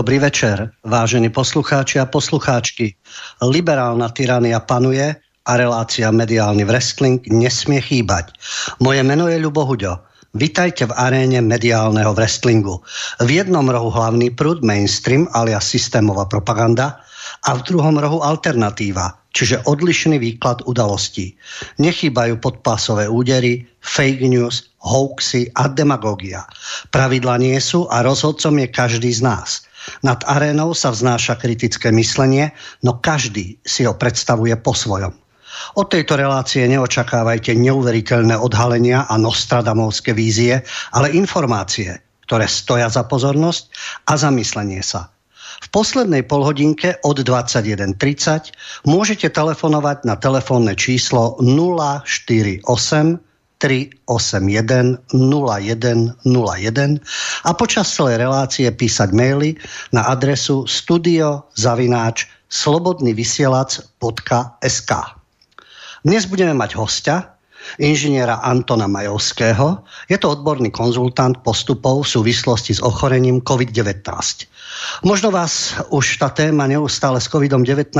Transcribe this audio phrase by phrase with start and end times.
[0.00, 2.96] Dobrý večer, vážení poslucháči a poslucháčky.
[3.44, 5.12] Liberálna tyrania panuje
[5.44, 8.32] a relácia Mediálny wrestling nesmie chýbať.
[8.80, 10.00] Moje meno je Ľubo Huďo.
[10.32, 12.80] Vitajte v aréne mediálneho wrestlingu.
[13.20, 17.04] V jednom rohu hlavný prúd, mainstream alias systémová propaganda
[17.44, 21.36] a v druhom rohu alternatíva, čiže odlišný výklad udalostí.
[21.76, 26.48] Nechýbajú podpásové údery, fake news, hoaxy a demagogia.
[26.88, 29.50] Pravidla nie sú a rozhodcom je každý z nás–
[30.04, 32.52] nad arénou sa vznáša kritické myslenie,
[32.84, 35.12] no každý si ho predstavuje po svojom.
[35.76, 40.62] Od tejto relácie neočakávajte neuveriteľné odhalenia a nostradamovské vízie,
[40.94, 43.74] ale informácie, ktoré stoja za pozornosť
[44.06, 45.10] a zamyslenie sa.
[45.60, 52.64] V poslednej polhodinke od 21.30 môžete telefonovať na telefónne číslo 048
[53.60, 56.16] 381 0101
[57.44, 59.60] a počas celej relácie písať maily
[59.92, 64.92] na adresu studiozavináč slobodnyvysielac.sk
[66.02, 67.36] Dnes budeme mať hostia,
[67.78, 69.84] inžiniera Antona Majovského.
[70.08, 74.02] Je to odborný konzultant postupov v súvislosti s ochorením COVID-19.
[75.00, 77.94] Možno vás už tá téma neustále s COVID-19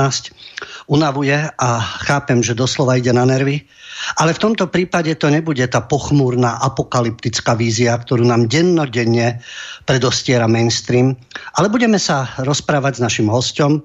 [0.91, 1.69] unavuje a
[2.05, 3.65] chápem, že doslova ide na nervy,
[4.17, 9.41] ale v tomto prípade to nebude tá pochmúrna apokalyptická vízia, ktorú nám dennodenne
[9.85, 11.17] predostiera mainstream,
[11.57, 13.85] ale budeme sa rozprávať s našim hostom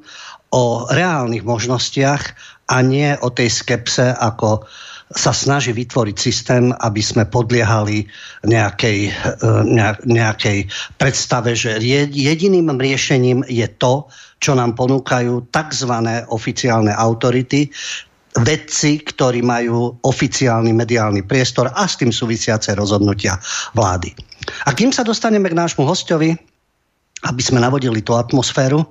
[0.56, 2.24] o reálnych možnostiach
[2.72, 4.66] a nie o tej skepse, ako
[5.14, 8.10] sa snaží vytvoriť systém, aby sme podliehali
[8.42, 9.12] nejakej, e,
[10.10, 10.66] nejakej
[10.98, 11.78] predstave, že
[12.10, 14.10] jediným riešením je to,
[14.42, 15.94] čo nám ponúkajú tzv.
[16.34, 17.70] oficiálne autority,
[18.36, 23.40] vedci, ktorí majú oficiálny mediálny priestor a s tým súvisiace rozhodnutia
[23.78, 24.12] vlády.
[24.68, 26.36] A kým sa dostaneme k nášmu hostovi,
[27.26, 28.84] aby sme navodili tú atmosféru,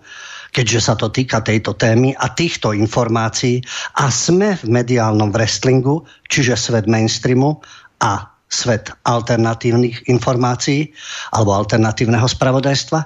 [0.55, 3.59] keďže sa to týka tejto témy a týchto informácií
[3.99, 7.59] a sme v mediálnom wrestlingu, čiže svet mainstreamu
[7.99, 10.95] a svet alternatívnych informácií
[11.35, 13.03] alebo alternatívneho spravodajstva,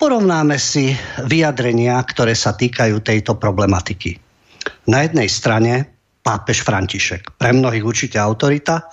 [0.00, 0.96] porovnáme si
[1.28, 4.16] vyjadrenia, ktoré sa týkajú tejto problematiky.
[4.88, 5.84] Na jednej strane
[6.24, 8.88] pápež František, pre mnohých určite autorita,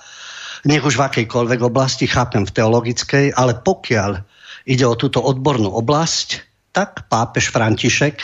[0.68, 4.20] nech už v akejkoľvek oblasti, chápem v teologickej, ale pokiaľ
[4.68, 6.47] ide o túto odbornú oblasť,
[6.78, 8.22] tak pápež František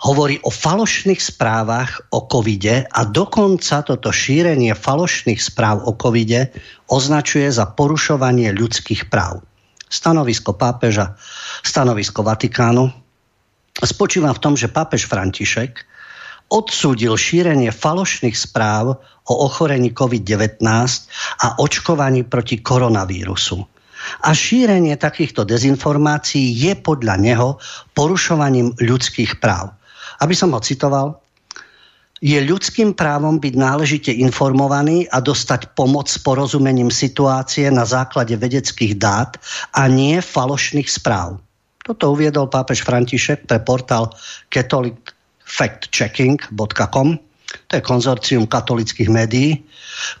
[0.00, 6.56] hovorí o falošných správach o covide a dokonca toto šírenie falošných správ o covide
[6.88, 9.44] označuje za porušovanie ľudských práv.
[9.92, 11.20] Stanovisko pápeža,
[11.60, 12.88] stanovisko Vatikánu
[13.84, 15.84] spočíva v tom, že pápež František
[16.48, 18.96] odsúdil šírenie falošných správ
[19.28, 20.64] o ochorení COVID-19
[21.44, 23.79] a očkovaní proti koronavírusu.
[24.24, 27.48] A šírenie takýchto dezinformácií je podľa neho
[27.92, 29.72] porušovaním ľudských práv.
[30.20, 31.20] Aby som ho citoval,
[32.20, 39.00] je ľudským právom byť náležite informovaný a dostať pomoc s porozumením situácie na základe vedeckých
[39.00, 39.40] dát
[39.72, 41.40] a nie falošných správ.
[41.80, 44.12] Toto uviedol pápež František pre portál
[44.52, 45.00] Catholic
[45.48, 47.08] factchecking.com,
[47.66, 49.64] to je konzorcium katolických médií,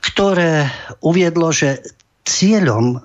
[0.00, 0.66] ktoré
[1.04, 1.84] uviedlo, že
[2.24, 2.98] cieľom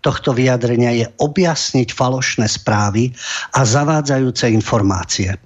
[0.00, 3.12] tohto vyjadrenia je objasniť falošné správy
[3.56, 5.36] a zavádzajúce informácie.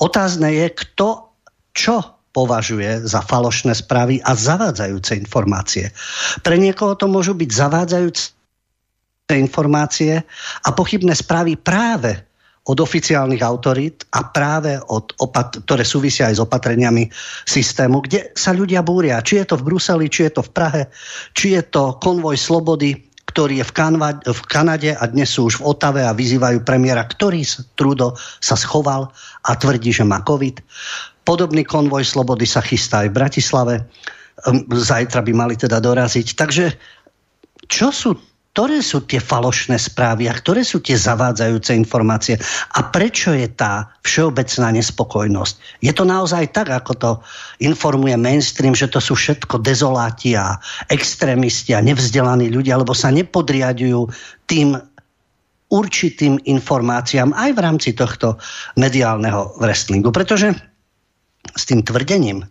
[0.00, 1.28] Otázne je, kto
[1.76, 2.02] čo
[2.32, 5.90] považuje za falošné správy a zavádzajúce informácie.
[6.44, 8.36] Pre niekoho to môžu byť zavádzajúce
[9.28, 10.24] informácie
[10.64, 12.28] a pochybné správy práve
[12.68, 17.08] od oficiálnych autorít a práve od opat- ktoré súvisia aj s opatreniami
[17.48, 19.24] systému, kde sa ľudia búria.
[19.24, 20.82] Či je to v Bruseli, či je to v Prahe,
[21.32, 25.60] či je to konvoj slobody, ktorý je v, Kanva- v Kanade a dnes sú už
[25.60, 27.44] v Otave a vyzývajú premiéra, ktorý
[27.76, 29.12] Trudo sa schoval
[29.44, 30.64] a tvrdí, že má COVID.
[31.28, 33.74] Podobný konvoj slobody sa chystá aj v Bratislave.
[34.48, 36.26] Hm, zajtra by mali teda doraziť.
[36.32, 36.64] Takže
[37.68, 38.16] čo sú
[38.52, 42.34] ktoré sú tie falošné správy a ktoré sú tie zavádzajúce informácie
[42.74, 45.78] a prečo je tá všeobecná nespokojnosť.
[45.78, 47.10] Je to naozaj tak, ako to
[47.62, 50.58] informuje mainstream, že to sú všetko dezoláti a
[50.90, 54.10] extrémisti a nevzdelaní ľudia, lebo sa nepodriadujú
[54.50, 54.74] tým
[55.70, 58.42] určitým informáciám aj v rámci tohto
[58.74, 60.10] mediálneho wrestlingu.
[60.10, 60.56] Pretože
[61.54, 62.42] s tým tvrdením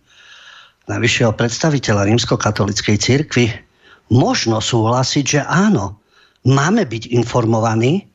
[0.88, 3.67] najvyššieho predstaviteľa rímskokatolickej cirkvi
[4.14, 6.00] možno súhlasiť, že áno,
[6.48, 8.08] máme byť informovaní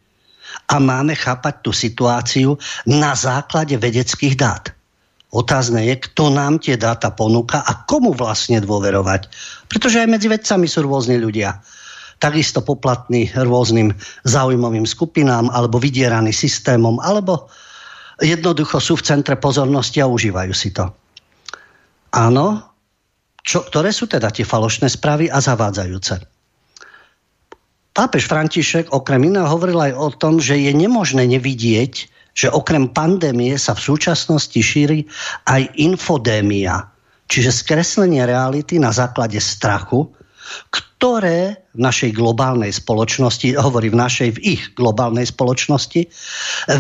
[0.68, 2.56] a máme chápať tú situáciu
[2.88, 4.72] na základe vedeckých dát.
[5.32, 9.32] Otázne je, kto nám tie dáta ponúka a komu vlastne dôverovať.
[9.64, 11.56] Pretože aj medzi vedcami sú rôzni ľudia.
[12.22, 13.90] takisto poplatní rôznym
[14.22, 17.50] záujmovým skupinám alebo vydieraní systémom, alebo
[18.22, 20.86] jednoducho sú v centre pozornosti a užívajú si to.
[22.14, 22.62] Áno,
[23.42, 26.22] čo, ktoré sú teda tie falošné správy a zavádzajúce.
[27.92, 33.60] Pápež František okrem iného hovoril aj o tom, že je nemožné nevidieť, že okrem pandémie
[33.60, 35.04] sa v súčasnosti šíri
[35.44, 36.88] aj infodémia,
[37.28, 40.08] čiže skreslenie reality na základe strachu,
[40.72, 46.08] ktoré v našej globálnej spoločnosti, hovorí v našej, v ich globálnej spoločnosti,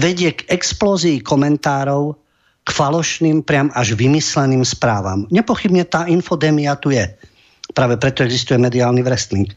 [0.00, 2.16] vedie k explózii komentárov,
[2.62, 5.26] k falošným, priam až vymysleným správam.
[5.34, 7.02] Nepochybne tá infodémia tu je.
[7.72, 9.50] Práve preto existuje mediálny wrestling.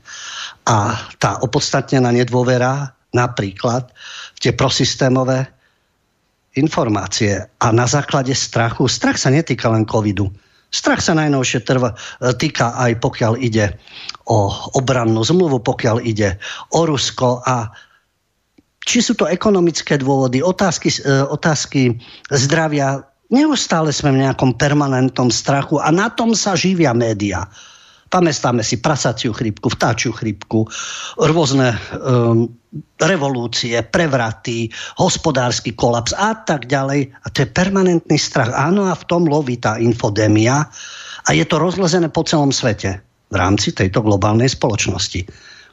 [0.66, 3.94] A tá opodstatnená nedôvera napríklad
[4.42, 5.46] tie prosystémové
[6.56, 10.32] informácie a na základe strachu, strach sa netýka len covidu,
[10.72, 11.94] strach sa najnovšie trva,
[12.40, 13.76] týka aj pokiaľ ide
[14.28, 14.50] o
[14.80, 16.40] obrannú zmluvu, pokiaľ ide
[16.72, 17.70] o Rusko a
[18.86, 21.98] či sú to ekonomické dôvody, otázky, e, otázky
[22.30, 23.02] zdravia,
[23.34, 27.50] neustále sme v nejakom permanentnom strachu a na tom sa živia média.
[28.06, 30.70] Pamätáme si prasaciu chrypku, vtáčiu chrypku,
[31.18, 32.48] rôzne um,
[33.02, 34.70] revolúcie, prevraty,
[35.02, 37.12] hospodársky kolaps a tak ďalej.
[37.12, 38.54] A to je permanentný strach.
[38.54, 40.70] Áno, a v tom loví tá infodémia
[41.26, 43.02] a je to rozlezené po celom svete
[43.34, 45.26] v rámci tejto globálnej spoločnosti,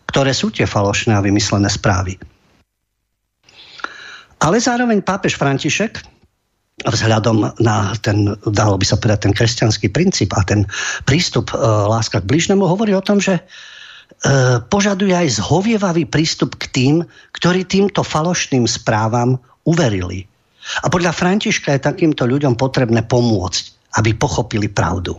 [0.08, 2.31] ktoré sú tie falošné a vymyslené správy.
[4.42, 6.02] Ale zároveň pápež František
[6.82, 10.66] vzhľadom na ten, dalo by sa povedať, ten kresťanský princíp a ten
[11.06, 13.42] prístup e, láska k bližnému hovorí o tom, že e,
[14.66, 16.94] požaduje aj zhovievavý prístup k tým,
[17.38, 20.26] ktorí týmto falošným správam uverili.
[20.82, 25.14] A podľa Františka je takýmto ľuďom potrebné pomôcť, aby pochopili pravdu.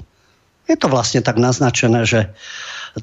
[0.68, 2.32] Je to vlastne tak naznačené, že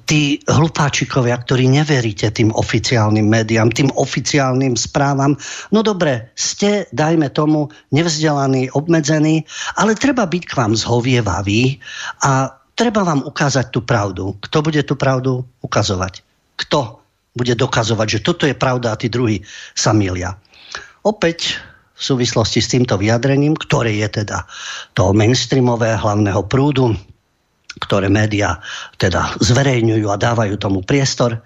[0.06, 5.34] tí hlupáčikovia, ktorí neveríte tým oficiálnym médiám, tým oficiálnym správam,
[5.74, 9.42] no dobre, ste, dajme tomu, nevzdelaní, obmedzení,
[9.74, 11.82] ale treba byť k vám zhovievavý
[12.22, 14.38] a treba vám ukázať tú pravdu.
[14.38, 16.22] Kto bude tú pravdu ukazovať?
[16.54, 17.02] Kto
[17.34, 19.42] bude dokazovať, že toto je pravda a tí druhí
[19.74, 20.38] sa milia?
[21.02, 21.58] Opäť
[22.00, 24.48] v súvislosti s týmto vyjadrením, ktoré je teda
[24.96, 26.96] to mainstreamové hlavného prúdu,
[27.80, 28.60] ktoré médiá
[29.00, 31.40] teda zverejňujú a dávajú tomu priestor.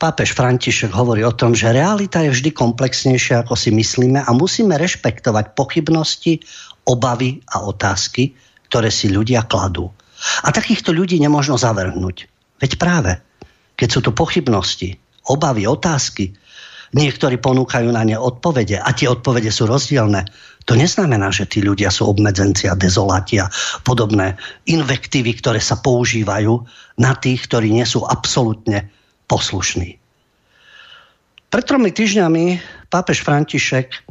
[0.00, 4.74] Pápež František hovorí o tom, že realita je vždy komplexnejšia, ako si myslíme a musíme
[4.74, 6.42] rešpektovať pochybnosti,
[6.88, 8.34] obavy a otázky,
[8.66, 9.92] ktoré si ľudia kladú.
[10.42, 12.26] A takýchto ľudí nemôžno zavrhnúť.
[12.58, 13.12] Veď práve,
[13.78, 14.98] keď sú tu pochybnosti,
[15.30, 16.34] obavy, otázky,
[16.94, 20.28] niektorí ponúkajú na ne odpovede a tie odpovede sú rozdielne,
[20.62, 23.50] to neznamená, že tí ľudia sú obmedzenci a dezolati a
[23.82, 24.38] podobné
[24.70, 26.54] invektívy, ktoré sa používajú
[27.02, 28.90] na tých, ktorí nie sú absolútne
[29.26, 29.98] poslušní.
[31.52, 32.44] Pred tromi týždňami
[32.88, 34.08] pápež František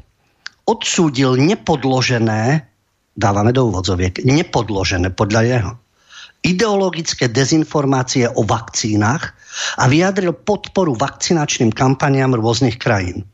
[0.67, 2.69] odsúdil nepodložené,
[3.17, 5.71] dávame do úvodzoviek, nepodložené podľa jeho,
[6.45, 9.33] ideologické dezinformácie o vakcínach
[9.77, 13.25] a vyjadril podporu vakcinačným kampaniám rôznych krajín.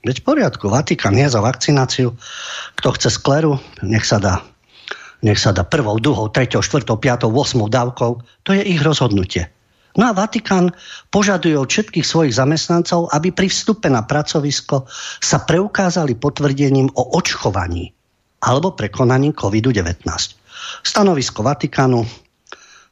[0.00, 2.16] Veď v poriadku, Vatikán je za vakcináciu.
[2.80, 4.40] Kto chce skleru, nech sa dá.
[5.20, 8.24] Nech sa dá prvou, druhou, treťou, štvrtou, piatou, osmou dávkou.
[8.48, 9.52] To je ich rozhodnutie.
[9.98, 10.70] No a Vatikán
[11.12, 14.86] požaduje od všetkých svojich zamestnancov, aby pri vstupe na pracovisko
[15.20, 17.92] sa preukázali potvrdením o očkovaní
[18.40, 20.06] alebo prekonaním COVID-19.
[20.80, 22.06] Stanovisko Vatikánu,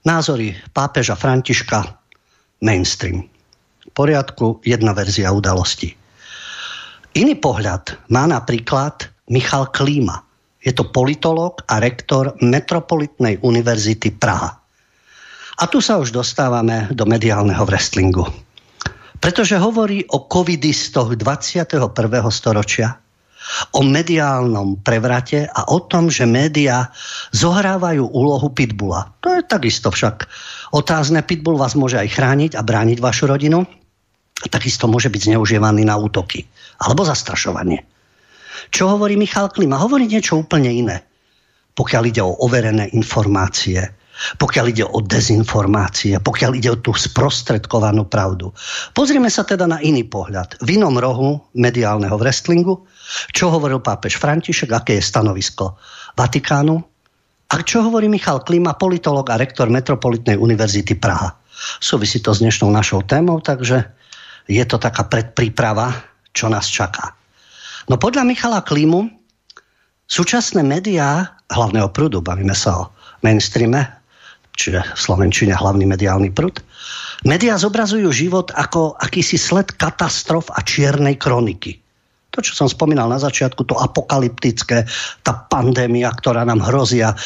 [0.05, 1.87] názory pápeža Františka,
[2.61, 3.25] mainstream.
[3.89, 6.08] V poriadku, jedna verzia udalosti.
[7.17, 10.21] Iný pohľad má napríklad Michal Klíma.
[10.61, 14.53] Je to politolog a rektor Metropolitnej univerzity Praha.
[15.59, 18.29] A tu sa už dostávame do mediálneho wrestlingu.
[19.19, 21.91] Pretože hovorí o covidistoch 21.
[22.31, 22.95] storočia,
[23.75, 26.93] o mediálnom prevrate a o tom, že médiá
[27.33, 29.11] zohrávajú úlohu pitbula.
[29.25, 30.29] To je takisto však
[30.77, 31.25] otázne.
[31.25, 33.65] Pitbull vás môže aj chrániť a brániť vašu rodinu.
[34.53, 36.47] Takisto môže byť zneužívaný na útoky
[36.79, 37.85] alebo zastrašovanie.
[38.71, 39.81] Čo hovorí Michal Klima?
[39.81, 40.97] Hovorí niečo úplne iné.
[41.75, 48.51] Pokiaľ ide o overené informácie, pokiaľ ide o dezinformácie, pokiaľ ide o tú sprostredkovanú pravdu.
[48.91, 50.59] Pozrieme sa teda na iný pohľad.
[50.59, 52.83] V inom rohu mediálneho wrestlingu,
[53.31, 55.79] čo hovoril pápež František, aké je stanovisko
[56.19, 56.77] Vatikánu
[57.49, 61.39] a čo hovorí Michal Klima, politolog a rektor Metropolitnej univerzity Praha.
[61.79, 63.87] Súvisí to s dnešnou našou témou, takže
[64.51, 65.95] je to taká predpríprava
[66.39, 67.19] čo nás čaká.
[67.91, 69.11] No podľa Michala Klímu
[70.07, 72.95] súčasné médiá hlavného prúdu, bavíme sa o
[73.27, 73.91] mainstreame,
[74.55, 76.63] čiže v Slovenčine hlavný mediálny prúd,
[77.27, 81.83] Média zobrazujú život ako akýsi sled katastrof a čiernej kroniky.
[82.31, 84.87] To, čo som spomínal na začiatku, to apokalyptické,
[85.27, 87.19] tá pandémia, ktorá nám hrozia,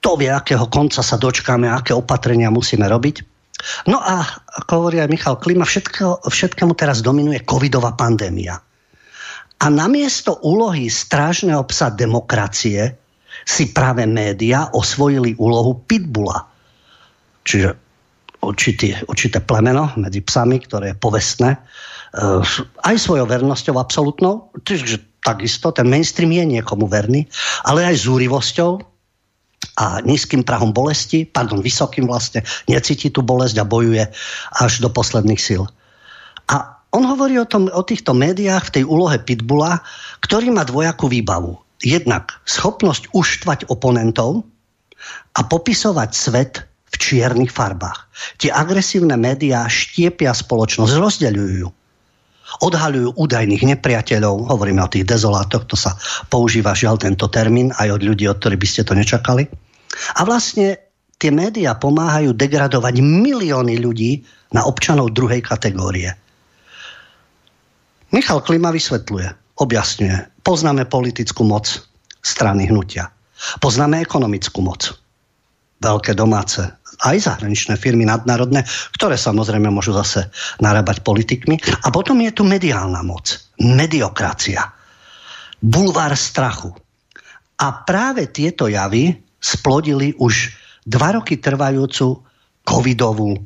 [0.00, 3.33] to vie, akého konca sa dočkáme, aké opatrenia musíme robiť.
[3.88, 4.24] No a
[4.60, 8.60] ako hovorí aj Michal Klima, všetko, všetkému teraz dominuje covidová pandémia.
[9.62, 12.92] A namiesto úlohy strážneho psa demokracie
[13.44, 16.44] si práve média osvojili úlohu pitbula.
[17.44, 17.76] Čiže
[18.44, 22.44] určitý, určité plemeno medzi psami, ktoré je povestné, uh,
[22.84, 27.24] aj svojou vernosťou absolútnou, čiže takisto ten mainstream je niekomu verný,
[27.64, 28.93] ale aj zúrivosťou
[29.76, 34.04] a nízkym prahom bolesti, pardon, vysokým vlastne, necíti tú bolesť a bojuje
[34.60, 35.66] až do posledných síl.
[36.50, 39.82] A on hovorí o, tom, o týchto médiách v tej úlohe Pitbulla,
[40.22, 41.58] ktorý má dvojakú výbavu.
[41.82, 44.46] Jednak schopnosť uštvať oponentov
[45.34, 48.06] a popisovať svet v čiernych farbách.
[48.38, 51.68] Tie agresívne médiá štiepia spoločnosť, rozdeľujú ju.
[52.60, 55.96] Odhaľujú údajných nepriateľov, hovoríme o tých dezolátoch, to sa
[56.28, 59.48] používa žiaľ tento termín aj od ľudí, od ktorých by ste to nečakali.
[60.18, 60.76] A vlastne
[61.18, 64.22] tie médiá pomáhajú degradovať milióny ľudí
[64.52, 66.12] na občanov druhej kategórie.
[68.14, 70.46] Michal Klima vysvetľuje, objasňuje.
[70.46, 71.66] Poznáme politickú moc
[72.22, 73.10] strany hnutia.
[73.58, 74.94] Poznáme ekonomickú moc.
[75.82, 76.62] Veľké domáce
[77.02, 78.62] aj zahraničné firmy nadnárodné,
[78.94, 80.30] ktoré samozrejme môžu zase
[80.62, 81.58] narábať politikmi.
[81.82, 84.70] A potom je tu mediálna moc, mediokracia,
[85.58, 86.70] bulvár strachu.
[87.58, 90.54] A práve tieto javy splodili už
[90.86, 92.22] dva roky trvajúcu
[92.64, 93.36] covidovú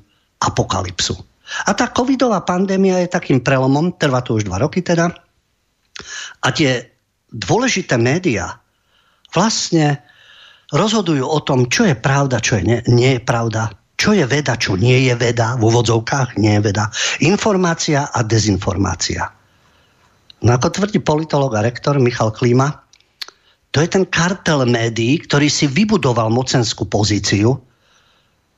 [0.42, 1.16] apokalypsu.
[1.64, 5.10] A tá covidová pandémia je takým prelomom, trvá to už dva roky teda,
[6.44, 6.86] a tie
[7.32, 8.62] dôležité médiá
[9.34, 10.00] vlastne
[10.72, 14.54] rozhodujú o tom, čo je pravda, čo je nie, nie je pravda, čo je veda,
[14.54, 16.92] čo nie je veda, v úvodzovkách nie je veda,
[17.24, 19.26] informácia a dezinformácia.
[20.38, 22.86] No ako tvrdí politolog a rektor Michal Klíma,
[23.74, 27.58] to je ten kartel médií, ktorý si vybudoval mocenskú pozíciu,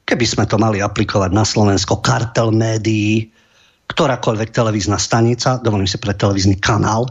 [0.07, 3.33] keby sme to mali aplikovať na Slovensko, kartel médií,
[3.91, 7.11] ktorákoľvek televízna stanica, dovolím si pre televízny kanál,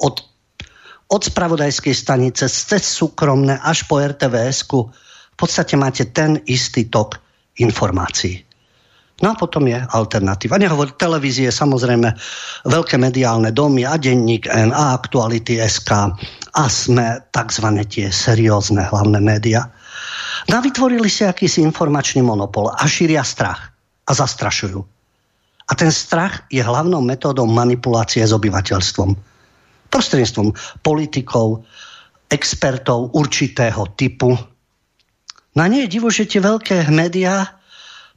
[0.00, 0.24] od
[1.08, 4.64] od spravodajskej stanice cez súkromné až po rtvs
[5.34, 7.18] v podstate máte ten istý tok
[7.58, 8.44] informácií.
[9.22, 10.58] No a potom je alternatíva.
[10.58, 12.18] Nehovor televízie, samozrejme,
[12.66, 16.18] veľké mediálne domy a denník N a aktuality SK
[16.54, 17.66] a sme tzv.
[17.86, 19.70] tie seriózne hlavné média.
[20.50, 23.70] No a vytvorili si akýsi informačný monopol a šíria strach
[24.04, 24.82] a zastrašujú.
[25.64, 29.33] A ten strach je hlavnou metódou manipulácie s obyvateľstvom
[29.94, 30.50] prostredníctvom
[30.82, 31.62] politikov,
[32.26, 34.34] expertov určitého typu.
[35.54, 37.62] No a nie je divu, že tie veľké médiá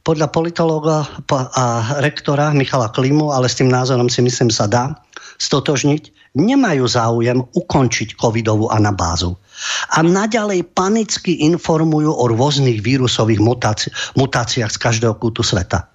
[0.02, 1.06] podľa politológa
[1.54, 4.98] a rektora Michala Klimu, ale s tým názorom si myslím sa dá
[5.38, 9.38] stotožniť, nemajú záujem ukončiť covidovú anabázu.
[9.94, 15.86] A naďalej panicky informujú o rôznych vírusových mutáci- mutáciách z každého kútu sveta.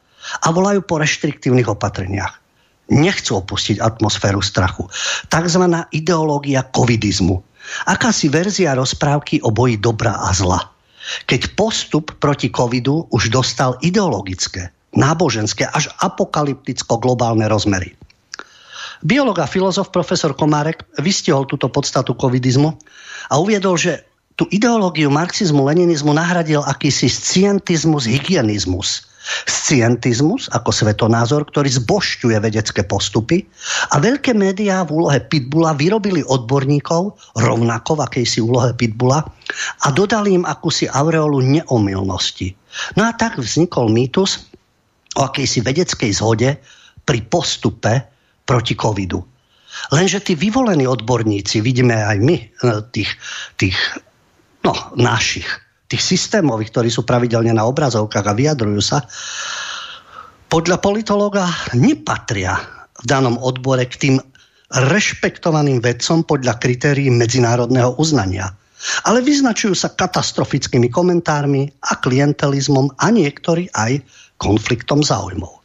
[0.43, 2.42] A volajú po reštriktívnych opatreniach
[2.91, 4.89] nechcú opustiť atmosféru strachu.
[5.31, 7.39] Takzvaná ideológia covidizmu.
[7.87, 10.59] Akási verzia rozprávky o boji dobra a zla.
[11.27, 17.95] Keď postup proti covidu už dostal ideologické, náboženské až apokalypticko-globálne rozmery.
[19.03, 22.71] Biológ a filozof profesor Komárek vystihol túto podstatu covidizmu
[23.27, 24.07] a uviedol, že
[24.39, 28.89] tú ideológiu marxizmu-leninizmu nahradil akýsi scientizmus, hygienizmus–
[29.47, 33.47] Scientizmus ako svetonázor, ktorý zbošťuje vedecké postupy
[33.95, 39.23] a veľké médiá v úlohe Pitbulla vyrobili odborníkov rovnako v akejsi úlohe Pitbulla
[39.83, 42.51] a dodali im akúsi aureolu neomilnosti.
[42.99, 44.51] No a tak vznikol mýtus
[45.15, 46.59] o akejsi vedeckej zhode
[47.07, 48.03] pri postupe
[48.43, 49.23] proti covidu.
[49.89, 52.45] Lenže tí vyvolení odborníci, vidíme aj my, e,
[52.93, 53.09] tých,
[53.57, 53.77] tých
[54.61, 55.47] no, našich,
[55.93, 59.05] tých systémových, ktorí sú pravidelne na obrazovkách a vyjadrujú sa,
[60.49, 61.45] podľa politológa
[61.77, 62.57] nepatria
[62.97, 64.15] v danom odbore k tým
[64.73, 68.49] rešpektovaným vedcom podľa kritérií medzinárodného uznania.
[69.05, 74.01] Ale vyznačujú sa katastrofickými komentármi a klientelizmom a niektorí aj
[74.41, 75.61] konfliktom záujmov.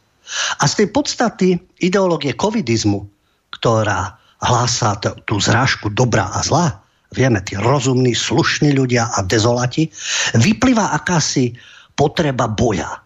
[0.61, 3.01] A z tej podstaty ideológie covidizmu,
[3.49, 6.79] ktorá hlásá tú zrážku dobra a zla,
[7.13, 9.89] vieme, tí rozumní, slušní ľudia a dezolati,
[10.37, 11.57] vyplýva akási
[11.97, 13.01] potreba boja.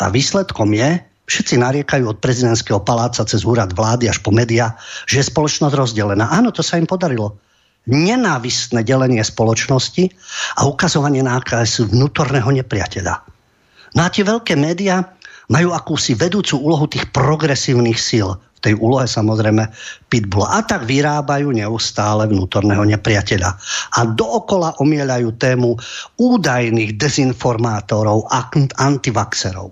[0.00, 4.76] A výsledkom je, všetci nariekajú od prezidentského paláca cez úrad vlády až po média,
[5.08, 6.32] že je spoločnosť rozdelená.
[6.32, 7.38] Áno, to sa im podarilo.
[7.84, 10.08] Nenávistné delenie spoločnosti
[10.56, 13.14] a ukazovanie na akási vnútorného nepriateľa.
[13.94, 15.14] No a tie veľké médiá
[15.52, 18.40] majú akúsi vedúcu úlohu tých progresívnych síl.
[18.64, 19.68] Tej úlohe samozrejme
[20.08, 20.48] Pitbull.
[20.48, 23.50] A tak vyrábajú neustále vnútorného nepriateľa.
[23.92, 25.76] A dookola omieľajú tému
[26.16, 28.48] údajných dezinformátorov a
[28.80, 29.68] antivaxerov.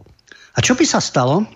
[0.53, 1.49] A čo by sa stalo,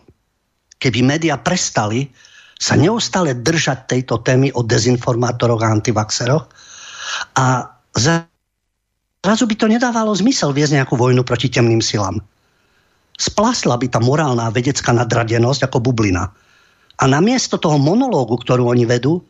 [0.81, 2.09] keby médiá prestali
[2.57, 6.45] sa neustále držať tejto témy o dezinformátoroch a antivaxeroch
[7.37, 12.17] a zrazu by to nedávalo zmysel viesť nejakú vojnu proti temným silám
[13.17, 16.29] splasla by tá morálna vedecká nadradenosť ako bublina.
[16.97, 19.21] A namiesto toho monológu, ktorú oni vedú,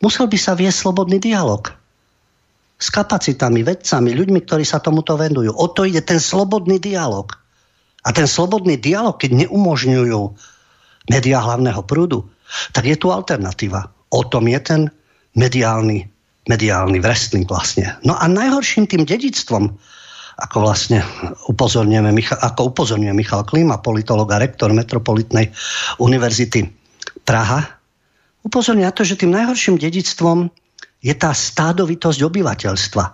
[0.00, 1.68] musel by sa viesť slobodný dialog.
[2.76, 5.52] S kapacitami, vedcami, ľuďmi, ktorí sa tomuto venujú.
[5.52, 7.32] O to ide ten slobodný dialog.
[8.04, 10.20] A ten slobodný dialog, keď neumožňujú
[11.08, 12.28] médiá hlavného prúdu,
[12.72, 13.90] tak je tu alternatíva.
[14.12, 14.80] O tom je ten
[15.34, 16.06] mediálny,
[16.46, 17.96] mediálny wrestling vlastne.
[18.06, 19.74] No a najhorším tým dedictvom,
[20.36, 21.00] ako vlastne
[21.48, 22.12] upozorňujeme,
[22.44, 25.48] ako upozorňuje Michal Klima, politolog a rektor Metropolitnej
[25.96, 26.68] univerzity
[27.24, 27.64] Praha,
[28.44, 30.52] upozorňuje na to, že tým najhorším dedictvom
[31.00, 33.04] je tá stádovitosť obyvateľstva,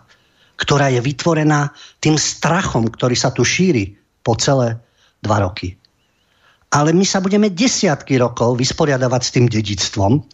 [0.58, 1.70] ktorá je vytvorená
[2.02, 3.94] tým strachom, ktorý sa tu šíri
[4.26, 4.82] po celé
[5.22, 5.78] dva roky.
[6.72, 10.24] Ale my sa budeme desiatky rokov vysporiadavať s tým dedictvom,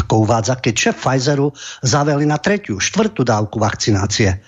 [0.00, 1.52] ako uvádza, keď šéf Pfizeru
[1.84, 4.40] zaveli na tretiu, štvrtú dávku vakcinácie.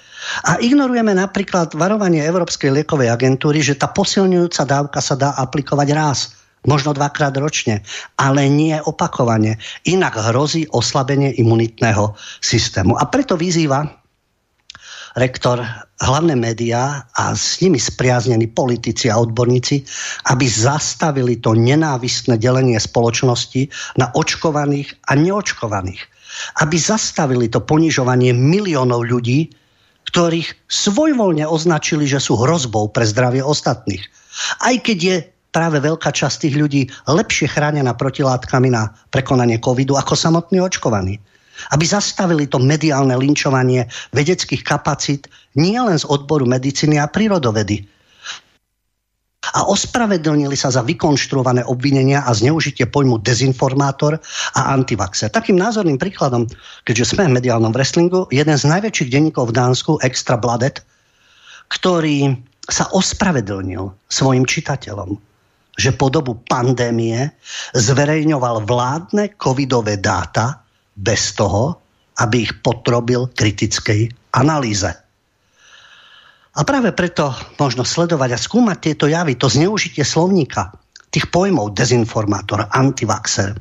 [0.48, 6.18] A ignorujeme napríklad varovanie Európskej liekovej agentúry, že tá posilňujúca dávka sa dá aplikovať raz,
[6.64, 7.84] možno dvakrát ročne,
[8.16, 9.60] ale nie opakovane.
[9.84, 12.96] Inak hrozí oslabenie imunitného systému.
[12.96, 14.03] A preto vyzýva
[15.14, 15.62] rektor
[16.02, 19.86] hlavné médiá a s nimi spriaznení politici a odborníci,
[20.26, 26.02] aby zastavili to nenávistné delenie spoločnosti na očkovaných a neočkovaných.
[26.58, 29.54] Aby zastavili to ponižovanie miliónov ľudí,
[30.10, 34.02] ktorých svojvoľne označili, že sú hrozbou pre zdravie ostatných.
[34.66, 35.16] Aj keď je
[35.54, 41.22] práve veľká časť tých ľudí lepšie chránená protilátkami na prekonanie covidu ako samotní očkovaní
[41.72, 47.86] aby zastavili to mediálne linčovanie vedeckých kapacít nielen z odboru medicíny a prírodovedy.
[49.44, 54.16] A ospravedlnili sa za vykonštruované obvinenia a zneužitie pojmu dezinformátor
[54.56, 55.28] a antivaxer.
[55.28, 56.48] Takým názorným príkladom,
[56.88, 60.80] keďže sme v mediálnom wrestlingu, jeden z najväčších denníkov v Dánsku, Extra Bladet,
[61.68, 65.20] ktorý sa ospravedlnil svojim čitateľom,
[65.76, 67.28] že po dobu pandémie
[67.76, 70.63] zverejňoval vládne covidové dáta
[70.94, 71.78] bez toho,
[72.22, 74.90] aby ich potrobil kritickej analýze.
[76.54, 80.70] A práve preto možno sledovať a skúmať tieto javy, to zneužitie slovníka,
[81.10, 83.58] tých pojmov dezinformátor, antivaxer,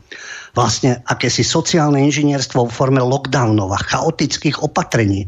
[0.53, 5.25] vlastne akési sociálne inžinierstvo v forme lockdownov a chaotických opatrení.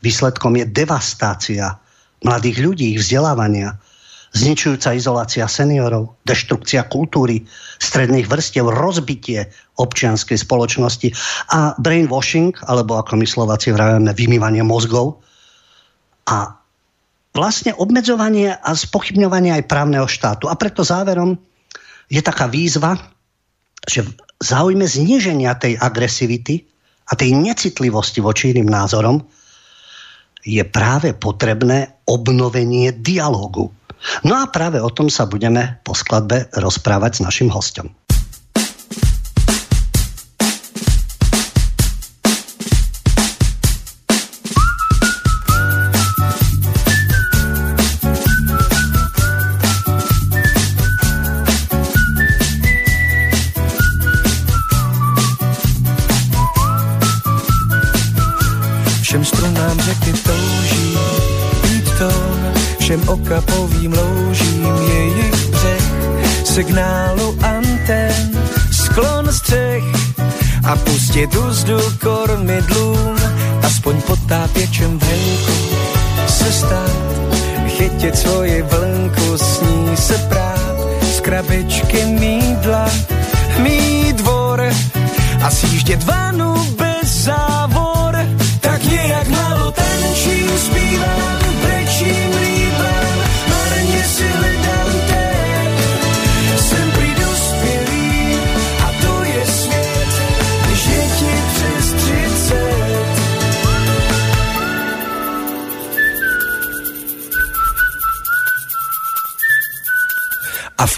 [0.00, 1.76] Výsledkom je devastácia
[2.24, 3.76] mladých ľudí, ich vzdelávania,
[4.32, 7.44] zničujúca izolácia seniorov, deštrukcia kultúry,
[7.80, 11.12] stredných vrstiev, rozbitie občianskej spoločnosti
[11.52, 15.20] a brainwashing, alebo ako my Slováci vravíme, vymývanie mozgov
[16.28, 16.56] a
[17.32, 20.48] vlastne obmedzovanie a spochybňovanie aj právneho štátu.
[20.48, 21.36] A preto záverom
[22.08, 22.96] je taká výzva,
[23.88, 24.10] že v
[24.42, 26.66] záujme zniženia tej agresivity
[27.08, 29.22] a tej necitlivosti voči iným názorom
[30.42, 33.70] je práve potrebné obnovenie dialogu
[34.26, 37.94] No a práve o tom sa budeme po skladbe rozprávať s našim hostom.
[78.14, 79.71] Svoji vlnku, s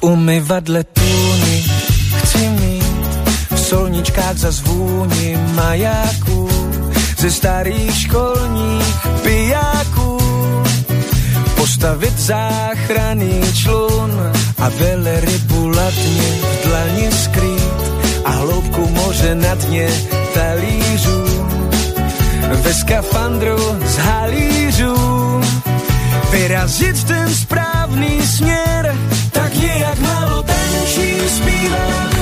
[0.05, 1.65] umyvadle tůny
[2.23, 2.85] chci mít
[3.51, 6.49] v solničkách za zvůni majáků
[7.19, 10.19] ze starých školních pijáků.
[11.45, 14.13] Po Postavit záchranný člun
[14.59, 14.71] a
[15.21, 17.83] rybu latně v dlani skrýt
[18.25, 19.89] a hloubku moře na dně
[20.35, 21.25] talířů.
[22.63, 25.41] Ve skafandru z halířů
[26.31, 28.95] vyrazit ten správný směr,
[29.79, 32.14] nějak malo tančím, zpívám,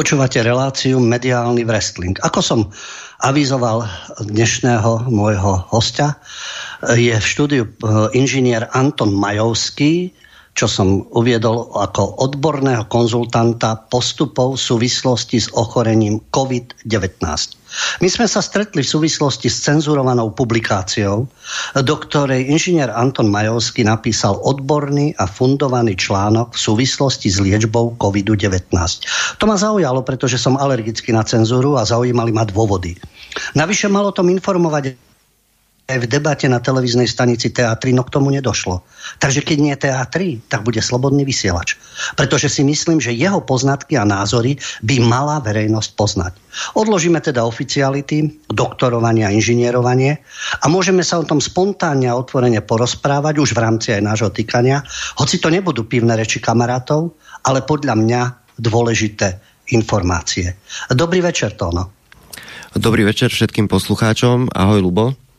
[0.00, 2.16] Počúvate reláciu Mediálny wrestling.
[2.24, 2.60] Ako som
[3.20, 3.84] avizoval
[4.16, 6.16] dnešného môjho hostia,
[6.96, 10.08] je v štúdiu eh, inžinier Anton Majovský,
[10.56, 17.59] čo som uviedol ako odborného konzultanta postupov v súvislosti s ochorením COVID-19.
[18.00, 21.28] My sme sa stretli v súvislosti s cenzurovanou publikáciou,
[21.78, 28.72] do ktorej inžinier Anton Majovský napísal odborný a fundovaný článok v súvislosti s liečbou COVID-19.
[29.38, 32.98] To ma zaujalo, pretože som alergický na cenzúru a zaujímali ma dôvody.
[33.54, 35.09] Navyše malo tom informovať
[35.90, 38.86] aj v debate na televíznej stanici TA3, no k tomu nedošlo.
[39.18, 41.74] Takže keď nie TA3, tak bude slobodný vysielač.
[42.14, 44.54] Pretože si myslím, že jeho poznatky a názory
[44.86, 46.32] by mala verejnosť poznať.
[46.78, 50.22] Odložíme teda oficiality, doktorovanie a inžinierovanie
[50.62, 54.82] a môžeme sa o tom spontánne a otvorene porozprávať už v rámci aj nášho týkania,
[55.18, 58.20] hoci to nebudú pivné reči kamarátov, ale podľa mňa
[58.60, 59.40] dôležité
[59.72, 60.58] informácie.
[60.90, 62.00] Dobrý večer, Tóno.
[62.70, 64.54] Dobrý večer všetkým poslucháčom.
[64.54, 65.29] Ahoj, Lubo.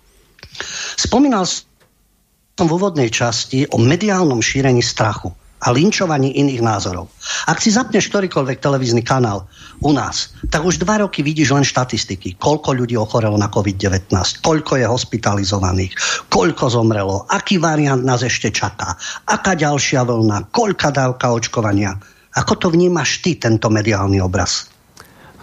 [0.99, 7.13] Spomínal som v úvodnej časti o mediálnom šírení strachu a linčovaní iných názorov.
[7.45, 9.45] Ak si zapneš ktorýkoľvek televízny kanál
[9.85, 12.41] u nás, tak už dva roky vidíš len štatistiky.
[12.41, 14.09] Koľko ľudí ochorelo na COVID-19,
[14.41, 15.93] koľko je hospitalizovaných,
[16.33, 18.97] koľko zomrelo, aký variant nás ešte čaká,
[19.29, 21.93] aká ďalšia vlna, koľka dávka očkovania.
[22.33, 24.65] Ako to vnímaš ty, tento mediálny obraz?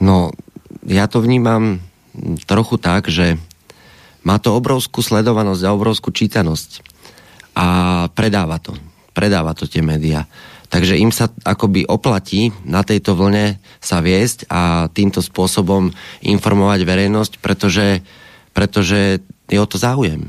[0.03, 0.35] No,
[0.83, 1.79] ja to vnímam
[2.47, 3.39] trochu tak, že
[4.23, 6.83] má to obrovskú sledovanosť a obrovskú čítanosť.
[7.59, 7.67] A
[8.15, 8.75] predáva to.
[9.15, 10.27] Predáva to tie médiá.
[10.69, 15.89] Takže im sa akoby oplatí na tejto vlne sa viesť a týmto spôsobom
[16.21, 18.05] informovať verejnosť, pretože,
[18.53, 20.29] pretože je o to záujem.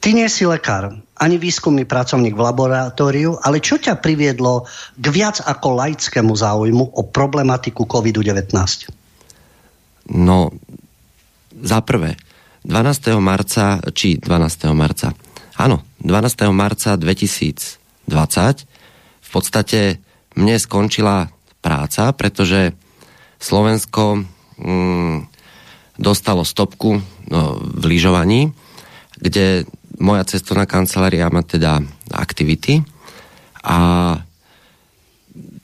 [0.00, 4.64] Ty nie si lekár, ani výskumný pracovník v laboratóriu, ale čo ťa priviedlo
[4.96, 8.54] k viac ako laickému záujmu o problematiku COVID-19?
[10.12, 10.54] No,
[11.62, 12.16] za prvé,
[12.66, 13.16] 12.
[13.22, 14.74] marca, či 12.
[14.76, 15.14] marca,
[15.56, 16.50] áno, 12.
[16.52, 17.76] marca 2020
[19.26, 19.98] v podstate
[20.36, 21.32] mne skončila
[21.64, 22.76] práca, pretože
[23.42, 24.22] Slovensko
[24.60, 25.16] mm,
[25.98, 27.00] dostalo stopku
[27.32, 28.52] no, v lyžovaní,
[29.16, 29.64] kde
[29.96, 31.80] moja cestovná kancelária má teda
[32.12, 32.84] aktivity
[33.64, 33.78] a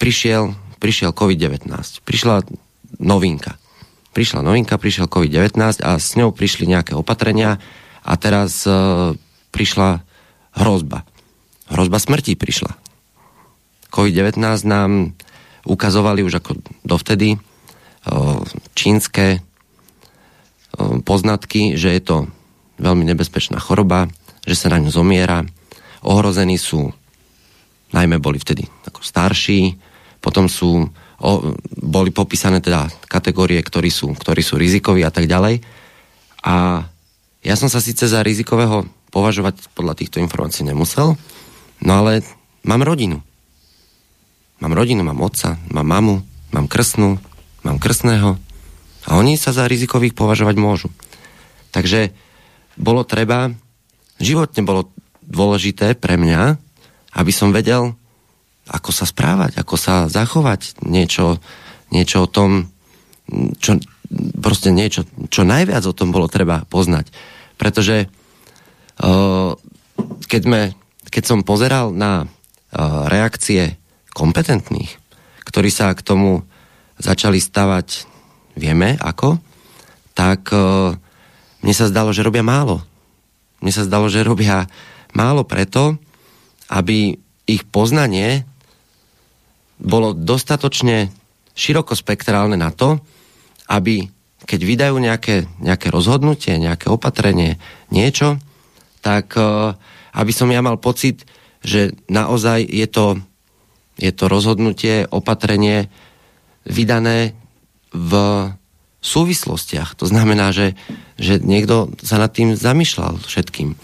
[0.00, 1.68] prišiel, prišiel COVID-19.
[2.02, 2.42] Prišla
[2.98, 3.61] novinka
[4.12, 7.56] prišla novinka, prišiel COVID-19 a s ňou prišli nejaké opatrenia
[8.04, 8.72] a teraz e,
[9.50, 10.04] prišla
[10.60, 11.08] hrozba.
[11.72, 12.76] Hrozba smrti prišla.
[13.88, 14.36] COVID-19
[14.68, 15.16] nám
[15.64, 17.38] ukazovali už ako dovtedy e,
[18.76, 19.40] čínske e,
[21.02, 22.16] poznatky, že je to
[22.76, 24.12] veľmi nebezpečná choroba,
[24.44, 25.46] že sa na ňu zomiera.
[26.04, 26.92] Ohrození sú,
[27.96, 29.78] najmä boli vtedy ako starší,
[30.20, 30.90] potom sú
[31.22, 35.62] o, boli popísané teda kategórie, ktorí sú, ktorí sú rizikoví a tak ďalej.
[36.42, 36.84] A
[37.46, 41.14] ja som sa síce za rizikového považovať podľa týchto informácií nemusel,
[41.78, 42.26] no ale
[42.66, 43.22] mám rodinu.
[44.62, 46.16] Mám rodinu, mám otca, mám mamu,
[46.54, 47.18] mám krstnú,
[47.66, 48.38] mám krstného
[49.06, 50.88] a oni sa za rizikových považovať môžu.
[51.74, 52.14] Takže
[52.78, 53.50] bolo treba,
[54.22, 54.90] životne bolo
[55.22, 56.56] dôležité pre mňa,
[57.16, 57.94] aby som vedel,
[58.68, 61.42] ako sa správať, ako sa zachovať, niečo,
[61.90, 62.70] niečo o tom,
[63.58, 63.78] čo,
[64.38, 67.10] proste niečo, čo najviac o tom bolo treba poznať.
[67.58, 69.50] Pretože uh,
[70.30, 70.62] keď, sme,
[71.10, 72.28] keď som pozeral na uh,
[73.10, 73.78] reakcie
[74.14, 74.98] kompetentných,
[75.42, 76.46] ktorí sa k tomu
[77.02, 78.06] začali stavať,
[78.54, 79.42] vieme ako,
[80.14, 80.94] tak uh,
[81.62, 82.84] mne sa zdalo, že robia málo.
[83.62, 84.66] Mne sa zdalo, že robia
[85.14, 85.96] málo preto,
[86.70, 88.46] aby ich poznanie
[89.82, 91.10] bolo dostatočne
[91.58, 93.02] širokospektrálne na to,
[93.66, 94.06] aby
[94.42, 97.58] keď vydajú nejaké, nejaké rozhodnutie, nejaké opatrenie,
[97.90, 98.38] niečo,
[99.02, 99.74] tak uh,
[100.14, 101.26] aby som ja mal pocit,
[101.62, 103.06] že naozaj je to,
[103.98, 105.86] je to rozhodnutie, opatrenie
[106.66, 107.34] vydané
[107.94, 108.12] v
[109.02, 109.98] súvislostiach.
[109.98, 110.78] To znamená, že,
[111.18, 113.74] že niekto sa nad tým zamýšľal všetkým.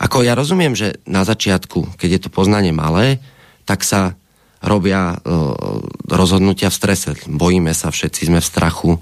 [0.00, 3.22] Ako ja rozumiem, že na začiatku, keď je to poznanie malé,
[3.68, 4.18] tak sa
[4.60, 5.56] robia uh,
[6.06, 7.10] rozhodnutia v strese.
[7.26, 8.92] Bojíme sa, všetci sme v strachu.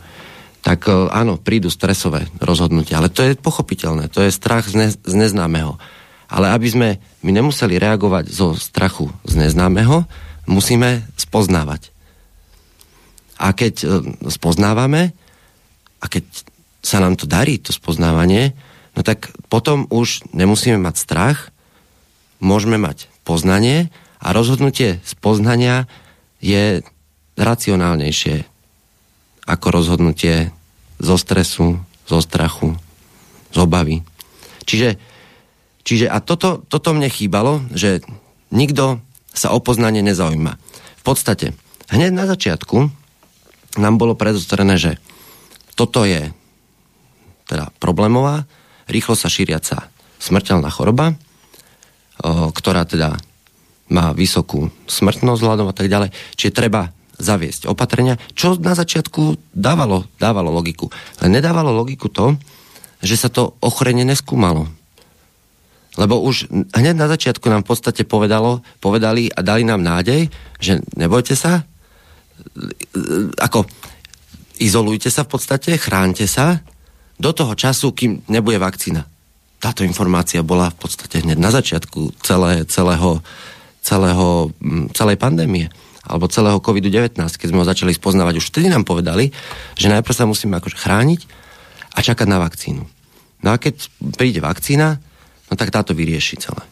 [0.63, 3.03] Tak uh, áno, prídu stresové rozhodnutia.
[3.03, 4.07] Ale to je pochopiteľné.
[4.15, 5.77] To je strach z, ne, z neznámeho.
[6.31, 6.89] Ale aby sme
[7.27, 10.07] my nemuseli reagovať zo strachu z neznámeho,
[10.47, 11.91] musíme spoznávať.
[13.39, 13.91] A keď uh,
[14.31, 15.11] spoznávame,
[15.99, 16.23] a keď
[16.79, 18.55] sa nám to darí, to spoznávanie,
[18.95, 21.51] no tak potom už nemusíme mať strach,
[22.39, 25.87] môžeme mať poznanie a rozhodnutie z poznania
[26.43, 26.83] je
[27.39, 28.47] racionálnejšie
[29.49, 30.53] ako rozhodnutie
[30.99, 32.75] zo stresu, zo strachu,
[33.55, 34.03] z obavy.
[34.69, 35.01] Čiže,
[35.87, 38.03] čiže a toto, toto mne chýbalo, že
[38.51, 39.01] nikto
[39.33, 40.53] sa o poznanie nezaujíma.
[40.99, 41.55] V podstate,
[41.89, 42.91] hneď na začiatku
[43.79, 44.93] nám bolo predostrené, že
[45.79, 46.35] toto je
[47.49, 48.45] teda problémová,
[48.91, 51.15] rýchlo sa šíriaca smrteľná choroba,
[52.27, 53.15] ktorá teda
[53.89, 56.13] má vysokú smrtnosť hľadom a tak ďalej.
[56.37, 60.87] Čiže treba zaviesť opatrenia, čo na začiatku dávalo, dávalo logiku.
[61.19, 62.39] Ale nedávalo logiku to,
[63.03, 64.71] že sa to ochorenie neskúmalo.
[65.99, 66.47] Lebo už
[66.79, 70.31] hneď na začiatku nám v podstate povedalo, povedali a dali nám nádej,
[70.63, 71.67] že nebojte sa,
[73.43, 73.67] ako
[74.63, 76.63] izolujte sa v podstate, chránte sa
[77.19, 79.03] do toho času, kým nebude vakcína.
[79.59, 83.19] Táto informácia bola v podstate hneď na začiatku celé, celého
[83.89, 84.53] celého,
[84.93, 85.73] celej pandémie
[86.05, 89.33] alebo celého COVID-19, keď sme ho začali spoznávať, už vtedy nám povedali,
[89.77, 91.21] že najprv sa musíme akože chrániť
[91.97, 92.83] a čakať na vakcínu.
[93.45, 95.01] No a keď príde vakcína,
[95.49, 96.65] no tak táto vyrieši celé.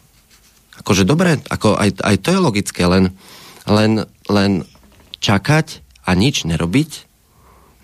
[0.81, 3.13] Akože dobre, ako aj, aj to je logické, len,
[3.69, 4.65] len, len
[5.21, 6.91] čakať a nič nerobiť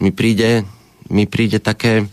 [0.02, 0.66] mi príde,
[1.14, 2.10] mi príde také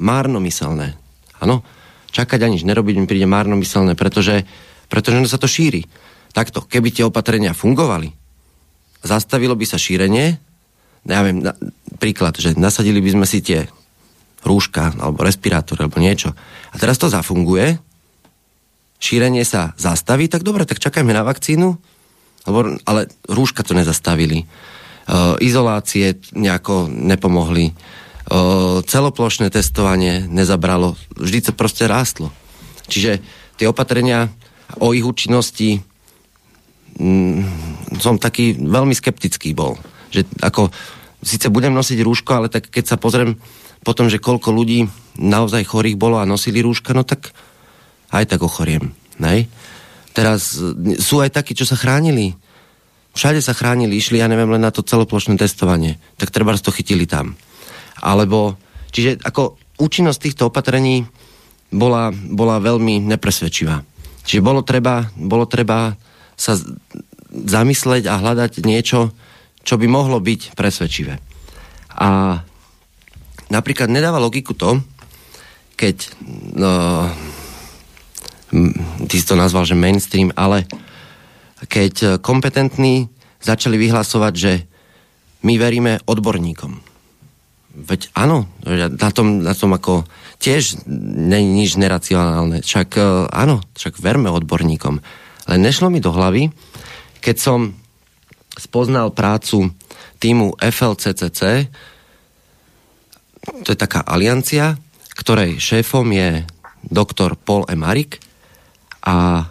[0.00, 0.96] márnomyselné.
[1.44, 1.60] Áno,
[2.08, 4.48] čakať a nič nerobiť mi príde márnomyselné, pretože,
[4.88, 5.84] pretože sa to šíri
[6.32, 8.12] takto, keby tie opatrenia fungovali,
[9.02, 10.38] zastavilo by sa šírenie,
[11.08, 11.54] ja viem, na,
[11.96, 13.64] príklad, že nasadili by sme si tie
[14.44, 16.34] rúška alebo respirátor alebo niečo
[16.70, 17.80] a teraz to zafunguje,
[18.98, 21.78] šírenie sa zastaví, tak dobre, tak čakajme na vakcínu,
[22.84, 24.44] ale rúška to nezastavili.
[24.44, 24.46] E,
[25.44, 27.70] izolácie nejako nepomohli.
[27.70, 27.72] E,
[28.84, 30.96] celoplošné testovanie nezabralo.
[31.16, 32.32] Vždy to proste rástlo.
[32.88, 33.20] Čiže
[33.60, 34.32] tie opatrenia
[34.80, 35.84] o ich účinnosti
[36.98, 37.38] mm,
[38.02, 39.78] som taký veľmi skeptický bol.
[40.10, 40.68] Že ako,
[41.22, 43.38] síce budem nosiť rúško, ale tak keď sa pozriem
[43.86, 47.30] potom, že koľko ľudí naozaj chorých bolo a nosili rúška, no tak
[48.10, 48.92] aj tak ochoriem.
[49.22, 49.46] Nej?
[50.14, 52.34] Teraz e, sú aj takí, čo sa chránili.
[53.14, 55.98] Všade sa chránili, išli, ja neviem, len na to celoplošné testovanie.
[56.18, 57.34] Tak treba to chytili tam.
[57.98, 58.54] Alebo,
[58.94, 61.06] čiže ako účinnosť týchto opatrení
[61.70, 63.82] bola, bola veľmi nepresvedčivá.
[64.22, 65.96] Čiže bolo treba, bolo treba
[66.38, 66.54] sa
[67.28, 69.12] zamysleť a hľadať niečo,
[69.66, 71.20] čo by mohlo byť presvedčivé.
[71.98, 72.40] A
[73.50, 74.80] napríklad nedáva logiku to,
[75.76, 76.14] keď
[76.56, 76.70] no,
[79.04, 80.64] ty si to nazval, že mainstream, ale
[81.68, 83.10] keď kompetentní
[83.42, 84.52] začali vyhlasovať, že
[85.42, 86.82] my veríme odborníkom.
[87.78, 88.50] Veď áno,
[88.98, 90.02] na tom, na tom ako
[90.42, 92.66] tiež je nič neracionálne.
[92.66, 92.98] Však
[93.30, 94.98] áno, však verme odborníkom.
[95.48, 96.52] Len nešlo mi do hlavy,
[97.24, 97.60] keď som
[98.54, 99.72] spoznal prácu
[100.20, 101.70] týmu FLCCC,
[103.64, 104.76] to je taká aliancia,
[105.16, 106.44] ktorej šéfom je
[106.84, 108.20] doktor Paul Emarik
[109.02, 109.48] a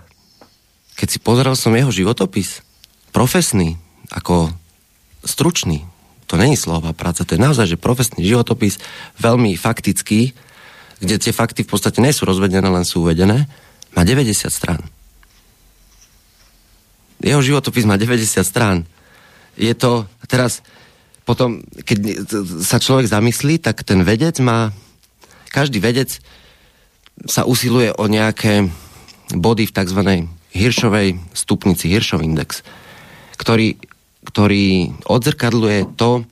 [0.98, 2.62] keď si pozrel som jeho životopis,
[3.10, 3.78] profesný,
[4.14, 4.54] ako
[5.26, 5.86] stručný,
[6.28, 8.78] to není slová práca, to je naozaj, že profesný životopis,
[9.18, 10.36] veľmi faktický,
[11.00, 13.48] kde tie fakty v podstate nie sú rozvedené, len sú uvedené,
[13.96, 14.82] má 90 strán.
[17.22, 18.86] Jeho životopis má 90 strán.
[19.58, 20.62] Je to, teraz,
[21.26, 22.30] potom, keď
[22.62, 24.70] sa človek zamyslí, tak ten vedec má,
[25.50, 26.22] každý vedec
[27.26, 28.70] sa usiluje o nejaké
[29.34, 30.02] body v tzv.
[30.54, 32.62] Hiršovej stupnici, Hiršov index,
[33.42, 33.82] ktorý,
[34.30, 36.26] ktorý odzrkadluje to,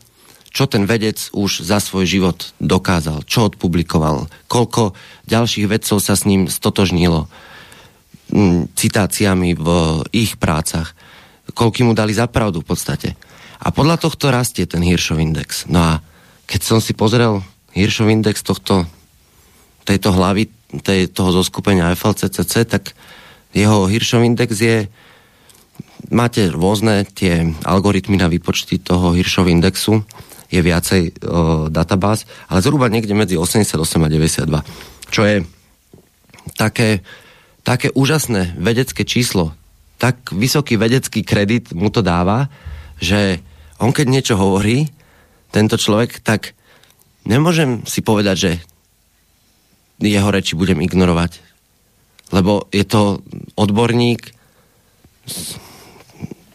[0.56, 4.96] čo ten vedec už za svoj život dokázal, čo odpublikoval, koľko
[5.28, 7.28] ďalších vedcov sa s ním stotožnilo
[8.74, 9.68] citáciami v
[10.12, 10.98] ich prácach,
[11.54, 13.10] koľko mu dali za pravdu v podstate.
[13.62, 15.70] A podľa tohto rastie ten Hiršov index.
[15.70, 15.94] No a
[16.46, 17.42] keď som si pozrel
[17.74, 18.86] Hiršov index tohto,
[19.86, 20.50] tejto hlavy,
[20.82, 22.98] tej, toho zoskupenia FLCCC, tak
[23.56, 24.90] jeho Hiršov index je
[26.12, 30.06] máte rôzne tie algoritmy na výpočty toho Hiršov indexu
[30.50, 35.10] je viacej o, databáz, ale zhruba niekde medzi 88 a 92.
[35.10, 35.38] Čo je
[36.54, 37.02] také,
[37.66, 39.58] také úžasné vedecké číslo,
[39.98, 42.48] tak vysoký vedecký kredit mu to dáva,
[43.02, 43.42] že
[43.82, 44.88] on keď niečo hovorí,
[45.50, 46.54] tento človek, tak
[47.26, 48.52] nemôžem si povedať, že
[50.00, 51.42] jeho reči budem ignorovať.
[52.30, 53.24] Lebo je to
[53.56, 54.36] odborník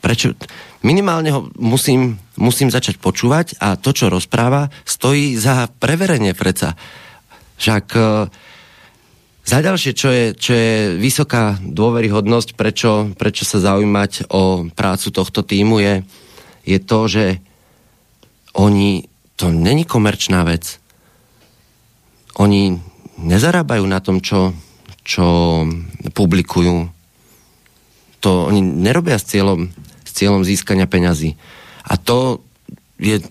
[0.01, 0.33] prečo
[0.81, 6.75] minimálne ho musím, musím začať počúvať a to, čo rozpráva, stojí za preverenie preca.
[7.61, 8.01] Však e,
[9.51, 15.43] za ďalšie, čo je, čo je vysoká dôveryhodnosť, prečo, prečo sa zaujímať o prácu tohto
[15.43, 15.95] týmu je,
[16.63, 17.25] je to, že
[18.55, 20.79] oni, to není komerčná vec.
[22.39, 22.79] Oni
[23.19, 24.55] nezarábajú na tom, čo,
[25.03, 25.67] čo
[26.15, 26.87] publikujú.
[28.23, 29.75] To oni nerobia s cieľom
[30.11, 31.39] s cieľom získania peňazí.
[31.87, 32.43] A to
[32.99, 33.23] je,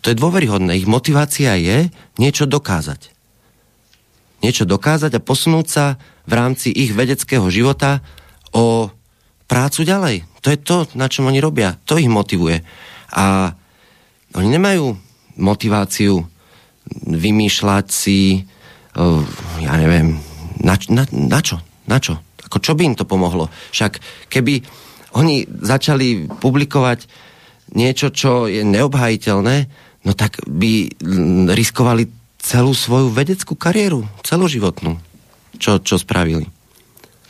[0.00, 0.80] to je dôveryhodné.
[0.80, 3.17] Ich motivácia je niečo dokázať.
[4.38, 5.84] Niečo dokázať a posunúť sa
[6.28, 8.04] v rámci ich vedeckého života
[8.54, 8.92] o
[9.48, 10.16] prácu ďalej.
[10.44, 11.74] To je to, na čom oni robia.
[11.88, 12.62] To ich motivuje.
[13.16, 13.56] A
[14.36, 14.94] oni nemajú
[15.40, 16.22] motiváciu
[17.08, 18.44] vymýšľať si,
[19.60, 20.20] ja neviem,
[20.60, 21.56] na, na, na čo?
[21.88, 22.20] Na čo?
[22.48, 23.48] Ako čo by im to pomohlo?
[23.72, 24.60] Však keby
[25.16, 27.08] oni začali publikovať
[27.76, 29.56] niečo, čo je neobhajiteľné,
[30.04, 30.88] no tak by
[31.52, 34.96] riskovali celú svoju vedeckú kariéru, celoživotnú,
[35.58, 36.46] čo, čo spravili.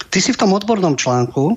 [0.08, 1.56] Ty si v tom odbornom článku, e,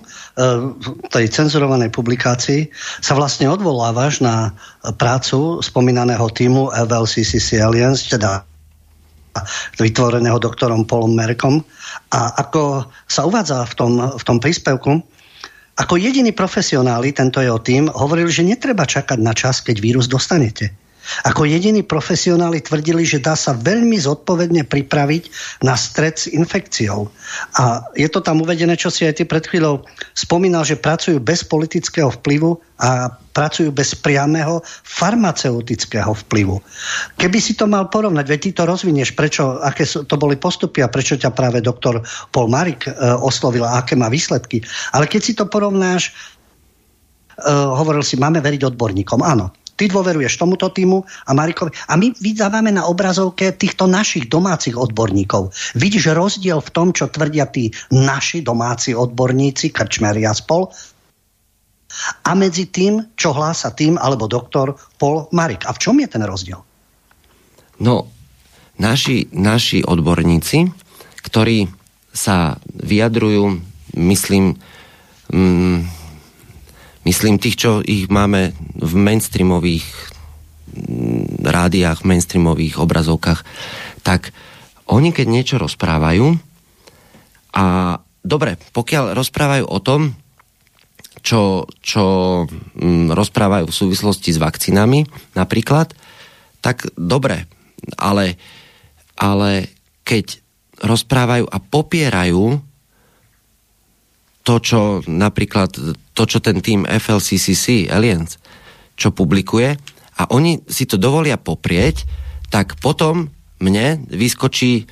[0.75, 2.67] v tej cenzurovanej publikácii,
[2.99, 4.51] sa vlastne odvolávaš na
[4.99, 8.43] prácu spomínaného týmu FLCCC Alliance, teda
[9.79, 11.63] vytvoreného doktorom Paulom Merkom.
[12.11, 14.99] A ako sa uvádza v tom, v tom príspevku,
[15.79, 20.75] ako jediní profesionáli, tento jeho tým, hovorili, že netreba čakať na čas, keď vírus dostanete.
[21.27, 25.23] Ako jediní profesionáli tvrdili, že dá sa veľmi zodpovedne pripraviť
[25.65, 27.11] na stred s infekciou.
[27.59, 29.83] A je to tam uvedené, čo si aj ty pred chvíľou
[30.15, 36.59] spomínal, že pracujú bez politického vplyvu a pracujú bez priamého farmaceutického vplyvu.
[37.15, 40.91] Keby si to mal porovnať, veď ty to rozvinieš, prečo, aké to boli postupy a
[40.91, 44.59] prečo ťa práve doktor Paul Marik e, oslovil a aké má výsledky.
[44.91, 46.11] Ale keď si to porovnáš, e,
[47.53, 49.23] hovoril si, máme veriť odborníkom.
[49.23, 51.73] Áno, Ty dôveruješ tomuto týmu a Marikovi.
[51.89, 55.49] A my vydávame na obrazovke týchto našich domácich odborníkov.
[55.73, 60.69] Vidíš rozdiel v tom, čo tvrdia tí naši domáci odborníci, krčmeri a spol,
[62.21, 65.65] a medzi tým, čo hlása tým alebo doktor Paul Marik.
[65.65, 66.61] A v čom je ten rozdiel?
[67.81, 68.05] No,
[68.77, 70.69] naši, naši odborníci,
[71.25, 71.65] ktorí
[72.13, 73.57] sa vyjadrujú,
[73.97, 74.61] myslím,
[75.33, 76.00] mm,
[77.01, 79.85] Myslím tých, čo ich máme v mainstreamových
[80.69, 83.41] mm, rádiách, mainstreamových obrazovkách,
[84.05, 84.29] tak
[84.85, 86.37] oni keď niečo rozprávajú
[87.57, 87.65] a
[88.21, 90.13] dobre, pokiaľ rozprávajú o tom,
[91.21, 92.05] čo, čo
[92.49, 95.05] mm, rozprávajú v súvislosti s vakcínami
[95.37, 95.93] napríklad,
[96.61, 97.49] tak dobre,
[97.97, 98.37] ale,
[99.17, 99.73] ale
[100.05, 100.41] keď
[100.81, 102.70] rozprávajú a popierajú
[104.41, 105.69] to, čo napríklad,
[106.17, 108.41] to, čo ten tým FLCCC, Alliance,
[108.97, 109.77] čo publikuje,
[110.21, 112.05] a oni si to dovolia poprieť,
[112.53, 113.31] tak potom
[113.61, 114.85] mne vyskočí,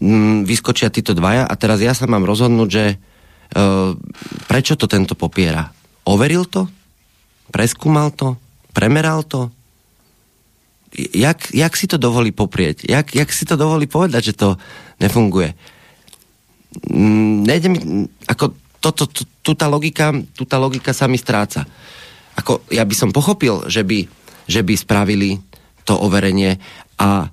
[0.00, 2.96] mm, vyskočia títo dvaja a teraz ja sa mám rozhodnúť, že e,
[4.48, 5.72] prečo to tento popiera.
[6.06, 6.70] Overil to?
[7.50, 8.38] Preskúmal to?
[8.72, 9.50] Premeral to?
[10.96, 12.88] Jak, jak si to dovolí poprieť?
[12.88, 14.48] Jak, jak si to dovolí povedať, že to
[15.02, 15.52] nefunguje?
[16.92, 17.78] Mm, nejde mi,
[18.28, 21.64] ako to, to, tu tá logika, tu tá logika sa mi stráca.
[22.36, 24.04] Ako, ja by som pochopil, že by,
[24.44, 25.40] že by spravili
[25.88, 26.60] to overenie
[27.00, 27.30] a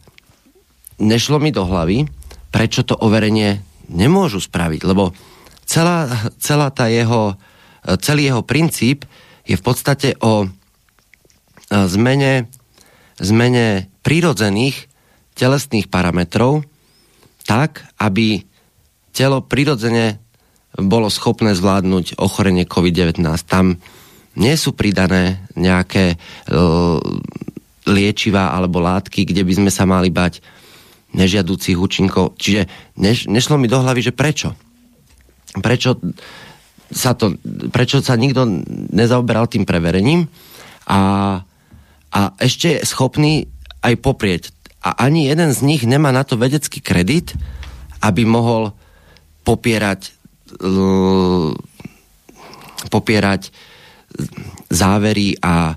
[1.01, 2.08] nešlo mi do hlavy,
[2.54, 3.60] prečo to overenie
[3.91, 5.12] nemôžu spraviť, lebo
[5.68, 6.08] celá,
[6.39, 7.36] celá tá jeho,
[7.99, 9.04] celý jeho princíp
[9.43, 10.47] je v podstate o
[11.68, 12.47] zmene,
[13.20, 14.88] zmene prírodzených
[15.34, 16.64] telesných parametrov
[17.43, 18.45] tak, aby
[19.12, 20.23] telo prirodzene
[20.78, 23.22] bolo schopné zvládnuť ochorenie COVID-19.
[23.46, 23.78] Tam
[24.34, 26.98] nie sú pridané nejaké uh,
[27.86, 30.42] liečivá alebo látky, kde by sme sa mali bať
[31.14, 32.34] nežiadúcich účinkov.
[32.42, 32.66] Čiže
[32.98, 34.58] neš, nešlo mi do hlavy, že prečo?
[35.54, 36.02] Prečo
[36.90, 37.38] sa, to,
[37.70, 38.46] prečo sa nikto
[38.90, 40.26] nezaoberal tým preverením
[40.90, 41.02] a,
[42.10, 43.46] a ešte je schopný
[43.86, 44.44] aj poprieť.
[44.82, 47.38] A ani jeden z nich nemá na to vedecký kredit,
[48.02, 48.74] aby mohol
[49.46, 50.12] popierať
[52.89, 53.49] popierať
[54.70, 55.76] závery a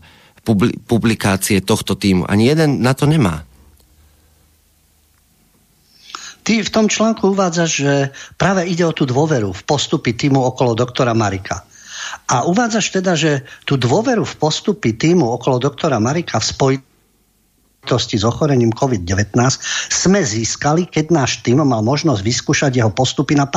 [0.87, 2.29] publikácie tohto týmu.
[2.29, 3.43] Ani jeden na to nemá.
[6.47, 7.95] Ty v tom článku uvádzaš, že
[8.39, 11.67] práve ide o tú dôveru v postupy týmu okolo doktora Marika.
[12.31, 18.23] A uvádzaš teda, že tú dôveru v postupy týmu okolo doktora Marika v spojitosti s
[18.23, 19.35] ochorením COVID-19
[19.91, 23.51] sme získali, keď náš tým mal možnosť vyskúšať jeho postupy na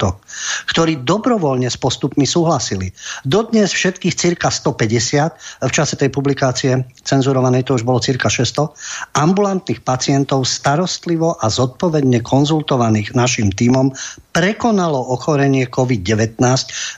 [0.00, 0.30] pacienta
[0.70, 2.94] ktorí dobrovoľne s postupmi súhlasili.
[3.26, 8.72] Dodnes všetkých cirka 150, v čase tej publikácie cenzurovanej to už bolo cirka 600,
[9.18, 13.92] ambulantných pacientov starostlivo a zodpovedne konzultovaných našim týmom
[14.32, 16.40] prekonalo ochorenie COVID-19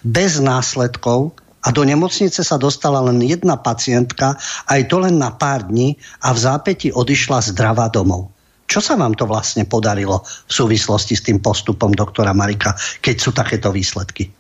[0.07, 4.35] bez následkov a do nemocnice sa dostala len jedna pacientka,
[4.67, 5.95] aj to len na pár dní
[6.27, 8.35] a v zápäti odišla zdravá domov.
[8.73, 12.73] Čo sa vám to vlastne podarilo v súvislosti s tým postupom doktora Marika,
[13.05, 14.33] keď sú takéto výsledky?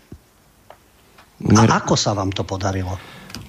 [1.53, 2.97] A ako sa vám to podarilo?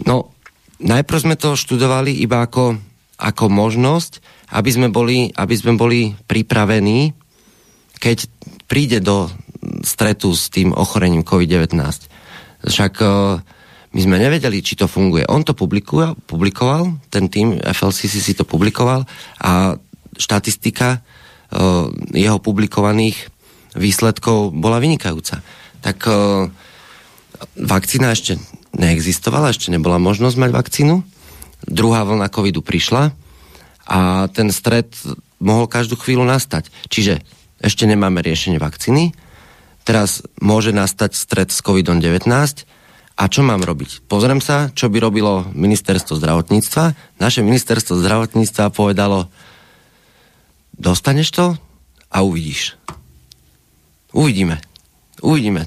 [0.03, 0.36] No,
[0.84, 2.75] najprv sme to študovali iba ako,
[3.15, 4.19] ako možnosť,
[4.59, 7.15] aby sme, boli, aby sme boli pripravení,
[8.03, 8.27] keď
[8.67, 9.31] príde do
[9.88, 11.79] stretu s tým ochorením COVID-19.
[12.67, 13.39] Však uh,
[13.95, 15.23] my sme nevedeli, či to funguje.
[15.31, 19.07] On to publikoval, publikoval ten tým FLCC si to publikoval
[19.39, 19.79] a
[20.18, 23.30] štatistika uh, jeho publikovaných
[23.74, 25.41] výsledkov bola vynikajúca.
[25.82, 26.49] Tak uh,
[27.57, 28.39] vakcína ešte
[28.74, 30.95] neexistovala, ešte nebola možnosť mať vakcínu.
[31.64, 33.14] Druhá vlna covidu prišla
[33.88, 34.89] a ten stred
[35.43, 36.72] mohol každú chvíľu nastať.
[36.88, 37.24] Čiže
[37.64, 39.16] ešte nemáme riešenie vakcíny,
[39.88, 42.28] teraz môže nastať stred s COVID-19
[43.14, 44.09] a čo mám robiť?
[44.09, 46.84] Pozriem sa, čo by robilo ministerstvo zdravotníctva.
[47.22, 49.30] Naše ministerstvo zdravotníctva povedalo,
[50.84, 51.45] dostaneš to
[52.11, 52.75] a uvidíš.
[54.11, 54.59] Uvidíme.
[55.23, 55.65] Uvidíme.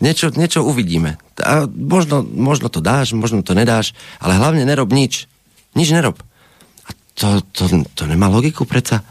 [0.00, 1.20] Niečo, niečo uvidíme.
[1.40, 5.28] A možno, možno to dáš, možno to nedáš, ale hlavne nerob nič.
[5.76, 6.16] Nič nerob.
[6.88, 9.04] A to, to, to nemá logiku predsa.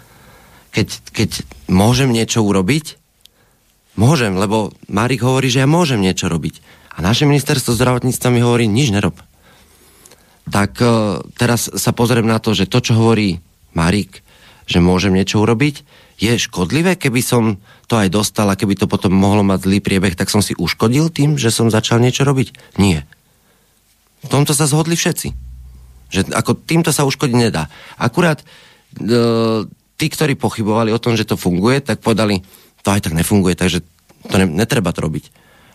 [0.73, 1.29] Keď, keď
[1.71, 2.97] môžem niečo urobiť,
[3.95, 6.59] môžem, lebo Marik hovorí, že ja môžem niečo robiť.
[6.97, 9.15] A naše ministerstvo zdravotníctva mi hovorí, nič nerob.
[10.49, 13.41] Tak uh, teraz sa pozriem na to, že to, čo hovorí
[13.73, 14.24] Marik,
[14.65, 15.85] že môžem niečo urobiť,
[16.15, 17.43] je škodlivé, keby som
[17.91, 21.11] to aj dostal a keby to potom mohlo mať zlý priebeh, tak som si uškodil
[21.11, 22.79] tým, že som začal niečo robiť?
[22.79, 23.03] Nie.
[24.25, 25.35] V tomto sa zhodli všetci.
[26.09, 27.67] Že ako týmto sa uškodiť nedá.
[27.99, 28.45] Akurát e,
[29.99, 32.41] tí, ktorí pochybovali o tom, že to funguje, tak povedali,
[32.81, 33.83] to aj tak nefunguje, takže
[34.31, 35.29] to ne, netreba to robiť.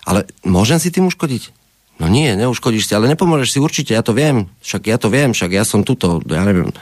[0.09, 1.53] Ale môžem si tým uškodiť?
[2.01, 5.37] No nie, neuškodíš si, ale nepomôžeš si určite, ja to viem, však ja to viem,
[5.37, 6.73] však ja som tuto, ja neviem,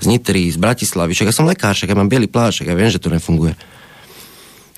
[0.00, 2.88] z Nitry, z Bratislavy, však ja som lekár, však ja mám biely plášť, ja viem,
[2.88, 3.52] že to nefunguje.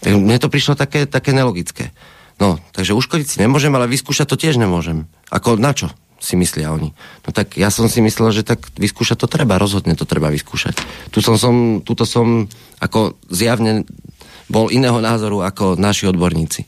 [0.02, 1.94] Tak mne to prišlo také, také nelogické.
[2.42, 5.06] No, takže uškodiť si nemôžem, ale vyskúšať to tiež nemôžem.
[5.30, 6.90] Ako na čo si myslia oni?
[7.22, 10.74] No tak ja som si myslel, že tak vyskúšať to treba, rozhodne to treba vyskúšať.
[11.14, 12.50] Tu som, som, tuto som
[12.82, 13.86] ako zjavne
[14.50, 16.66] bol iného názoru ako naši odborníci.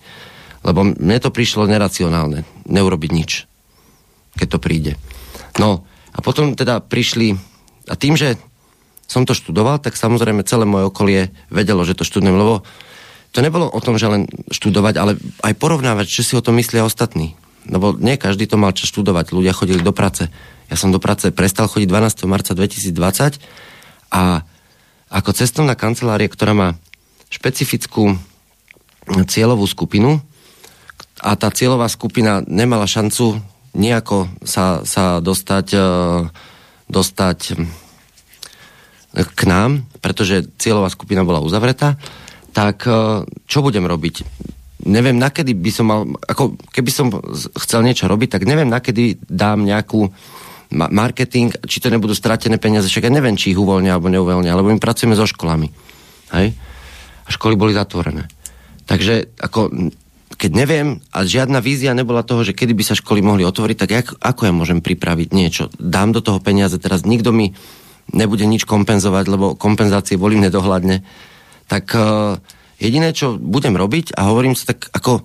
[0.65, 3.31] Lebo mne to prišlo neracionálne, neurobiť nič,
[4.39, 4.93] keď to príde.
[5.59, 5.85] No,
[6.15, 7.35] a potom teda prišli
[7.89, 8.41] a tým, že
[9.05, 11.21] som to študoval, tak samozrejme celé moje okolie
[11.53, 12.65] vedelo, že to študujem, lebo
[13.35, 15.13] to nebolo o tom, že len študovať, ale
[15.43, 17.35] aj porovnávať, čo si o tom myslia ostatní.
[17.67, 20.31] Lebo nie každý to mal čo študovať, ľudia chodili do práce.
[20.71, 22.31] Ja som do práce prestal chodiť 12.
[22.31, 23.43] marca 2020
[24.15, 24.47] a
[25.13, 26.69] ako cestovná kancelária, ktorá má
[27.29, 28.17] špecifickú
[29.29, 30.23] cieľovú skupinu
[31.21, 33.43] a tá cieľová skupina nemala šancu
[33.75, 35.83] nejako sa, sa dostať uh,
[36.95, 37.67] dostať hm,
[39.15, 41.99] k nám, pretože cieľová skupina bola uzavretá,
[42.55, 44.23] tak e, čo budem robiť?
[44.87, 47.11] Neviem, nakedy by som mal, ako keby som
[47.59, 50.07] chcel niečo robiť, tak neviem, nakedy dám nejakú,
[50.75, 54.55] ma- marketing, či to nebudú stratené peniaze, však ja neviem, či ich uvoľnia alebo neuvoľnia,
[54.55, 55.71] lebo my pracujeme so školami.
[56.35, 56.55] Hej?
[57.25, 58.29] A školy boli zatvorené.
[58.85, 59.91] Takže ako,
[60.35, 63.91] keď neviem a žiadna vízia nebola toho, že kedy by sa školy mohli otvoriť, tak
[63.91, 65.71] jak, ako ja môžem pripraviť niečo?
[65.79, 67.55] Dám do toho peniaze, teraz nikto mi
[68.13, 71.01] nebude nič kompenzovať, lebo kompenzácie boli nedohľadne.
[71.71, 72.37] Tak uh,
[72.77, 75.25] jediné, čo budem robiť a hovorím si tak ako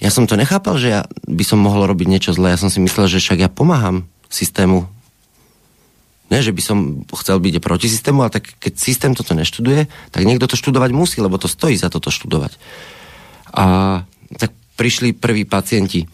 [0.00, 2.56] ja som to nechápal, že ja by som mohol robiť niečo zlé.
[2.56, 4.88] Ja som si myslel, že však ja pomáham systému.
[6.32, 6.78] Ne, že by som
[7.20, 11.20] chcel byť proti systému, ale tak keď systém toto neštuduje, tak niekto to študovať musí,
[11.20, 12.56] lebo to stojí za toto študovať.
[13.52, 13.64] A
[14.36, 16.06] tak prišli prví pacienti.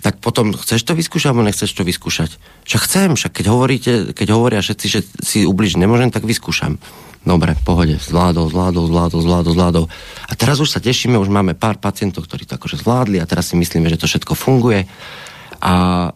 [0.00, 2.40] Tak potom, chceš to vyskúšať, alebo nechceš to vyskúšať?
[2.64, 6.80] Však chcem, však keď, hovoríte, keď hovoria všetci, že si ubližiť nemôžem, tak vyskúšam.
[7.20, 9.86] Dobre, v pohode, zvládol, zvládol, zvládol, zvládol, zvládol.
[10.24, 13.52] A teraz už sa tešíme, už máme pár pacientov, ktorí to akože zvládli a teraz
[13.52, 14.88] si myslíme, že to všetko funguje.
[15.60, 16.08] A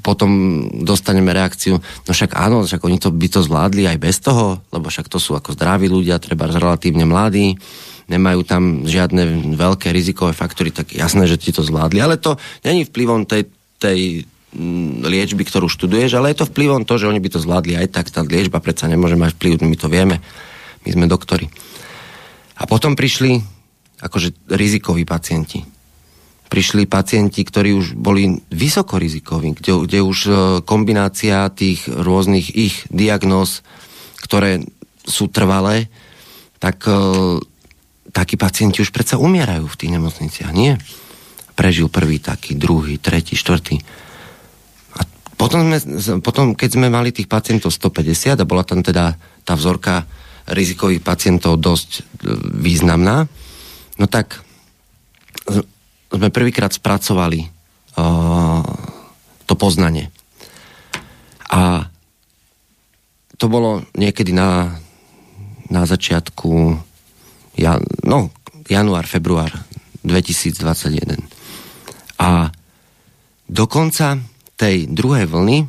[0.00, 4.64] potom dostaneme reakciu, no však áno, však oni to by to zvládli aj bez toho,
[4.72, 7.60] lebo však to sú ako zdraví ľudia, treba relatívne mladí,
[8.08, 12.00] nemajú tam žiadne veľké rizikové faktory, tak jasné, že ti to zvládli.
[12.00, 16.96] Ale to není vplyvom tej, tej Mm, liečby, ktorú študuješ, ale je to vplyvom to,
[16.96, 19.92] že oni by to zvládli aj tak, tá liečba predsa nemôže mať vplyv, my to
[19.92, 20.24] vieme,
[20.82, 21.52] my sme doktori.
[22.56, 23.44] A potom prišli
[24.00, 25.60] akože rizikoví pacienti.
[26.48, 30.32] Prišli pacienti, ktorí už boli vysokorizikoví, kde, kde už e,
[30.64, 33.60] kombinácia tých rôznych ich diagnóz,
[34.24, 34.64] ktoré
[35.04, 35.92] sú trvalé,
[36.56, 36.96] tak e,
[38.10, 40.78] takí pacienti už predsa umierajú v tých nemocniciach, nie?
[41.58, 43.82] Prežil prvý taký, druhý, tretí, štvrtý
[45.38, 49.14] potom, sme, potom, keď sme mali tých pacientov 150 a bola tam teda
[49.46, 50.02] tá vzorka
[50.50, 52.00] rizikových pacientov dosť e,
[52.58, 53.30] významná,
[54.02, 54.42] no tak
[56.08, 58.64] sme prvýkrát spracovali uh,
[59.44, 60.08] to poznanie.
[61.52, 61.84] A
[63.36, 64.80] to bolo niekedy na,
[65.68, 66.80] na začiatku
[67.58, 68.30] ja, no,
[68.70, 69.50] január, február
[70.06, 71.18] 2021.
[72.22, 72.54] A
[73.50, 74.22] dokonca
[74.58, 75.66] tej druhej vlny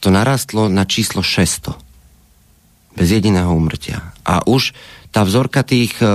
[0.00, 1.72] to narastlo na číslo 600.
[2.94, 4.12] Bez jediného umrtia.
[4.22, 4.76] A už
[5.10, 6.06] tá vzorka tých e,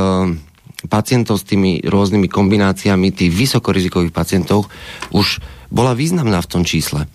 [0.88, 4.72] pacientov s tými rôznymi kombináciami, tých vysokorizikových pacientov,
[5.12, 5.44] už
[5.74, 7.10] bola významná v tom čísle.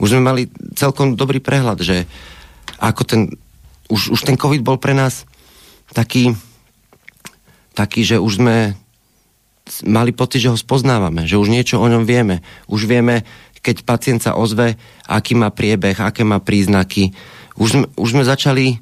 [0.00, 0.42] Už sme mali
[0.72, 2.08] celkom dobrý prehľad, že
[2.80, 3.20] ako ten,
[3.92, 5.28] už, už ten COVID bol pre nás
[5.92, 6.32] taký,
[7.74, 8.74] taký, že už sme
[9.86, 12.42] mali pocit, že ho spoznávame, že už niečo o ňom vieme.
[12.66, 13.22] Už vieme,
[13.62, 14.74] keď pacient sa ozve,
[15.06, 17.14] aký má priebeh, aké má príznaky.
[17.54, 18.80] Už, už sme začali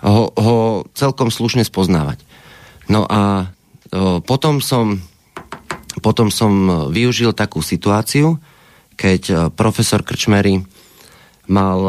[0.00, 0.56] ho, ho
[0.96, 2.22] celkom slušne spoznávať.
[2.88, 3.52] No a
[3.92, 5.00] o, potom som
[6.02, 8.36] potom som využil takú situáciu,
[8.98, 10.58] keď profesor Krčmery
[11.46, 11.80] mal,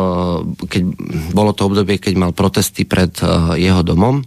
[0.68, 0.82] keď
[1.34, 3.12] bolo to obdobie, keď mal protesty pred
[3.58, 4.22] jeho domom,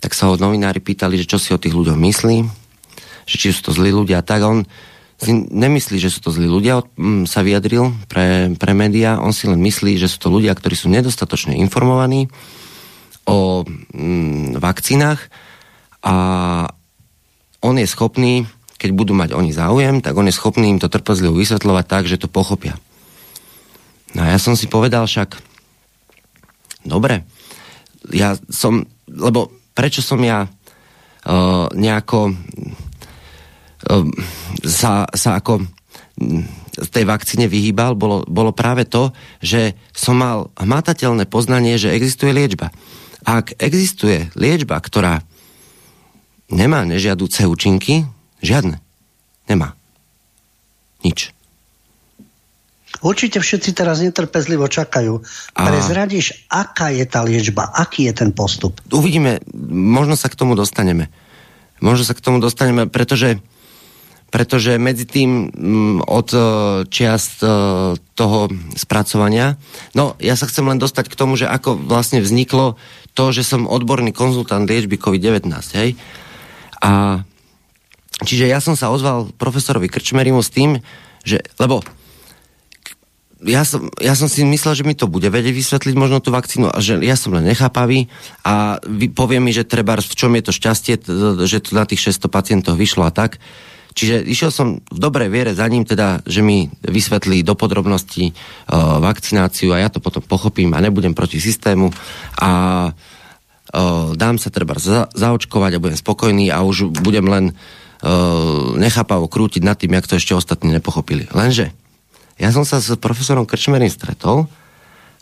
[0.00, 2.36] tak sa ho novinári pýtali, že čo si o tých ľuďoch myslí,
[3.26, 4.22] že či sú to zlí ľudia.
[4.22, 4.58] Tak on
[5.16, 9.48] si nemyslí, že sú to zlí ľudia, mm, sa vyjadril pre, pre médiá, on si
[9.48, 12.28] len myslí, že sú to ľudia, ktorí sú nedostatočne informovaní
[13.24, 15.32] o mm, vakcínach
[16.04, 16.14] a
[17.64, 18.44] on je schopný,
[18.76, 22.20] keď budú mať oni záujem, tak on je schopný im to trpezlivo vysvetľovať tak, že
[22.20, 22.76] to pochopia.
[24.12, 25.40] No a ja som si povedal však,
[26.84, 27.24] dobre,
[28.12, 32.32] ja som, lebo prečo som ja uh, nejako
[33.86, 34.10] Ehm,
[34.64, 35.62] sa, sa ako
[36.76, 39.12] z tej vakcíne vyhýbal, bolo, bolo práve to,
[39.44, 42.72] že som mal hmatateľné poznanie, že existuje liečba.
[43.28, 45.20] Ak existuje liečba, ktorá
[46.48, 48.08] nemá nežiaduce účinky,
[48.40, 48.80] žiadne.
[49.46, 49.76] Nemá.
[51.04, 51.35] Nič.
[53.04, 55.20] Určite všetci teraz netrpezlivo čakajú.
[55.56, 55.60] A...
[55.68, 58.80] Prezradíš, aká je tá liečba, aký je ten postup?
[58.92, 59.40] Uvidíme,
[59.72, 61.12] možno sa k tomu dostaneme.
[61.80, 63.40] Možno sa k tomu dostaneme, pretože
[64.26, 66.40] pretože medzi tým mm, od e,
[66.90, 67.48] čiast e,
[67.96, 69.54] toho spracovania,
[69.94, 72.74] no ja sa chcem len dostať k tomu, že ako vlastne vzniklo
[73.14, 75.94] to, že som odborný konzultant liečby COVID-19, hej?
[76.82, 77.22] A
[78.20, 80.82] čiže ja som sa ozval profesorovi Krčmerimu s tým,
[81.22, 81.80] že, lebo
[83.44, 86.72] ja som, ja som si myslel, že mi to bude vedieť vysvetliť možno tú vakcínu
[86.72, 88.08] a že ja som len nechápavý
[88.40, 88.80] a
[89.12, 90.94] povie mi, že treba v čom je to šťastie,
[91.44, 93.36] že to na tých 600 pacientov vyšlo a tak.
[93.96, 99.00] Čiže išiel som v dobrej viere za ním, teda, že mi vysvetlí do podrobností uh,
[99.00, 101.92] vakcináciu a ja to potom pochopím a nebudem proti systému
[102.36, 102.50] a
[102.92, 109.32] uh, dám sa treba za, zaočkovať a budem spokojný a už budem len uh, nechápavo
[109.32, 111.28] krútiť nad tým, jak to ešte ostatní nepochopili.
[111.32, 111.72] Lenže
[112.36, 114.44] ja som sa s profesorom Krčmerim stretol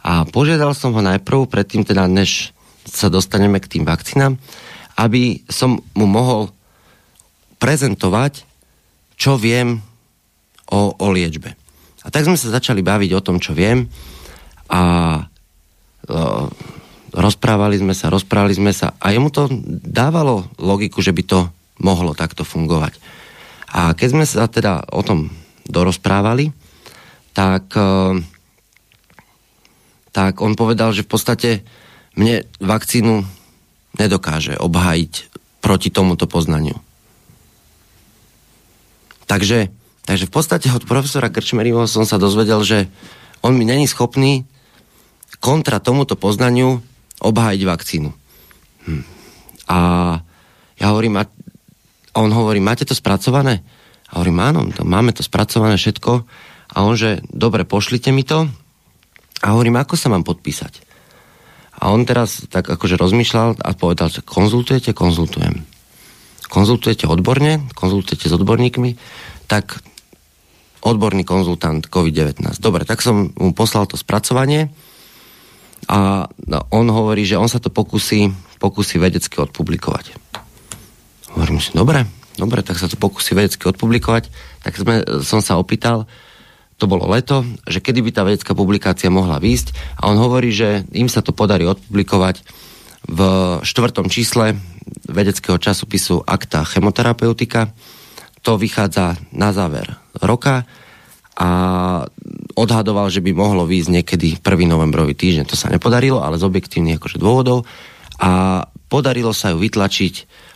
[0.03, 2.51] a požiadal som ho najprv, predtým teda, než
[2.85, 4.37] sa dostaneme k tým vakcínám,
[4.99, 6.53] aby som mu mohol
[7.63, 8.45] prezentovať,
[9.15, 9.81] čo viem
[10.69, 11.55] o, o liečbe.
[12.05, 13.89] A tak sme sa začali baviť o tom, čo viem
[14.69, 14.83] a
[15.23, 16.51] o,
[17.15, 19.49] rozprávali sme sa, rozprávali sme sa a jemu to
[19.87, 21.41] dávalo logiku, že by to
[21.79, 22.99] mohlo takto fungovať.
[23.71, 25.31] A keď sme sa teda o tom
[25.67, 26.53] dorozprávali,
[27.35, 27.75] tak,
[30.15, 31.51] tak on povedal, že v podstate
[32.15, 33.27] mne vakcínu
[33.99, 35.13] nedokáže obhájiť
[35.59, 36.79] proti tomuto poznaniu.
[39.25, 39.73] Takže,
[40.07, 42.87] takže v podstate od profesora Krčmeriho som sa dozvedel, že
[43.43, 44.47] on mi není schopný
[45.43, 46.81] kontra tomuto poznaniu
[47.21, 48.11] obhájiť vakcínu.
[48.85, 49.05] Hm.
[49.69, 49.79] A
[50.77, 51.25] ja hovorím, a
[52.15, 53.65] on hovorí, máte to spracované?
[54.13, 56.23] A hovorím, áno, to, máme to spracované všetko.
[56.75, 58.51] A on, že dobre, pošlite mi to.
[59.43, 60.83] A hovorím, ako sa mám podpísať?
[61.79, 65.67] A on teraz tak akože rozmýšľal a povedal, že konzultujete, konzultujem.
[66.47, 68.91] Konzultujete odborne, konzultujete s odborníkmi,
[69.51, 69.83] tak
[70.85, 72.63] odborný konzultant COVID-19.
[72.63, 74.71] Dobre, tak som mu poslal to spracovanie
[75.89, 80.15] a no, on hovorí, že on sa to pokusí, pokusí vedecky odpublikovať.
[81.35, 82.07] Hovorím si, dobre,
[82.39, 84.31] dobre, tak sa to pokusí vedecky odpublikovať.
[84.63, 84.95] Tak sme,
[85.27, 86.07] som sa opýtal,
[86.75, 90.83] to bolo leto, že kedy by tá vedecká publikácia mohla výjsť a on hovorí, že
[90.91, 92.43] im sa to podarí odpublikovať
[93.05, 93.21] v
[93.63, 94.59] štvrtom čísle
[95.07, 97.71] vedeckého časopisu Akta chemoterapeutika.
[98.45, 100.69] To vychádza na záver roka
[101.35, 101.49] a
[102.55, 104.45] odhadoval, že by mohlo výjsť niekedy 1.
[104.71, 105.45] novembrový týždeň.
[105.51, 107.67] To sa nepodarilo, ale z objektívnych akože dôvodov
[108.23, 110.15] a podarilo sa ju vytlačiť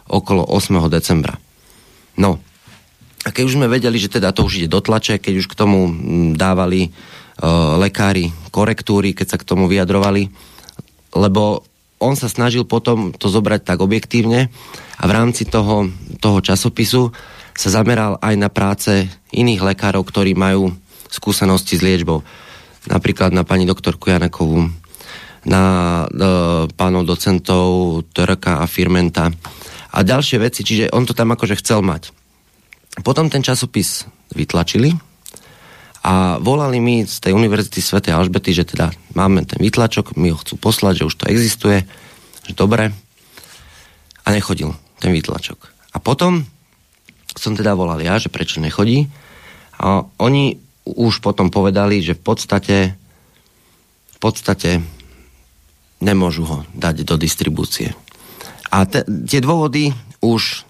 [0.08, 0.78] okolo 8.
[0.88, 1.34] decembra.
[2.18, 2.42] No,
[3.26, 5.58] a keď už sme vedeli, že teda to už ide do tlače, keď už k
[5.58, 6.90] tomu mm, dávali e,
[7.80, 10.30] lekári korektúry, keď sa k tomu vyjadrovali,
[11.18, 11.66] lebo
[11.98, 14.54] on sa snažil potom to zobrať tak objektívne
[14.98, 15.90] a v rámci toho,
[16.22, 17.10] toho časopisu
[17.58, 20.70] sa zameral aj na práce iných lekárov, ktorí majú
[21.10, 22.22] skúsenosti s liečbou.
[22.86, 24.70] Napríklad na pani doktorku Janakovú,
[25.42, 25.62] na
[26.06, 26.30] e,
[26.70, 27.66] pánov docentov
[28.14, 29.34] Törka a Firmenta
[29.90, 32.14] a ďalšie veci, čiže on to tam akože chcel mať.
[33.02, 34.94] Potom ten časopis vytlačili
[36.02, 38.00] a volali mi z tej Univerzity Sv.
[38.06, 41.84] Alžbety, že teda máme ten vytlačok, mi ho chcú poslať, že už to existuje,
[42.46, 42.94] že dobre.
[44.22, 45.58] A nechodil ten vytlačok.
[45.94, 46.44] A potom
[47.38, 49.08] som teda volal ja, že prečo nechodí.
[49.78, 52.76] A oni už potom povedali, že v podstate
[54.18, 54.82] v podstate
[56.02, 57.94] nemôžu ho dať do distribúcie.
[58.74, 60.67] A te, tie dôvody už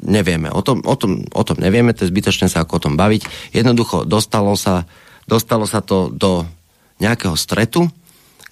[0.00, 0.48] nevieme.
[0.48, 3.52] O tom, o, tom, o tom nevieme, to je zbytočné sa ako o tom baviť.
[3.52, 4.88] Jednoducho dostalo sa,
[5.28, 6.48] dostalo sa to do
[6.96, 7.88] nejakého stretu,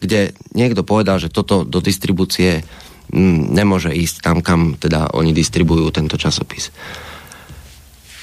[0.05, 2.61] kde niekto povedal, že toto do distribúcie
[3.09, 6.69] m, nemôže ísť tam, kam teda oni distribujú tento časopis.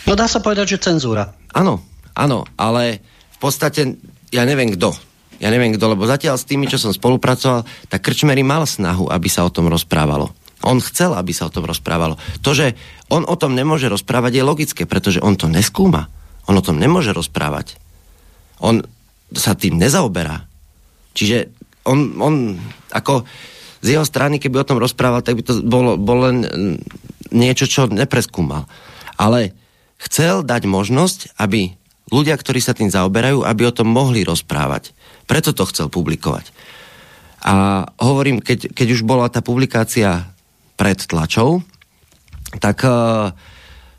[0.06, 1.34] No dá sa povedať, že cenzúra.
[1.54, 1.82] Áno,
[2.14, 3.02] áno, ale
[3.34, 3.98] v podstate
[4.30, 4.94] ja neviem kto.
[5.42, 9.26] Ja neviem kto, lebo zatiaľ s tými, čo som spolupracoval, tak Krčmery mal snahu, aby
[9.26, 10.30] sa o tom rozprávalo.
[10.62, 12.22] On chcel, aby sa o tom rozprávalo.
[12.46, 12.78] To, že
[13.10, 16.08] on o tom nemôže rozprávať, je logické, pretože on to neskúma.
[16.46, 17.78] On o tom nemôže rozprávať.
[18.62, 18.82] On
[19.34, 20.46] sa tým nezaoberá.
[21.18, 21.50] Čiže
[21.86, 22.36] on, on
[22.94, 23.26] ako
[23.82, 26.38] z jeho strany, keby o tom rozprával, tak by to bolo, bolo len
[27.34, 28.70] niečo, čo nepreskúmal.
[29.18, 29.58] Ale
[29.98, 31.74] chcel dať možnosť, aby
[32.14, 34.94] ľudia, ktorí sa tým zaoberajú, aby o tom mohli rozprávať.
[35.26, 36.54] Preto to chcel publikovať.
[37.42, 40.30] A hovorím, keď, keď už bola tá publikácia
[40.82, 41.62] pred tlačou,
[42.58, 43.30] tak uh,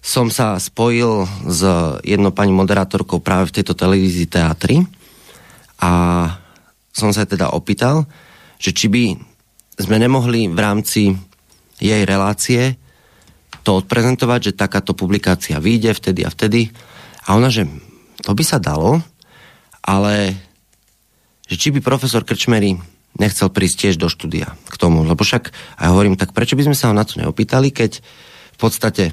[0.02, 1.62] som sa spojil s
[2.02, 4.82] jednou pani moderátorkou práve v tejto televízii teatri
[5.78, 5.92] a
[6.90, 8.10] som sa teda opýtal,
[8.58, 9.14] že či by
[9.78, 11.14] sme nemohli v rámci
[11.78, 12.74] jej relácie
[13.62, 16.66] to odprezentovať, že takáto publikácia vyjde vtedy a vtedy.
[17.30, 17.70] A ona, že
[18.26, 18.98] to by sa dalo,
[19.86, 20.34] ale
[21.46, 22.74] že či by profesor Krčmery
[23.20, 25.04] nechcel prísť tiež do štúdia k tomu.
[25.04, 28.00] Lebo však, a hovorím, tak prečo by sme sa ho na to neopýtali, keď
[28.54, 29.12] v podstate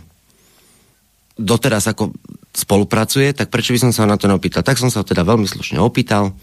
[1.39, 2.11] doteraz ako
[2.51, 4.63] spolupracuje, tak prečo by som sa ho na to neopýtal?
[4.63, 6.35] Tak som sa ho teda veľmi slušne opýtal,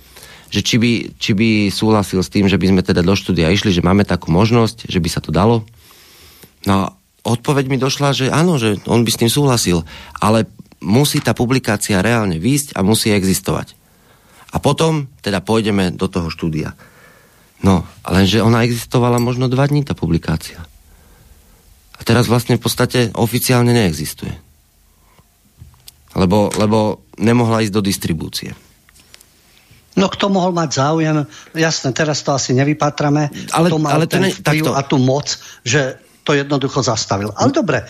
[0.48, 3.74] že či by, či by súhlasil s tým, že by sme teda do štúdia išli,
[3.74, 5.66] že máme takú možnosť, že by sa to dalo.
[6.64, 6.84] No a
[7.26, 9.82] odpoveď mi došla, že áno, že on by s tým súhlasil,
[10.22, 10.46] ale
[10.78, 13.74] musí tá publikácia reálne výjsť a musí existovať.
[14.54, 16.78] A potom teda pôjdeme do toho štúdia.
[17.64, 20.60] No, lenže ona existovala možno dva dní, tá publikácia.
[21.96, 24.34] A teraz vlastne v podstate oficiálne neexistuje.
[26.16, 28.52] Lebo, lebo nemohla ísť do distribúcie.
[29.96, 31.24] No kto mohol mať záujem,
[31.56, 34.76] jasné, teraz to asi nevypatrame, Ale- kto mal ale ten ne- vplyv takto.
[34.76, 37.30] a tú moc, že to jednoducho zastavil.
[37.38, 37.86] Ale dobre,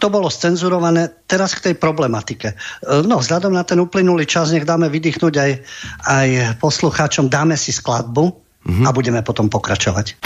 [0.00, 1.12] to bolo scenzurované.
[1.28, 2.56] Teraz k tej problematike.
[3.04, 5.50] No, vzhľadom na ten uplynulý čas, nech dáme vydýchnuť aj,
[6.08, 6.28] aj
[6.64, 10.18] poslucháčom, dáme si skladbu a budeme potom pokračovať.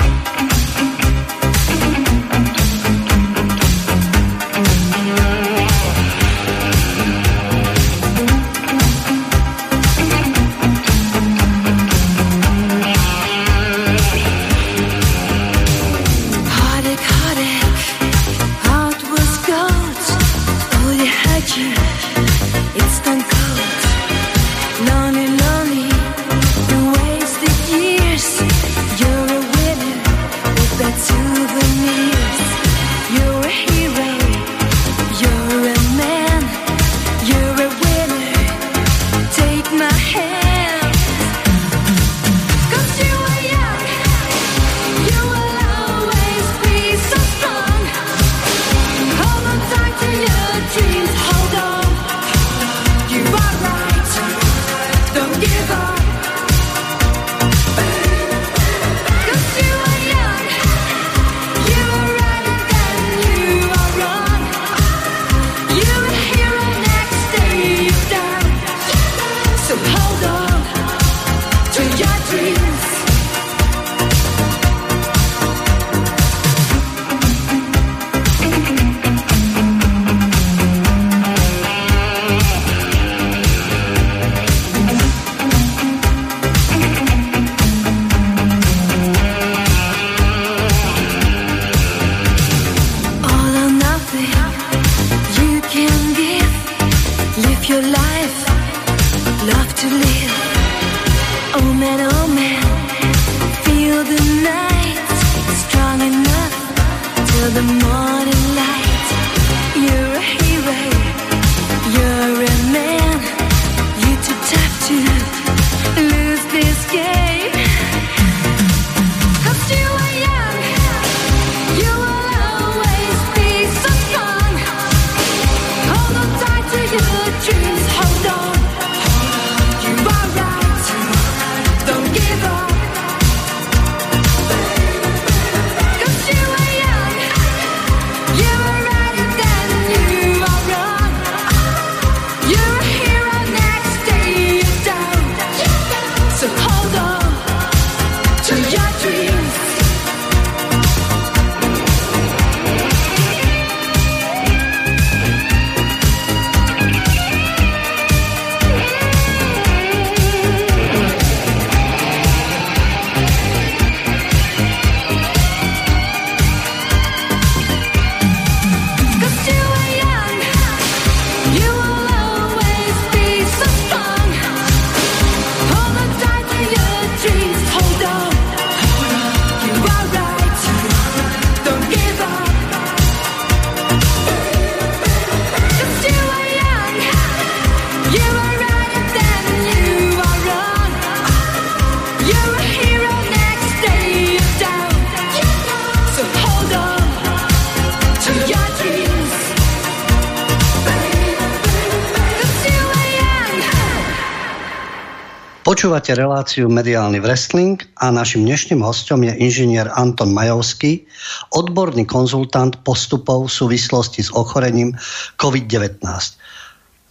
[205.82, 211.02] Počúvate reláciu Mediálny wrestling a našim dnešným hostom je inžinier Anton Majovský,
[211.50, 214.94] odborný konzultant postupov v súvislosti s ochorením
[215.42, 216.06] COVID-19.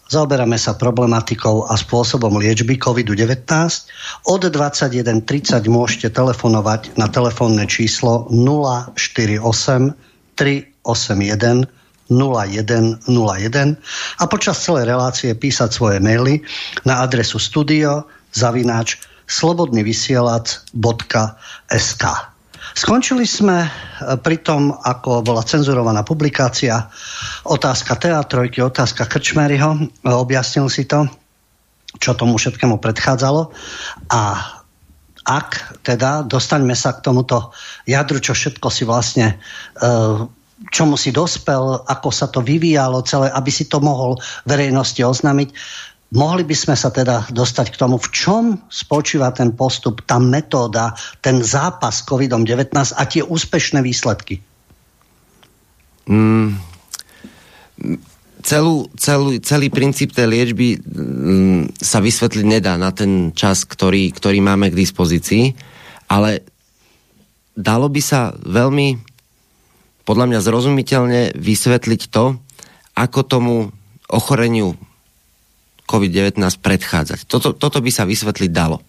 [0.07, 3.43] Zaoberáme sa problematikou a spôsobom liečby COVID-19.
[4.31, 5.19] Od 21.30
[5.67, 9.43] môžete telefonovať na telefónne číslo 048
[10.39, 11.67] 381
[12.07, 13.03] 0101
[14.15, 16.39] a počas celej relácie písať svoje maily
[16.87, 22.05] na adresu studio zavináč slobodnyvysielac.sk
[22.71, 23.69] Skončili sme e,
[24.21, 26.87] pri tom, ako bola cenzurovaná publikácia,
[27.43, 31.03] otázka teatrojky, otázka Krčmeryho, e, objasnil si to,
[31.99, 33.51] čo tomu všetkému predchádzalo
[34.07, 34.21] a
[35.21, 37.53] ak teda dostaňme sa k tomuto
[37.85, 39.37] jadru, čo všetko si vlastne e,
[40.69, 45.49] čomu si dospel, ako sa to vyvíjalo celé, aby si to mohol verejnosti oznámiť.
[46.11, 50.91] Mohli by sme sa teda dostať k tomu, v čom spočíva ten postup, tá metóda,
[51.23, 54.43] ten zápas s COVID-19 a tie úspešné výsledky.
[56.11, 56.59] Mm,
[58.43, 64.43] celú, celú, celý princíp tej liečby mm, sa vysvetliť nedá na ten čas, ktorý, ktorý
[64.43, 65.55] máme k dispozícii,
[66.11, 66.43] ale
[67.55, 68.99] dalo by sa veľmi
[70.03, 72.35] podľa mňa zrozumiteľne vysvetliť to,
[72.99, 73.55] ako tomu
[74.11, 74.75] ochoreniu
[75.91, 77.27] COVID-19 predchádzať.
[77.27, 78.79] Toto, toto by sa vysvetliť dalo.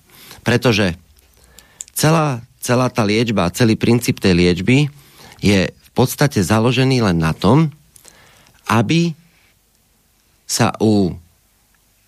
[0.46, 0.94] Pretože
[1.90, 4.86] celá, celá tá liečba, celý princíp tej liečby
[5.42, 7.74] je v podstate založený len na tom,
[8.70, 9.18] aby
[10.46, 11.10] sa u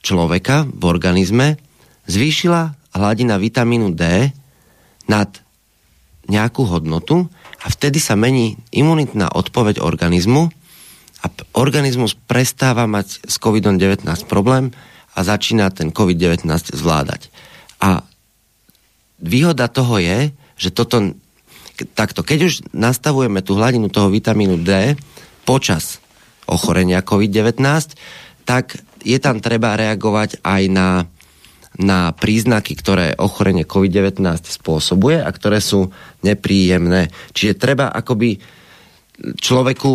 [0.04, 1.58] človeka v organizme
[2.06, 4.30] zvýšila hladina vitamínu D
[5.10, 5.30] nad
[6.28, 7.28] nejakú hodnotu
[7.60, 10.52] a vtedy sa mení imunitná odpoveď organizmu
[11.24, 14.76] a organizmus prestáva mať s COVID-19 problém
[15.16, 16.44] a začína ten COVID-19
[16.76, 17.32] zvládať.
[17.80, 18.04] A
[19.16, 21.16] výhoda toho je, že toto
[21.96, 24.94] takto, keď už nastavujeme tú hladinu toho vitamínu D
[25.48, 25.98] počas
[26.44, 27.64] ochorenia COVID-19,
[28.44, 31.08] tak je tam treba reagovať aj na,
[31.80, 35.88] na príznaky, ktoré ochorenie COVID-19 spôsobuje a ktoré sú
[36.20, 37.08] nepríjemné.
[37.32, 38.38] Čiže treba akoby
[39.40, 39.92] človeku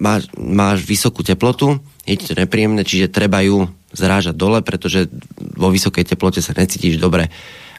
[0.00, 5.06] máš, máš vysokú teplotu, je ti to nepríjemné, čiže treba ju zrážať dole, pretože
[5.38, 7.30] vo vysokej teplote sa necítiš dobre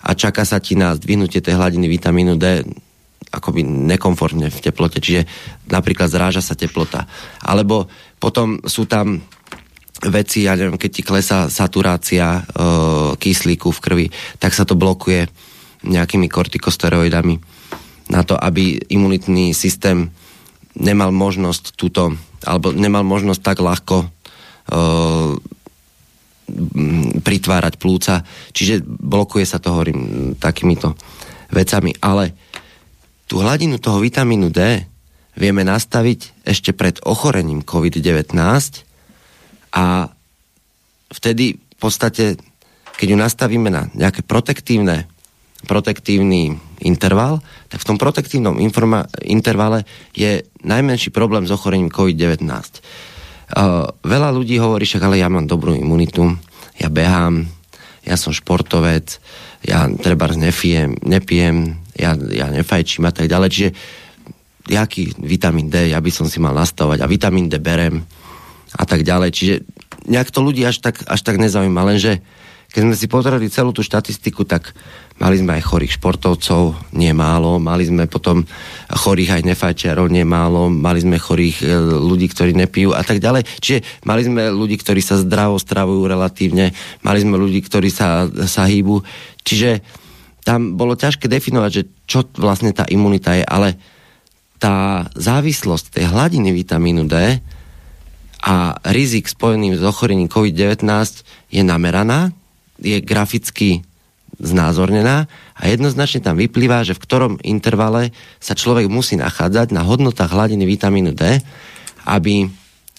[0.05, 2.61] a čaká sa ti na zdvihnutie tej hladiny vitamínu D
[3.33, 5.27] akoby nekomfortne v teplote, čiže
[5.67, 7.03] napríklad zráža sa teplota.
[7.43, 9.19] Alebo potom sú tam
[10.07, 12.41] veci, ja neviem, keď ti klesá saturácia e,
[13.19, 14.05] kyslíku v krvi,
[14.39, 15.27] tak sa to blokuje
[15.83, 17.35] nejakými kortikosteroidami
[18.13, 20.13] na to, aby imunitný systém
[20.75, 24.07] nemal možnosť túto, alebo nemal možnosť tak ľahko e,
[27.25, 28.21] pritvárať plúca,
[28.53, 30.93] čiže blokuje sa to, hovorím, takýmito
[31.49, 32.37] vecami, ale
[33.25, 34.85] tú hladinu toho vitamínu D
[35.35, 38.37] vieme nastaviť ešte pred ochorením COVID-19
[39.73, 40.13] a
[41.11, 42.37] vtedy v podstate,
[42.95, 45.09] keď ju nastavíme na nejaké protektívne,
[45.65, 46.55] protektívny
[46.85, 52.45] interval, tak v tom protektívnom informa- intervale je najmenší problém s ochorením COVID-19.
[52.45, 56.33] Uh, veľa ľudí hovorí, však ale ja mám dobrú imunitu,
[56.81, 57.45] ja behám,
[58.05, 59.21] ja som športovec,
[59.65, 63.49] ja treba nepijem, nepijem ja, ja nefajčím a tak ďalej.
[63.49, 63.69] Čiže
[64.69, 68.03] jaký vitamín D ja by som si mal nastavovať a vitamín D berem
[68.75, 69.29] a tak ďalej.
[69.31, 69.55] Čiže
[70.05, 72.21] nejak to ľudí až tak, až tak nezaujíma, lenže
[72.75, 74.75] keď sme si pozreli celú tú štatistiku, tak
[75.15, 78.43] mali sme aj chorých športovcov, nie málo, mali sme potom
[78.91, 83.47] chorých aj nefajčiarov, nie málo, mali sme chorých e, ľudí, ktorí nepijú a tak ďalej.
[83.63, 88.67] Čiže mali sme ľudí, ktorí sa zdravo stravujú relatívne, mali sme ľudí, ktorí sa, sa
[88.67, 89.07] hýbu.
[89.47, 89.79] Čiže
[90.43, 93.79] tam bolo ťažké definovať, že čo vlastne tá imunita je, ale
[94.59, 97.39] tá závislosť tej hladiny vitamínu D
[98.43, 98.55] a
[98.91, 100.83] rizik spojený s ochorením COVID-19
[101.55, 102.35] je nameraná,
[102.79, 103.83] je graficky
[104.35, 108.11] znázornená a jednoznačne tam vyplýva, že v ktorom intervale
[108.43, 111.39] sa človek musí nachádzať na hodnotách hladiny vitamínu D,
[112.03, 112.51] aby,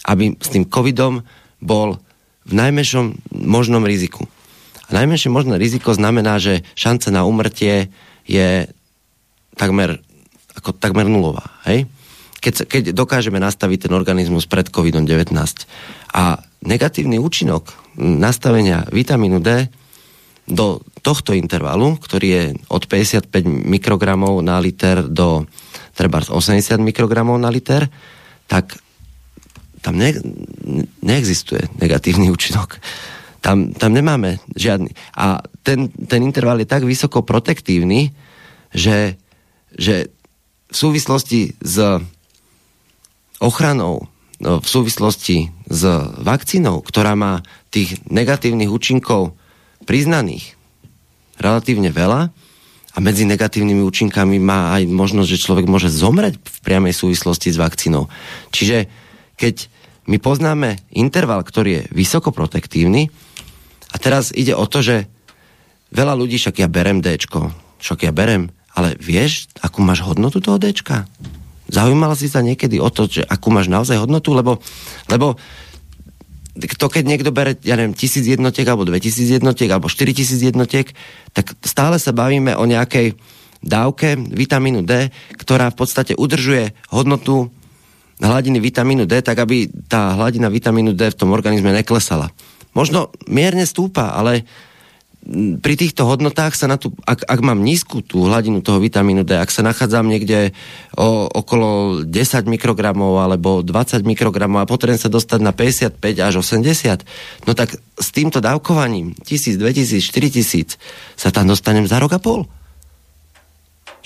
[0.09, 1.20] aby s tým covidom
[1.61, 2.01] bol
[2.47, 4.24] v najmenšom možnom riziku.
[4.87, 7.91] A najmenšie možné riziko znamená, že šance na umrtie
[8.22, 8.70] je
[9.59, 9.99] takmer,
[10.55, 11.51] ako takmer nulová.
[11.66, 11.91] Hej?
[12.39, 15.27] Keď, keď dokážeme nastaviť ten organizmus pred COVID-19.
[16.14, 19.68] A negatívny účinok nastavenia vitamínu D
[20.47, 25.49] do tohto intervalu, ktorý je od 55 mikrogramov na liter do
[25.97, 27.88] treba 80 mikrogramov na liter,
[28.47, 28.78] tak
[29.80, 30.12] tam ne,
[31.03, 32.78] neexistuje negatívny účinok.
[33.40, 34.90] Tam, tam nemáme žiadny.
[35.14, 38.11] A ten, ten interval je tak vysoko protektívny,
[38.74, 39.14] že,
[39.72, 40.11] že
[40.66, 41.78] v súvislosti s
[43.38, 44.11] ochranou,
[44.42, 45.82] no, v súvislosti s
[46.18, 47.47] vakcínou, ktorá má
[47.77, 49.37] tých negatívnych účinkov
[49.85, 50.57] priznaných
[51.37, 52.33] relatívne veľa
[52.97, 57.61] a medzi negatívnymi účinkami má aj možnosť, že človek môže zomrieť v priamej súvislosti s
[57.61, 58.09] vakcínou.
[58.49, 58.89] Čiže
[59.37, 59.68] keď
[60.09, 63.12] my poznáme interval, ktorý je vysoko protektívny,
[63.93, 65.05] a teraz ide o to, že
[65.93, 67.53] veľa ľudí, však ja berem Dčko,
[67.85, 71.05] však ja berem, ale vieš, akú máš hodnotu toho Dčka?
[71.68, 74.62] Zaujímala si sa niekedy o to, že akú máš naozaj hodnotu, lebo,
[75.12, 75.37] lebo
[76.57, 80.86] to keď niekto bere, ja neviem, tisíc jednotiek, alebo 2000 jednotiek, alebo 4000 jednotiek,
[81.36, 83.16] tak stále sa bavíme o nejakej
[83.61, 87.52] dávke vitamínu D, ktorá v podstate udržuje hodnotu
[88.20, 92.32] hladiny vitamínu D, tak aby tá hladina vitamínu D v tom organizme neklesala.
[92.72, 94.44] Možno mierne stúpa, ale
[95.59, 99.35] pri týchto hodnotách sa na tú, ak, ak mám nízku tú hladinu toho vitamínu D,
[99.35, 100.55] ak sa nachádzam niekde
[100.95, 107.03] o, okolo 10 mikrogramov alebo 20 mikrogramov a potrebujem sa dostať na 55 až 80,
[107.43, 110.79] no tak s týmto dávkovaním 1000, 2000, 4000
[111.18, 112.47] sa tam dostanem za rok a pol.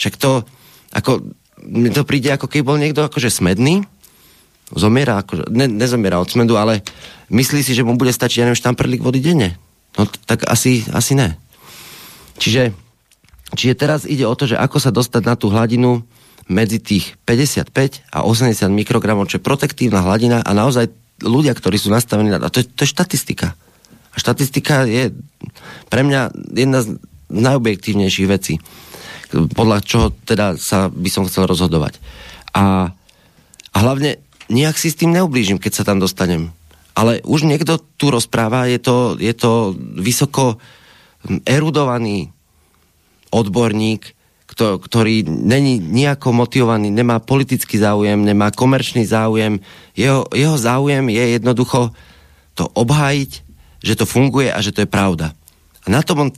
[0.00, 0.48] Však to,
[0.96, 1.20] ako,
[1.60, 3.84] mne to príde ako keď bol niekto akože smedný,
[4.72, 6.80] zomiera, akože, ne, nezomiera od smedu, ale
[7.28, 9.60] myslí si, že mu bude stačiť, ja neviem, štamprlík vody denne.
[9.98, 11.34] No tak asi, asi ne.
[12.38, 12.72] Čiže,
[13.54, 16.06] čiže teraz ide o to, že ako sa dostať na tú hladinu
[16.50, 20.90] medzi tých 55 a 80 mikrogramov, čo je protektívna hladina a naozaj
[21.22, 22.42] ľudia, ktorí sú nastavení na...
[22.42, 23.54] A to to je štatistika.
[24.10, 25.14] A štatistika je
[25.86, 26.98] pre mňa jedna z
[27.30, 28.58] najobjektívnejších vecí,
[29.30, 32.02] podľa čoho teda sa by som chcel rozhodovať.
[32.50, 32.90] A,
[33.70, 34.18] a hlavne
[34.50, 36.50] nejak si s tým neublížim, keď sa tam dostanem.
[37.00, 40.60] Ale už niekto tu rozpráva, je to, je to vysoko
[41.48, 42.28] erudovaný
[43.32, 44.12] odborník,
[44.44, 49.62] kto, ktorý není nejako motivovaný, nemá politický záujem, nemá komerčný záujem.
[49.96, 51.96] Jeho, jeho záujem je jednoducho
[52.52, 53.30] to obhájiť,
[53.80, 55.32] že to funguje a že to je pravda.
[55.80, 56.30] A na tom on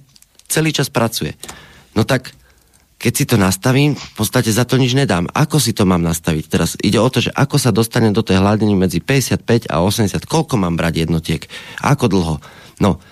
[0.46, 1.34] celý čas pracuje.
[1.98, 2.36] No tak
[3.03, 5.26] keď si to nastavím, v podstate za to nič nedám.
[5.34, 6.44] Ako si to mám nastaviť?
[6.46, 10.22] Teraz ide o to, že ako sa dostanem do tej hladiny medzi 55 a 80,
[10.22, 11.42] koľko mám brať jednotiek,
[11.82, 12.34] ako dlho.
[12.78, 13.03] No,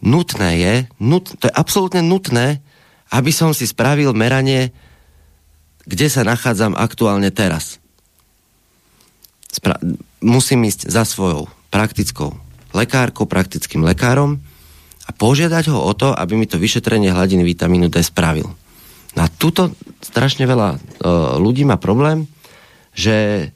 [0.00, 2.64] nutné je, nut, to je absolútne nutné,
[3.12, 4.72] aby som si spravil meranie,
[5.84, 7.76] kde sa nachádzam aktuálne teraz.
[9.52, 9.78] Spra-
[10.24, 12.32] musím ísť za svojou praktickou
[12.72, 14.40] lekárkou, praktickým lekárom
[15.04, 18.63] a požiadať ho o to, aby mi to vyšetrenie hladiny vitamínu D spravil.
[19.14, 19.70] Na tuto
[20.02, 20.78] strašne veľa uh,
[21.38, 22.26] ľudí má problém,
[22.94, 23.50] že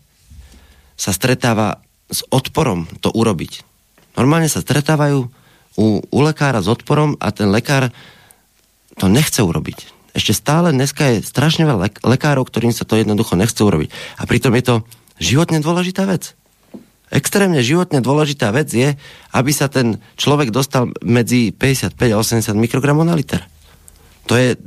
[0.99, 3.63] sa stretáva s odporom to urobiť.
[4.19, 5.31] Normálne sa stretávajú
[5.79, 7.95] u, u lekára s odporom a ten lekár
[8.99, 9.95] to nechce urobiť.
[10.19, 13.95] Ešte stále dneska je strašne veľa lek- lekárov, ktorým sa to jednoducho nechce urobiť.
[14.19, 14.75] A pritom je to
[15.23, 16.35] životne dôležitá vec.
[17.09, 18.99] Extrémne životne dôležitá vec je,
[19.33, 23.47] aby sa ten človek dostal medzi 55 a 80 mikrogramov na liter.
[24.27, 24.59] To je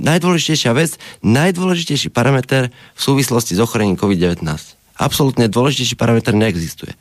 [0.00, 4.44] najdôležitejšia vec, najdôležitejší parameter v súvislosti s ochorením COVID-19.
[5.00, 6.92] Absolútne dôležitejší parameter neexistuje.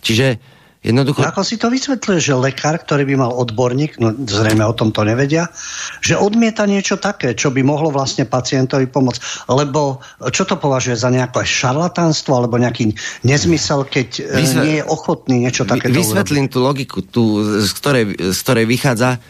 [0.00, 0.38] Čiže
[0.80, 1.20] jednoducho...
[1.20, 5.04] Ako si to vysvetľuje, že lekár, ktorý by mal odborník, no zrejme o tom to
[5.04, 5.52] nevedia,
[6.00, 9.50] že odmieta niečo také, čo by mohlo vlastne pacientovi pomôcť.
[9.52, 10.00] Lebo
[10.32, 12.96] čo to považuje za nejaké šarlatánstvo alebo nejaký
[13.26, 18.04] nezmysel, keď e, Vysve- nie je ochotný niečo takéto Vysvetlím tú logiku, tú, z, ktorej,
[18.32, 19.20] z ktorej vychádza.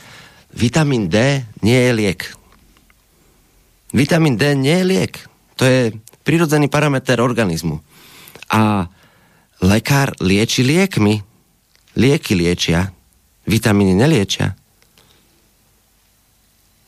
[0.51, 2.21] Vitamín D nie je liek.
[3.91, 5.15] Vitamín D nie je liek.
[5.59, 5.91] To je
[6.23, 7.83] prirodzený parameter organizmu.
[8.51, 8.87] A
[9.61, 11.23] lekár lieči liekmi.
[11.99, 12.95] Lieky liečia.
[13.51, 14.55] Vitamíny neliečia.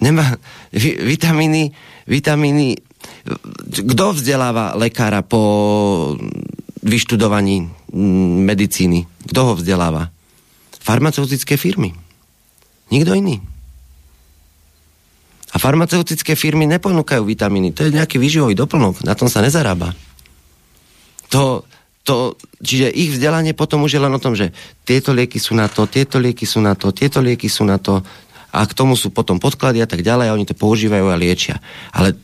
[0.02, 0.34] Nemá,
[0.74, 1.70] vi, vitamíny,
[2.10, 2.74] vitamíny,
[3.70, 6.18] kto vzdeláva lekára po
[6.82, 9.06] vyštudovaní mm, medicíny?
[9.30, 10.10] Kto ho vzdeláva?
[10.82, 11.94] Farmaceutické firmy.
[12.90, 13.38] Nikto iný.
[15.52, 17.76] A farmaceutické firmy neponúkajú vitamíny.
[17.76, 19.04] To je nejaký výživový doplnok.
[19.04, 19.92] Na tom sa nezarába.
[21.28, 21.68] To,
[22.04, 24.52] to, čiže ich vzdelanie potom už je len o tom, že
[24.88, 28.00] tieto lieky sú na to, tieto lieky sú na to, tieto lieky sú na to
[28.52, 31.60] a k tomu sú potom podklady a tak ďalej a oni to používajú a liečia.
[31.92, 32.16] Ale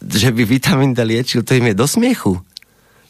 [0.00, 2.40] že by vitamín D liečil, to im je do smiechu.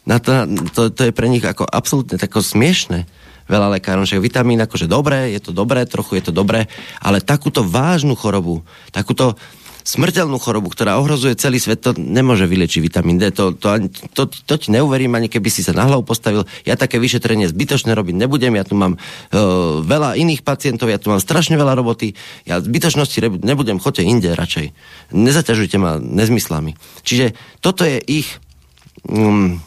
[0.07, 3.07] Na to, to, to je pre nich ako absolútne tako smiešne
[3.49, 6.69] veľa lekárov, že vitamín akože dobré, je to dobré, trochu je to dobré,
[7.01, 9.39] ale takúto vážnu chorobu, takúto
[9.81, 13.33] smrteľnú chorobu, ktorá ohrozuje celý svet, to nemôže vyliečiť vitamín D.
[13.33, 16.45] To, to, ani- to, to ti neuverím, ani keby si sa na hlavu postavil.
[16.69, 21.09] Ja také vyšetrenie zbytočné robiť nebudem, ja tu mám uh, veľa iných pacientov, ja tu
[21.09, 22.13] mám strašne veľa roboty,
[22.45, 24.67] ja zbytočnosti nebudem, choďte inde radšej.
[25.17, 26.77] Nezaťažujte ma nezmyslami.
[27.03, 27.33] Čiže
[27.65, 28.29] toto je ich...
[29.09, 29.65] Um,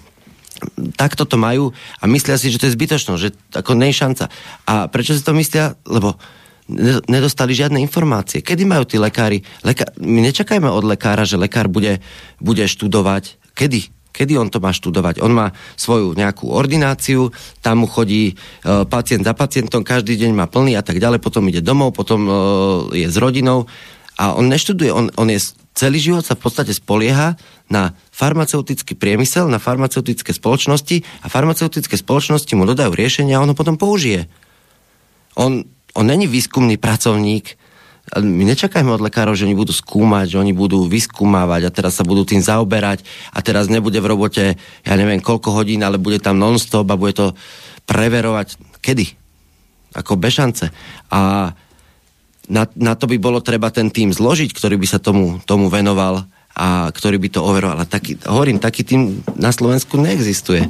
[0.98, 4.30] takto to majú a myslia si, že to je zbytočnosť, že ako nej šanca.
[4.68, 5.76] A prečo si to myslia?
[5.88, 6.18] Lebo
[6.70, 8.44] ne- nedostali žiadne informácie.
[8.44, 9.44] Kedy majú tí lekári?
[9.64, 12.00] Leka- my nečakajme od lekára, že lekár bude,
[12.40, 13.40] bude študovať.
[13.54, 13.92] Kedy?
[14.14, 15.26] Kedy on to má študovať?
[15.26, 17.34] On má svoju nejakú ordináciu,
[17.66, 18.34] tam mu chodí e,
[18.86, 22.34] pacient za pacientom, každý deň má plný a tak ďalej, potom ide domov, potom e,
[22.94, 23.66] je s rodinou
[24.22, 25.42] a on neštuduje, on, on je
[25.74, 27.36] celý život sa v podstate spolieha
[27.70, 33.58] na farmaceutický priemysel, na farmaceutické spoločnosti a farmaceutické spoločnosti mu dodajú riešenia a on ho
[33.58, 34.30] potom použije.
[35.34, 35.66] On,
[35.98, 37.58] on není výskumný pracovník,
[38.20, 42.04] my nečakajme od lekárov, že oni budú skúmať, že oni budú vyskúmavať a teraz sa
[42.04, 43.02] budú tým zaoberať
[43.32, 47.16] a teraz nebude v robote, ja neviem koľko hodín, ale bude tam non-stop a bude
[47.16, 47.28] to
[47.88, 48.60] preverovať.
[48.84, 49.24] Kedy?
[49.94, 50.74] ako bešance.
[51.14, 51.54] A
[52.52, 56.28] na, na to by bolo treba ten tým zložiť, ktorý by sa tomu, tomu venoval
[56.54, 57.80] a ktorý by to overoval.
[57.80, 60.68] A taký, hovorím, taký tým na Slovensku neexistuje,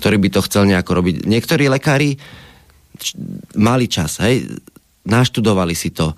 [0.00, 1.14] ktorý by to chcel nejako robiť.
[1.28, 2.16] Niektorí lekári
[3.56, 4.48] mali čas, hej,
[5.04, 6.14] naštudovali si to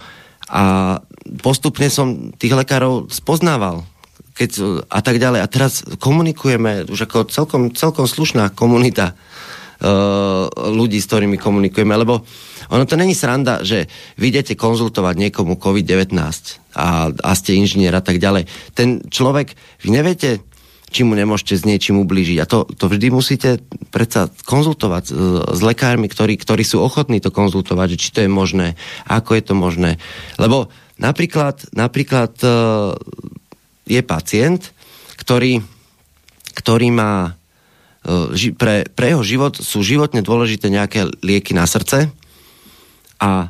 [0.50, 0.96] a
[1.40, 3.88] postupne som tých lekárov spoznával
[4.34, 5.40] keď, a tak ďalej.
[5.40, 12.26] A teraz komunikujeme už ako celkom, celkom slušná komunita uh, ľudí, s ktorými komunikujeme, lebo
[12.70, 16.14] ono to není sranda, že vy idete konzultovať niekomu COVID-19
[16.74, 18.48] a, a ste inžinier a tak ďalej.
[18.72, 19.52] Ten človek,
[19.82, 20.44] vy neviete,
[20.94, 22.38] či mu nemôžete s niečím ublížiť.
[22.38, 23.58] A to, to vždy musíte
[23.90, 25.12] predsa konzultovať s,
[25.58, 28.78] s lekármi, ktorí, ktorí sú ochotní to konzultovať, že či to je možné,
[29.10, 29.98] ako je to možné.
[30.38, 30.70] Lebo
[31.02, 32.94] napríklad, napríklad uh,
[33.90, 34.70] je pacient,
[35.18, 35.62] ktorý,
[36.56, 37.36] ktorý má
[38.04, 42.10] e, pre, pre jeho život sú životne dôležité nejaké lieky na srdce
[43.24, 43.48] a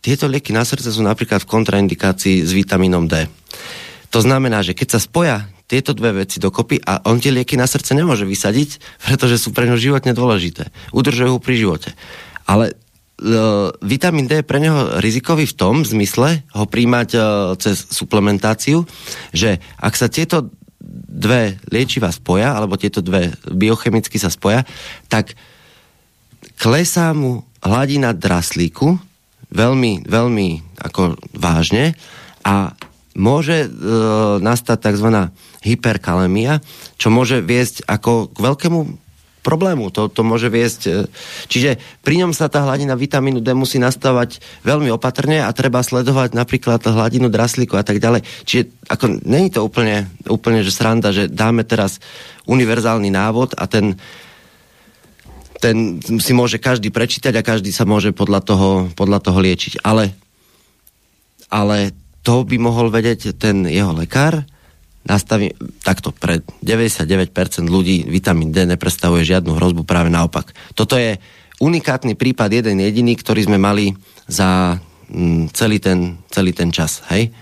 [0.00, 3.28] tieto lieky na srdce sú napríklad v kontraindikácii s vitamínom D.
[4.16, 5.36] To znamená, že keď sa spoja
[5.68, 9.68] tieto dve veci dokopy a on tie lieky na srdce nemôže vysadiť, pretože sú pre
[9.68, 10.72] ňo životne dôležité.
[10.90, 11.90] Udržujú ho pri živote.
[12.48, 17.22] Ale uh, vitamín D je pre neho rizikový v tom zmysle ho príjmať uh,
[17.60, 18.82] cez suplementáciu,
[19.30, 20.50] že ak sa tieto
[21.10, 24.66] dve liečiva spoja, alebo tieto dve biochemicky sa spoja,
[25.06, 25.38] tak
[26.58, 29.09] klesá mu hladina draslíku
[29.50, 30.48] veľmi, veľmi
[30.80, 31.94] ako vážne
[32.46, 32.74] a
[33.18, 33.68] môže e,
[34.38, 35.08] nastať tzv.
[35.66, 36.62] hyperkalemia,
[36.96, 38.80] čo môže viesť ako k veľkému
[39.40, 39.88] problému.
[39.96, 40.80] To, to môže viesť...
[40.86, 40.92] E,
[41.50, 46.36] čiže pri ňom sa tá hladina vitamínu D musí nastavať veľmi opatrne a treba sledovať
[46.36, 48.22] napríklad hladinu draslíku a tak ďalej.
[48.46, 51.98] Čiže ako, není to úplne, úplne že sranda, že dáme teraz
[52.46, 53.96] univerzálny návod a ten
[55.60, 59.84] ten si môže každý prečítať a každý sa môže podľa toho, podľa toho liečiť.
[59.84, 60.16] Ale,
[61.52, 61.92] ale
[62.24, 64.40] to by mohol vedieť ten jeho lekár,
[65.04, 65.52] nastaví,
[65.84, 67.32] takto pre 99%
[67.68, 70.52] ľudí vitamín D nepredstavuje žiadnu hrozbu, práve naopak.
[70.76, 71.20] Toto je
[71.60, 73.92] unikátny prípad, jeden jediný, ktorý sme mali
[74.28, 74.80] za
[75.12, 77.04] mm, celý, ten, celý ten čas.
[77.12, 77.32] Hej?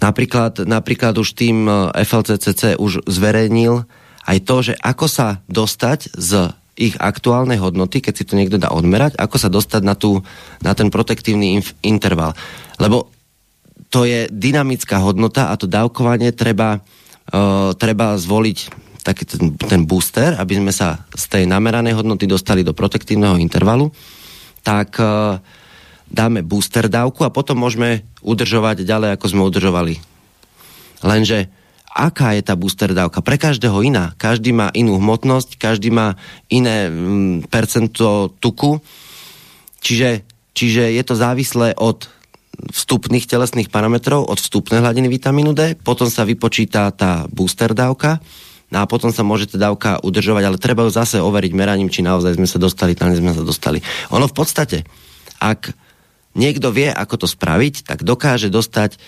[0.00, 3.84] Napríklad, napríklad už tým e, FLCCC už zverejnil
[4.24, 8.72] aj to, že ako sa dostať z ich aktuálnej hodnoty, keď si to niekto dá
[8.72, 10.24] odmerať, ako sa dostať na, tú,
[10.64, 12.32] na ten protektívny inf- interval.
[12.80, 13.12] Lebo
[13.92, 18.58] to je dynamická hodnota a to dávkovanie treba, uh, treba zvoliť
[19.04, 23.92] taký ten, ten booster, aby sme sa z tej nameranej hodnoty dostali do protektívneho intervalu,
[24.64, 25.36] tak uh,
[26.08, 29.94] dáme booster dávku a potom môžeme udržovať ďalej, ako sme udržovali.
[31.04, 31.59] Lenže
[31.90, 33.20] aká je tá booster dávka?
[33.20, 34.14] Pre každého iná.
[34.14, 36.14] Každý má inú hmotnosť, každý má
[36.46, 38.78] iné mm, percento tuku,
[39.82, 40.22] čiže,
[40.54, 42.06] čiže je to závislé od
[42.60, 48.20] vstupných telesných parametrov od vstupnej hladiny vitamínu D, potom sa vypočíta tá booster dávka,
[48.68, 52.04] no a potom sa môže tá dávka udržovať, ale treba ju zase overiť meraním, či
[52.04, 53.80] naozaj sme sa dostali tam, sme sa dostali.
[54.12, 54.84] Ono v podstate,
[55.40, 55.72] ak
[56.34, 58.98] niekto vie, ako to spraviť, tak dokáže dostať e,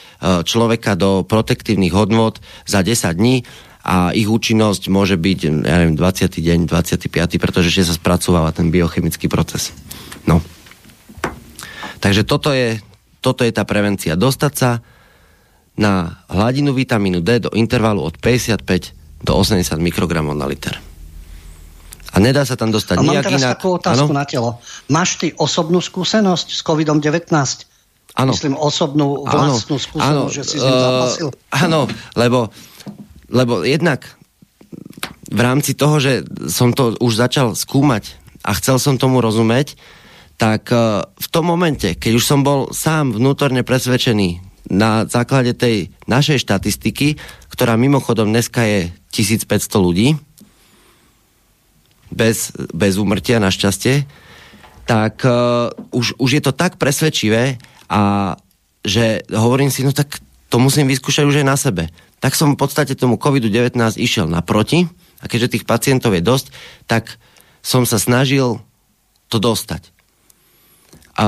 [0.43, 3.47] človeka do protektívnych hodnot za 10 dní
[3.82, 6.39] a ich účinnosť môže byť, ja neviem, 20.
[6.39, 7.43] deň, 25.
[7.43, 9.74] pretože ešte sa spracováva ten biochemický proces.
[10.27, 10.39] No.
[11.99, 12.78] Takže toto je
[13.23, 14.19] toto je tá prevencia.
[14.19, 14.70] Dostať sa
[15.78, 20.77] na hladinu vitamínu D do intervalu od 55 do 80 mikrogramov na liter.
[22.12, 23.52] A nedá sa tam dostať a nejak mám teraz inak.
[23.56, 24.20] takú otázku ano?
[24.20, 24.51] na telo.
[24.93, 27.32] Máš ty osobnú skúsenosť s COVID-19?
[28.12, 28.36] Áno.
[28.36, 31.28] Myslím osobnú vlastnú skúsenosť, že si s ním zapasil.
[31.48, 32.52] Áno, lebo,
[33.32, 34.05] lebo jednak
[35.32, 39.80] v rámci toho, že som to už začal skúmať a chcel som tomu rozumieť,
[40.36, 40.76] tak e,
[41.09, 47.16] v tom momente, keď už som bol sám vnútorne presvedčený na základe tej našej štatistiky,
[47.48, 49.48] ktorá mimochodom dneska je 1500
[49.80, 50.20] ľudí,
[52.12, 54.06] bez, bez úmrtia našťastie,
[54.86, 57.56] tak uh, už, už je to tak presvedčivé
[57.89, 58.34] a
[58.82, 60.18] že hovorím si, no tak
[60.52, 61.89] to musím vyskúšať už aj na sebe.
[62.20, 64.90] Tak som v podstate tomu COVID-19 išiel naproti
[65.22, 66.52] a keďže tých pacientov je dosť,
[66.90, 67.16] tak
[67.62, 68.59] som sa snažil
[69.30, 69.94] to dostať.
[71.16, 71.26] A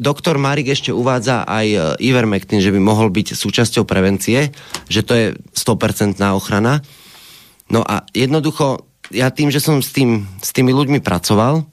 [0.00, 4.50] doktor Marik ešte uvádza aj e, Ivermectin, že by mohol byť súčasťou prevencie,
[4.88, 6.82] že to je 100% ochrana.
[7.70, 11.66] No a jednoducho, ja tým, že som s, tým, s tými ľuďmi pracoval,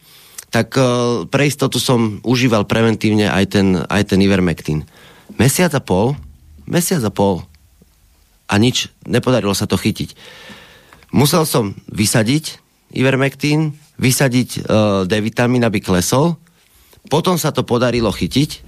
[0.50, 4.84] tak uh, pre istotu som užíval preventívne aj ten, aj ten Ivermectin.
[5.38, 6.18] Mesiac a pol,
[6.66, 7.46] mesiac a pol
[8.48, 10.16] a nič, nepodarilo sa to chytiť.
[11.12, 12.60] Musel som vysadiť
[12.96, 16.40] Ivermectin, vysadiť uh, D-vitamín, aby klesol.
[17.08, 18.64] Potom sa to podarilo chytiť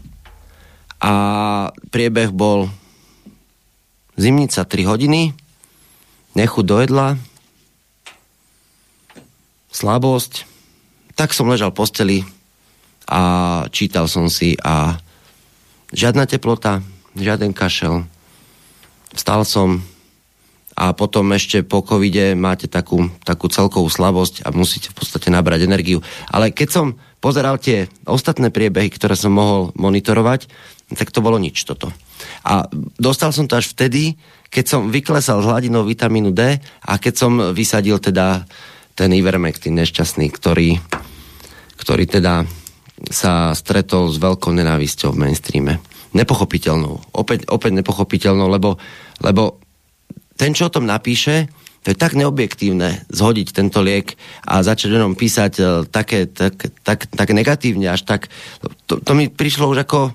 [1.00, 1.14] a
[1.92, 2.68] priebeh bol
[4.20, 5.32] zimnica 3 hodiny,
[6.36, 7.16] nechuť do jedla,
[9.72, 10.46] slabosť.
[11.14, 12.18] Tak som ležal v posteli
[13.10, 13.22] a
[13.74, 14.98] čítal som si a
[15.92, 16.86] žiadna teplota,
[17.18, 18.06] žiaden kašel.
[19.14, 19.82] Vstal som
[20.80, 25.68] a potom ešte po covide máte takú, takú celkovú slabosť a musíte v podstate nabrať
[25.68, 26.00] energiu.
[26.32, 26.86] Ale keď som
[27.20, 30.48] pozeral tie ostatné priebehy, ktoré som mohol monitorovať,
[30.96, 31.92] tak to bolo nič toto.
[32.48, 32.64] A
[32.96, 34.16] dostal som to až vtedy,
[34.48, 38.48] keď som vyklesal z hladinou vitamínu D a keď som vysadil teda
[39.00, 40.76] ten Ivermectin nešťastný, ktorý,
[41.80, 42.44] ktorý teda
[43.08, 45.80] sa stretol s veľkou nenávisťou v mainstreame.
[46.12, 47.16] Nepochopiteľnou.
[47.16, 48.76] Opäť, opäť nepochopiteľnou, lebo,
[49.24, 49.64] lebo
[50.36, 51.48] ten, čo o tom napíše,
[51.80, 56.60] to je tak neobjektívne zhodiť tento liek a začať o ňom písať uh, také, tak,
[56.84, 58.28] tak, tak negatívne, až tak...
[58.92, 60.12] To, to mi prišlo už ako,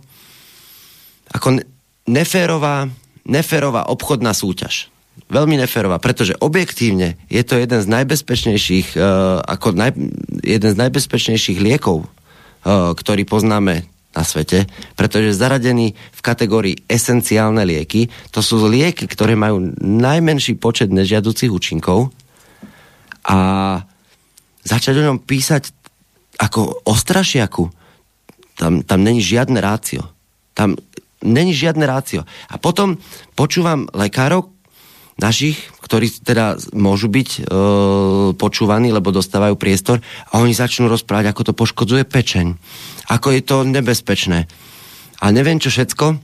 [1.33, 1.65] ako
[2.05, 2.85] neférová,
[3.25, 4.93] neférová obchodná súťaž.
[5.31, 9.97] Veľmi neférová, pretože objektívne je to jeden z najbezpečnejších, uh, ako naj,
[10.45, 18.07] jeden z najbezpečnejších liekov, uh, ktorý poznáme na svete, pretože zaradený v kategórii esenciálne lieky,
[18.31, 22.15] to sú lieky, ktoré majú najmenší počet nežiaducich účinkov
[23.27, 23.39] a
[24.63, 25.75] začať o ňom písať
[26.39, 27.71] ako o strašiaku,
[28.55, 30.07] tam, tam není žiadne rácio.
[30.55, 30.79] Tam
[31.27, 32.23] není žiadne rácio.
[32.47, 33.03] A potom
[33.35, 34.54] počúvam lekárov,
[35.19, 37.41] našich, ktorí teda môžu byť e,
[38.35, 42.59] počúvaní, lebo dostávajú priestor a oni začnú rozprávať, ako to poškodzuje pečeň,
[43.11, 44.51] ako je to nebezpečné.
[45.23, 46.19] A neviem čo všetko.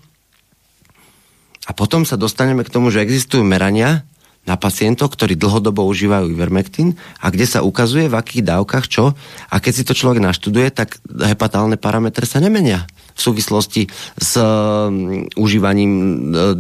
[1.68, 4.02] A potom sa dostaneme k tomu, že existujú merania
[4.48, 9.12] na pacientov, ktorí dlhodobo užívajú Ivermectin a kde sa ukazuje, v akých dávkach čo.
[9.52, 15.28] A keď si to človek naštuduje, tak hepatálne parametre sa nemenia v súvislosti s um,
[15.36, 15.92] užívaním
[16.32, 16.56] uh,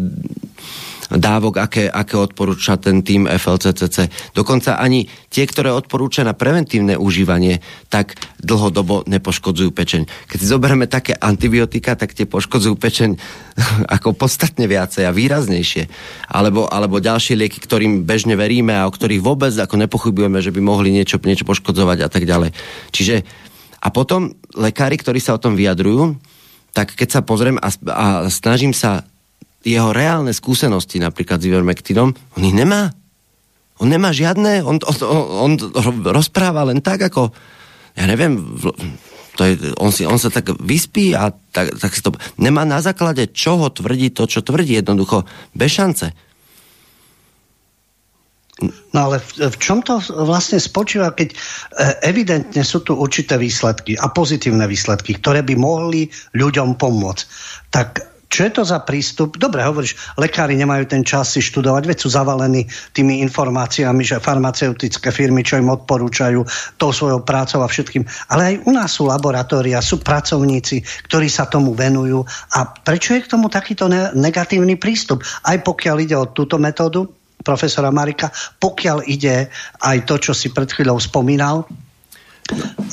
[1.10, 4.10] dávok, aké, aké odporúča ten tým FLCCC.
[4.30, 7.58] Dokonca ani tie, ktoré odporúča na preventívne užívanie,
[7.90, 10.06] tak dlhodobo nepoškodzujú pečeň.
[10.30, 13.10] Keď si zoberieme také antibiotika, tak tie poškodzujú pečeň
[13.98, 15.90] ako podstatne viacej a výraznejšie.
[16.30, 20.60] Alebo, alebo ďalšie lieky, ktorým bežne veríme a o ktorých vôbec ako nepochybujeme, že by
[20.62, 22.54] mohli niečo, niečo poškodzovať a tak ďalej.
[22.94, 23.26] Čiže
[23.80, 26.20] a potom lekári, ktorí sa o tom vyjadrujú,
[26.70, 29.09] tak keď sa pozriem a, a snažím sa
[29.60, 32.92] jeho reálne skúsenosti napríklad s Ivermectinom, on ich nemá.
[33.80, 37.32] On nemá žiadne, on, on, on rozpráva len tak, ako,
[37.96, 38.36] ja neviem,
[39.40, 42.12] to je, on, si, on sa tak vyspí a tak, tak si to...
[42.36, 45.24] Nemá na základe čoho tvrdí to, čo tvrdí jednoducho,
[45.56, 46.12] bez šance.
[48.92, 51.36] No ale v, v čom to vlastne spočíva, keď e,
[52.04, 57.24] evidentne sú tu určité výsledky a pozitívne výsledky, ktoré by mohli ľuďom pomôcť.
[57.72, 59.34] Tak čo je to za prístup?
[59.34, 62.62] Dobre, hovoríš, lekári nemajú ten čas si študovať, veď sú zavalení
[62.94, 66.46] tými informáciami, že farmaceutické firmy, čo im odporúčajú
[66.78, 68.06] tou svojou prácou a všetkým.
[68.30, 72.22] Ale aj u nás sú laboratória, sú pracovníci, ktorí sa tomu venujú.
[72.54, 75.26] A prečo je k tomu takýto ne- negatívny prístup?
[75.42, 77.10] Aj pokiaľ ide o túto metódu
[77.42, 78.30] profesora Marika,
[78.62, 79.50] pokiaľ ide
[79.82, 81.66] aj to, čo si pred chvíľou spomínal,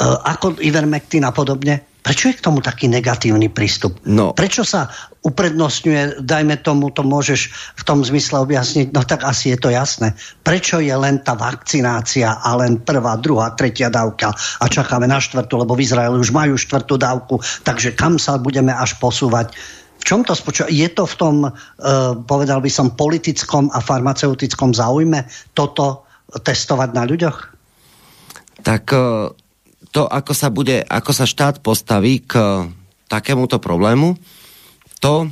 [0.02, 1.98] ako Ivermectin a podobne.
[2.08, 4.00] Prečo je k tomu taký negatívny prístup?
[4.08, 4.32] No.
[4.32, 4.88] Prečo sa
[5.28, 10.16] uprednostňuje, dajme tomu, to môžeš v tom zmysle objasniť, no tak asi je to jasné.
[10.40, 15.68] Prečo je len tá vakcinácia a len prvá, druhá, tretia dávka a čakáme na štvrtú,
[15.68, 19.52] lebo v Izraeli už majú štvrtú dávku, takže kam sa budeme až posúvať?
[20.00, 20.72] V čom to spočíva?
[20.72, 21.52] Je to v tom, uh,
[22.24, 26.08] povedal by som, politickom a farmaceutickom záujme toto
[26.40, 27.38] testovať na ľuďoch?
[28.64, 29.47] Tak uh
[29.92, 32.66] to, ako sa, bude, ako sa štát postaví k
[33.08, 34.20] takémuto problému,
[35.00, 35.32] to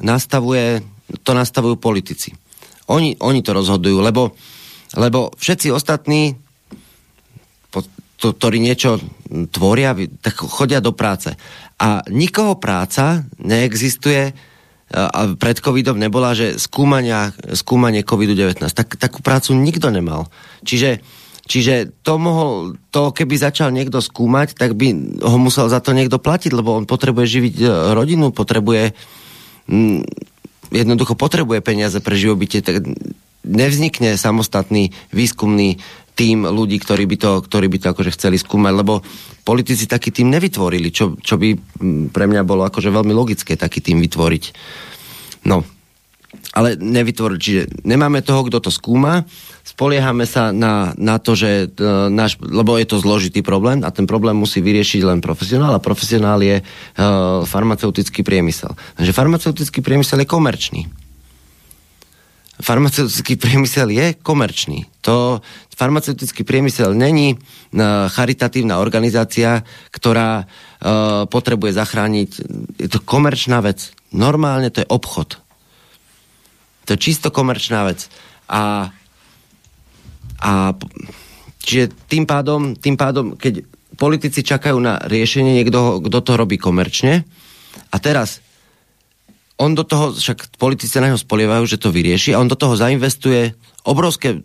[0.00, 0.80] nastavuje,
[1.22, 2.32] to nastavujú politici.
[2.88, 4.32] Oni, oni to rozhodujú, lebo,
[4.96, 6.36] lebo všetci ostatní,
[8.24, 8.96] to, ktorí niečo
[9.52, 9.92] tvoria,
[10.22, 11.34] tak chodia do práce.
[11.76, 14.32] A nikoho práca neexistuje,
[14.94, 18.62] a pred covidom nebola, že skúmania, skúmanie covidu-19.
[18.62, 20.30] Tak, takú prácu nikto nemal.
[20.62, 21.02] Čiže
[21.44, 26.16] Čiže to mohol, to keby začal niekto skúmať, tak by ho musel za to niekto
[26.16, 28.96] platiť, lebo on potrebuje živiť e, rodinu, potrebuje
[29.68, 30.00] mm,
[30.72, 32.80] jednoducho potrebuje peniaze pre živobytie, tak
[33.44, 35.84] nevznikne samostatný výskumný
[36.14, 39.04] tým ľudí, ktorí by to, ktorí by to akože chceli skúmať, lebo
[39.44, 43.84] politici taký tým nevytvorili, čo, čo by mm, pre mňa bolo akože veľmi logické taký
[43.84, 44.44] tým vytvoriť.
[45.44, 45.60] No.
[46.54, 47.40] Ale nevytvorili.
[47.40, 49.26] Čiže nemáme toho, kto to skúma,
[49.64, 54.06] spoliehame sa na, na to, že uh, náš, lebo je to zložitý problém a ten
[54.06, 58.70] problém musí vyriešiť len profesionál a profesionál je uh, farmaceutický priemysel.
[59.00, 60.82] Takže farmaceutický priemysel je komerčný.
[62.54, 64.86] Farmaceutický priemysel je komerčný.
[65.02, 65.42] To
[65.74, 72.30] farmaceutický priemysel není uh, charitatívna organizácia, ktorá uh, potrebuje zachrániť.
[72.78, 73.90] Je to komerčná vec.
[74.14, 75.43] Normálne to je obchod.
[76.84, 78.06] To je čisto komerčná vec.
[78.48, 78.92] A
[80.44, 80.76] a
[81.64, 83.64] čiže tým pádom, tým pádom, keď
[83.96, 87.24] politici čakajú na riešenie, niekto, kto to robí komerčne
[87.88, 88.44] a teraz
[89.54, 92.74] on do toho, však politici na neho spolievajú, že to vyrieši a on do toho
[92.74, 93.54] zainvestuje
[93.86, 94.42] obrovské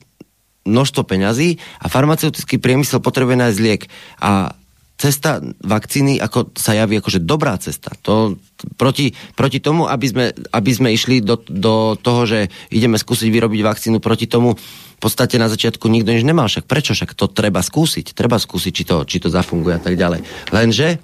[0.69, 3.89] množstvo peňazí a farmaceutický priemysel potrebuje nájsť liek.
[4.21, 4.53] A
[4.99, 7.95] cesta vakcíny ako sa javí akože dobrá cesta.
[8.03, 8.35] To,
[8.75, 13.61] proti, proti tomu, aby sme, aby sme išli do, do toho, že ideme skúsiť vyrobiť
[13.63, 17.63] vakcínu proti tomu, v podstate na začiatku nikto nič nemal, však prečo, však to treba
[17.63, 20.27] skúsiť, treba skúsiť, či to, či to zafunguje a tak ďalej.
[20.51, 20.99] Lenže,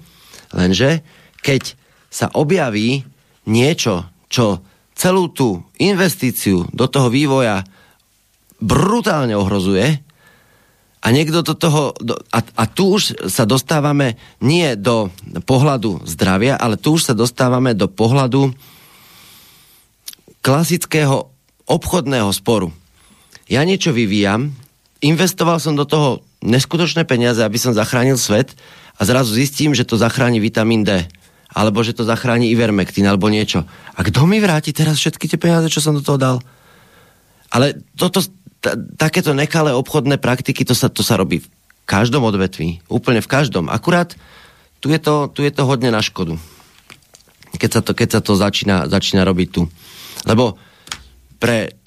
[0.52, 1.00] lenže,
[1.40, 1.72] keď
[2.12, 3.08] sa objaví
[3.48, 4.60] niečo, čo
[4.92, 7.64] celú tú investíciu do toho vývoja
[8.60, 10.04] brutálne ohrozuje
[11.06, 11.94] a niekto do toho,
[12.34, 15.14] a, a tu už sa dostávame nie do
[15.46, 18.50] pohľadu zdravia, ale tu už sa dostávame do pohľadu
[20.42, 21.30] klasického
[21.70, 22.74] obchodného sporu
[23.46, 24.50] ja niečo vyvíjam,
[25.02, 28.58] investoval som do toho neskutočné peniaze, aby som zachránil svet
[28.98, 31.06] a zrazu zistím, že to zachráni vitamín D
[31.56, 33.64] alebo že to zachráni Ivermectin alebo niečo.
[33.96, 36.36] A kto mi vráti teraz všetky tie peniaze, čo som do toho dal?
[37.48, 38.20] Ale toto,
[38.98, 41.48] takéto nekalé obchodné praktiky, to sa, to sa robí v
[41.86, 42.82] každom odvetví.
[42.90, 43.70] Úplne v každom.
[43.70, 44.14] Akurát
[44.80, 46.36] tu je to, tu je to hodne na škodu.
[47.56, 49.62] Keď sa to, keď sa to začína, začína robiť tu.
[50.28, 50.60] Lebo
[51.40, 51.78] pre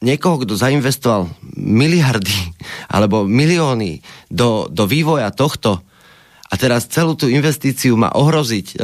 [0.00, 2.34] niekoho, kto zainvestoval miliardy
[2.94, 4.00] alebo milióny
[4.32, 5.84] do, do vývoja tohto
[6.50, 8.76] a teraz celú tú investíciu má ohroziť e,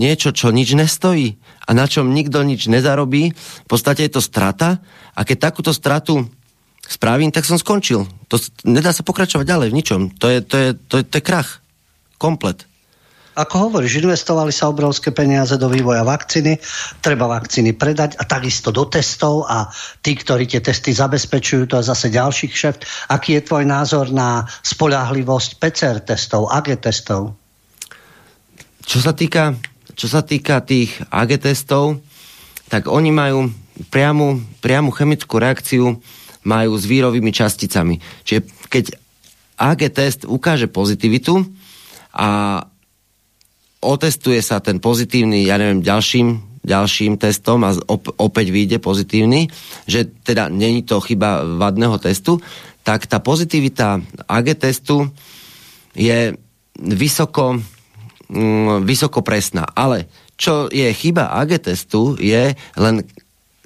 [0.00, 1.36] niečo, čo nič nestojí
[1.68, 4.80] a na čom nikto nič nezarobí, v podstate je to strata
[5.12, 6.24] a keď takúto stratu
[6.86, 8.06] spravím, tak som skončil.
[8.28, 8.36] To,
[8.66, 10.00] nedá sa pokračovať ďalej v ničom.
[10.18, 11.62] To je, to je, to je, to je krach.
[12.18, 12.66] Komplet.
[13.32, 16.60] Ako hovoríš, investovali sa obrovské peniaze do vývoja vakcíny,
[17.00, 19.72] treba vakcíny predať a takisto do testov a
[20.04, 23.08] tí, ktorí tie testy zabezpečujú, to je zase ďalší kšeft.
[23.08, 27.32] Aký je tvoj názor na spolahlivosť PCR testov, AG testov?
[28.84, 29.56] Čo sa týka,
[29.96, 32.04] čo sa týka tých AG testov,
[32.68, 33.48] tak oni majú
[33.88, 36.04] priamu, priamu chemickú reakciu
[36.42, 37.98] majú s vírovými časticami.
[38.26, 38.84] Čiže keď
[39.58, 41.46] AG test ukáže pozitivitu
[42.16, 42.62] a
[43.82, 49.50] otestuje sa ten pozitívny, ja neviem, ďalším ďalším testom a op- opäť vyjde pozitívny,
[49.90, 52.38] že teda není to chyba vadného testu,
[52.86, 53.98] tak tá pozitivita
[54.30, 55.10] AG testu
[55.98, 56.38] je
[56.78, 57.58] vysoko,
[58.30, 59.66] mm, vysoko presná.
[59.74, 60.06] Ale
[60.38, 62.94] čo je chyba AG testu je len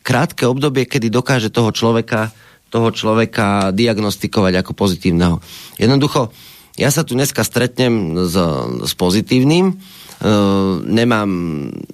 [0.00, 2.32] krátke obdobie, kedy dokáže toho človeka,
[2.70, 5.38] toho človeka diagnostikovať ako pozitívneho.
[5.78, 6.34] Jednoducho,
[6.76, 8.36] ja sa tu dneska stretnem s,
[8.84, 9.80] s pozitívnym,
[10.16, 11.30] Ehm, nemám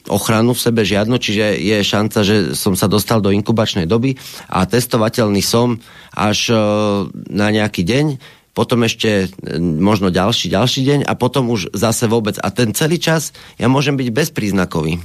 [0.06, 4.14] ochranu v sebe žiadnu, čiže je šanca, že som sa dostal do inkubačnej doby
[4.46, 5.82] a testovateľný som
[6.14, 8.22] až ehm, na nejaký deň,
[8.54, 12.38] potom ešte ehm, možno ďalší, ďalší deň a potom už zase vôbec.
[12.38, 15.02] A ten celý čas ja môžem byť bezpríznakový.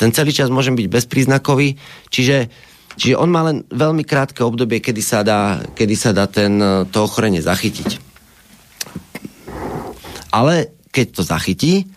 [0.00, 1.76] Ten celý čas môžem byť bezpríznakový,
[2.08, 2.48] čiže
[2.96, 6.56] Čiže on má len veľmi krátke obdobie, kedy sa dá, kedy sa dá ten,
[6.88, 8.00] to ochorenie zachytiť.
[10.32, 11.92] Ale keď to zachytí,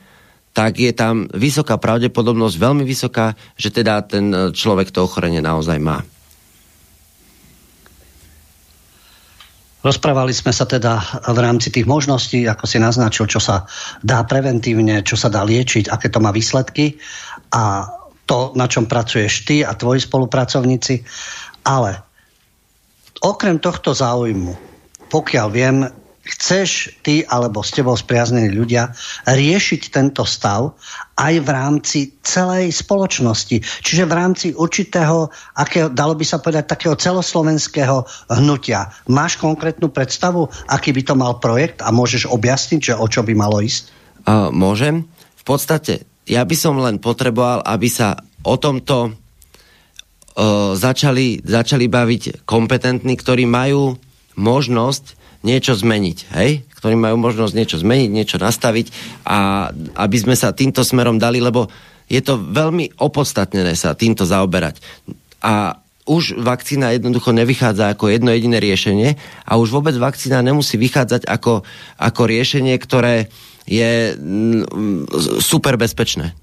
[0.51, 5.79] tak je tam vysoká pravdepodobnosť, veľmi vysoká, že teda ten e, človek to ochorenie naozaj
[5.79, 6.03] má.
[9.79, 10.99] Rozprávali sme sa teda
[11.31, 13.63] v rámci tých možností, ako si naznačil, čo sa
[14.03, 16.99] dá preventívne, čo sa dá liečiť, aké to má výsledky
[17.55, 17.87] a
[18.29, 21.01] to, na čom pracuješ ty a tvoji spolupracovníci.
[21.65, 21.97] Ale
[23.25, 24.53] okrem tohto záujmu,
[25.09, 25.89] pokiaľ viem,
[26.29, 28.93] chceš ty alebo s tebou spriaznení ľudia
[29.25, 30.77] riešiť tento stav
[31.17, 33.65] aj v rámci celej spoločnosti.
[33.81, 38.93] Čiže v rámci určitého, akého, dalo by sa povedať, takého celoslovenského hnutia.
[39.09, 43.33] Máš konkrétnu predstavu, aký by to mal projekt a môžeš objasniť, že o čo by
[43.33, 43.89] malo ísť?
[44.29, 45.09] Uh, môžem.
[45.33, 52.45] V podstate, ja by som len potreboval, aby sa o tomto uh, začali, začali baviť
[52.45, 53.97] kompetentní, ktorí majú
[54.37, 56.63] možnosť niečo zmeniť, hej?
[56.79, 58.87] ktorí majú možnosť niečo zmeniť, niečo nastaviť
[59.27, 59.67] a
[59.99, 61.67] aby sme sa týmto smerom dali, lebo
[62.07, 64.79] je to veľmi opodstatnené sa týmto zaoberať.
[65.43, 65.75] a
[66.09, 69.13] už vakcína jednoducho nevychádza ako jedno jediné riešenie
[69.45, 71.61] a už vôbec vakcína nemusí vychádzať ako,
[72.01, 73.29] ako riešenie, ktoré
[73.69, 75.05] je mm,
[75.37, 76.33] super bezpečné.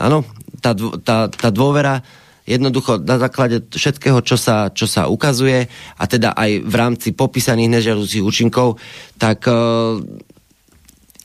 [0.00, 0.24] Áno,
[0.64, 0.72] tá,
[1.04, 2.00] tá, tá dôvera
[2.48, 5.68] jednoducho na základe všetkého, čo sa, čo sa ukazuje
[6.00, 8.80] a teda aj v rámci popísaných nežiaducich účinkov,
[9.20, 10.00] tak uh,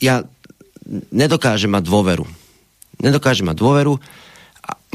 [0.03, 0.21] ja
[1.09, 2.27] nedokážem mať dôveru.
[2.99, 3.95] Nedokážem mať dôveru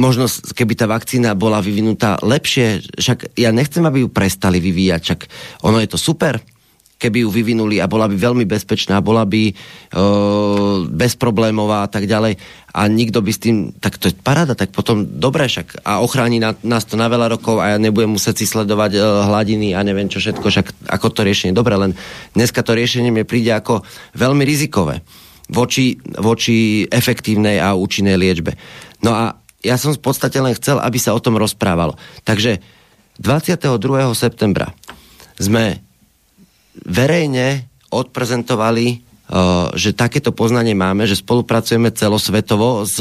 [0.01, 5.21] možno keby tá vakcína bola vyvinutá lepšie, však ja nechcem, aby ju prestali vyvíjať, však
[5.69, 6.41] ono je to super,
[7.01, 9.55] keby ju vyvinuli a bola by veľmi bezpečná, bola by e,
[10.93, 12.37] bezproblémová a tak ďalej
[12.77, 16.37] a nikto by s tým, tak to je paráda, tak potom dobre však a ochráni
[16.37, 19.81] na, nás to na veľa rokov a ja nebudem musieť si sledovať e, hladiny a
[19.81, 21.97] neviem čo všetko, však ako to riešenie, dobre, len
[22.37, 23.81] dneska to riešenie mi príde ako
[24.21, 25.01] veľmi rizikové
[25.51, 28.55] voči, voči efektívnej a účinnej liečbe.
[29.01, 31.97] No a ja som v podstate len chcel, aby sa o tom rozprávalo.
[32.25, 32.61] Takže
[33.21, 33.77] 22.
[34.17, 34.73] septembra
[35.37, 35.90] sme
[36.75, 39.11] verejne odprezentovali
[39.79, 42.99] že takéto poznanie máme, že spolupracujeme celosvetovo s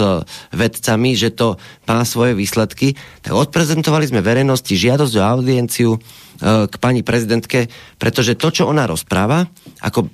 [0.54, 1.58] vedcami, že to
[1.90, 2.94] má svoje výsledky,
[3.26, 5.92] tak odprezentovali sme verejnosti žiadosť o audienciu
[6.40, 7.66] k pani prezidentke,
[7.98, 9.50] pretože to, čo ona rozpráva,
[9.82, 10.14] ako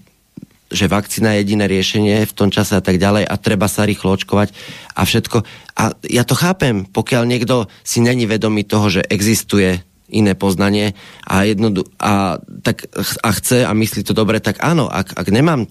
[0.65, 4.17] že vakcína je jediné riešenie v tom čase a tak ďalej a treba sa rýchlo
[4.17, 4.49] očkovať
[4.97, 5.45] a všetko.
[5.77, 10.93] A ja to chápem, pokiaľ niekto si není vedomý toho, že existuje iné poznanie
[11.25, 12.85] a, jednodu, a, tak,
[13.23, 15.65] a chce a myslí to dobre, tak áno, ak, ak nemám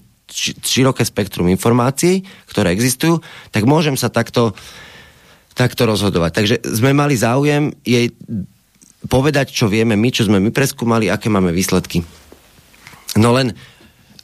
[0.65, 3.21] široké spektrum informácií, ktoré existujú,
[3.53, 4.57] tak môžem sa takto,
[5.53, 6.31] takto rozhodovať.
[6.33, 8.11] Takže sme mali záujem jej
[9.05, 12.01] povedať, čo vieme my, čo sme my preskúmali, aké máme výsledky.
[13.21, 13.53] No len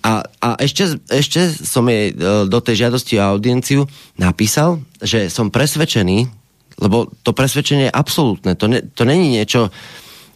[0.01, 2.13] a, a ešte, ešte som jej e,
[2.49, 3.85] do tej žiadosti o audienciu
[4.17, 6.40] napísal, že som presvedčený,
[6.81, 9.69] lebo to presvedčenie je absolútne, to, ne, to není niečo,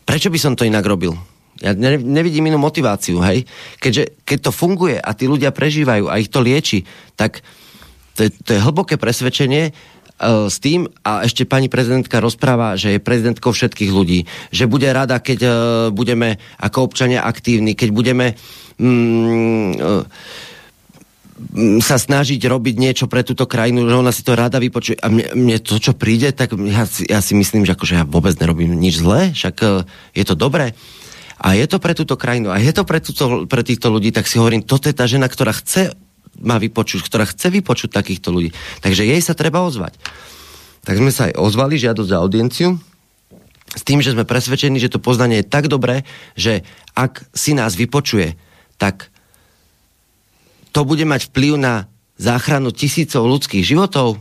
[0.06, 1.18] prečo by som to inak robil?
[1.60, 3.48] Ja ne, nevidím inú motiváciu, hej?
[3.82, 6.84] Keďže, keď to funguje a tí ľudia prežívajú a ich to lieči,
[7.16, 7.42] tak
[8.16, 12.96] to je, to je hlboké presvedčenie, uh, s tým, a ešte pani prezidentka rozpráva, že
[12.96, 15.52] je prezidentkou všetkých ľudí, že bude rada, keď uh,
[15.92, 18.26] budeme ako občania aktívni, keď budeme
[18.80, 20.04] mm, uh,
[21.84, 24.96] sa snažiť robiť niečo pre túto krajinu, že ona si to rada vypočuje.
[25.04, 28.04] A mne, mne to, čo príde, tak ja si, ja si myslím, že akože ja
[28.08, 29.84] vôbec nerobím nič zlé, však uh,
[30.16, 30.72] je to dobré.
[31.36, 34.32] A je to pre túto krajinu, a je to pre, túto, pre týchto ľudí, tak
[34.32, 35.92] si hovorím, toto je tá žena, ktorá chce
[36.40, 38.56] ma vypočuť, ktorá chce vypočuť takýchto ľudí.
[38.80, 40.00] Takže jej sa treba ozvať.
[40.88, 42.80] Tak sme sa aj ozvali žiadosť za audienciu,
[43.76, 46.08] s tým, že sme presvedčení, že to poznanie je tak dobré,
[46.40, 46.64] že
[46.96, 48.40] ak si nás vypočuje,
[48.80, 49.12] tak
[50.76, 51.88] to bude mať vplyv na
[52.20, 54.20] záchranu tisícov ľudských životov?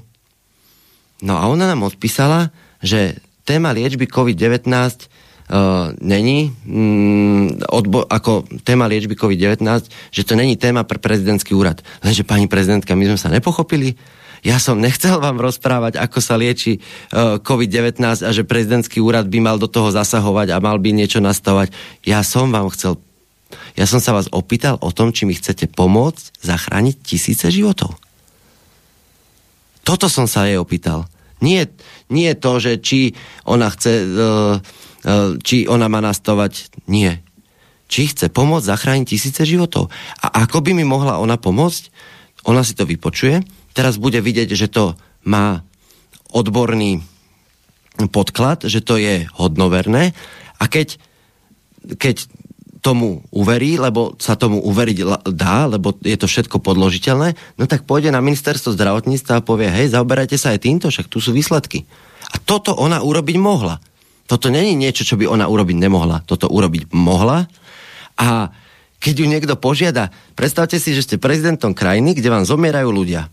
[1.18, 8.86] No a ona nám odpísala, že téma liečby COVID-19 uh, není mm, odbo- ako téma
[8.86, 9.66] liečby COVID-19,
[10.14, 11.82] že to není téma pre prezidentský úrad.
[12.06, 13.98] Lenže pani prezidentka, my sme sa nepochopili.
[14.44, 19.42] Ja som nechcel vám rozprávať, ako sa lieči uh, COVID-19 a že prezidentský úrad by
[19.42, 21.72] mal do toho zasahovať a mal by niečo nastavať.
[22.04, 23.00] Ja som vám chcel
[23.74, 27.98] ja som sa vás opýtal o tom, či mi chcete pomôcť zachrániť tisíce životov.
[29.82, 31.10] Toto som sa jej opýtal.
[31.42, 31.68] Nie,
[32.08, 36.72] nie to, že či ona chce, uh, uh, či ona má nastavať.
[36.86, 37.20] Nie.
[37.90, 39.92] Či chce pomôcť zachrániť tisíce životov.
[40.22, 41.92] A ako by mi mohla ona pomôcť?
[42.48, 43.44] Ona si to vypočuje.
[43.76, 44.96] Teraz bude vidieť, že to
[45.26, 45.66] má
[46.30, 47.02] odborný
[48.08, 50.16] podklad, že to je hodnoverné.
[50.62, 50.96] A keď,
[51.98, 52.26] keď
[52.84, 58.12] tomu uverí, lebo sa tomu uveriť dá, lebo je to všetko podložiteľné, no tak pôjde
[58.12, 61.88] na ministerstvo zdravotníctva a povie, hej, zaoberajte sa aj týmto, však tu sú výsledky.
[62.28, 63.80] A toto ona urobiť mohla.
[64.28, 66.28] Toto není niečo, čo by ona urobiť nemohla.
[66.28, 67.48] Toto urobiť mohla
[68.20, 68.52] a
[69.00, 73.32] keď ju niekto požiada, predstavte si, že ste prezidentom krajiny, kde vám zomierajú ľudia.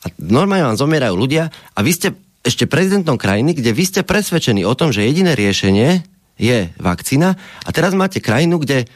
[0.00, 2.08] A normálne vám zomierajú ľudia a vy ste
[2.40, 6.04] ešte prezidentom krajiny, kde vy ste presvedčení o tom, že jediné riešenie
[6.40, 8.88] je vakcína a teraz máte krajinu, kde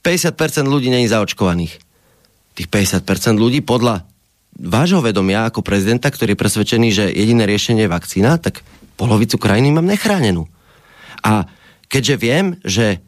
[0.00, 1.76] 50% ľudí není zaočkovaných.
[2.56, 4.08] Tých 50% ľudí podľa
[4.56, 8.64] vášho vedomia ako prezidenta, ktorý je presvedčený, že jediné riešenie je vakcína, tak
[8.96, 10.46] polovicu krajiny mám nechránenú.
[11.20, 11.50] A
[11.90, 13.02] keďže viem, že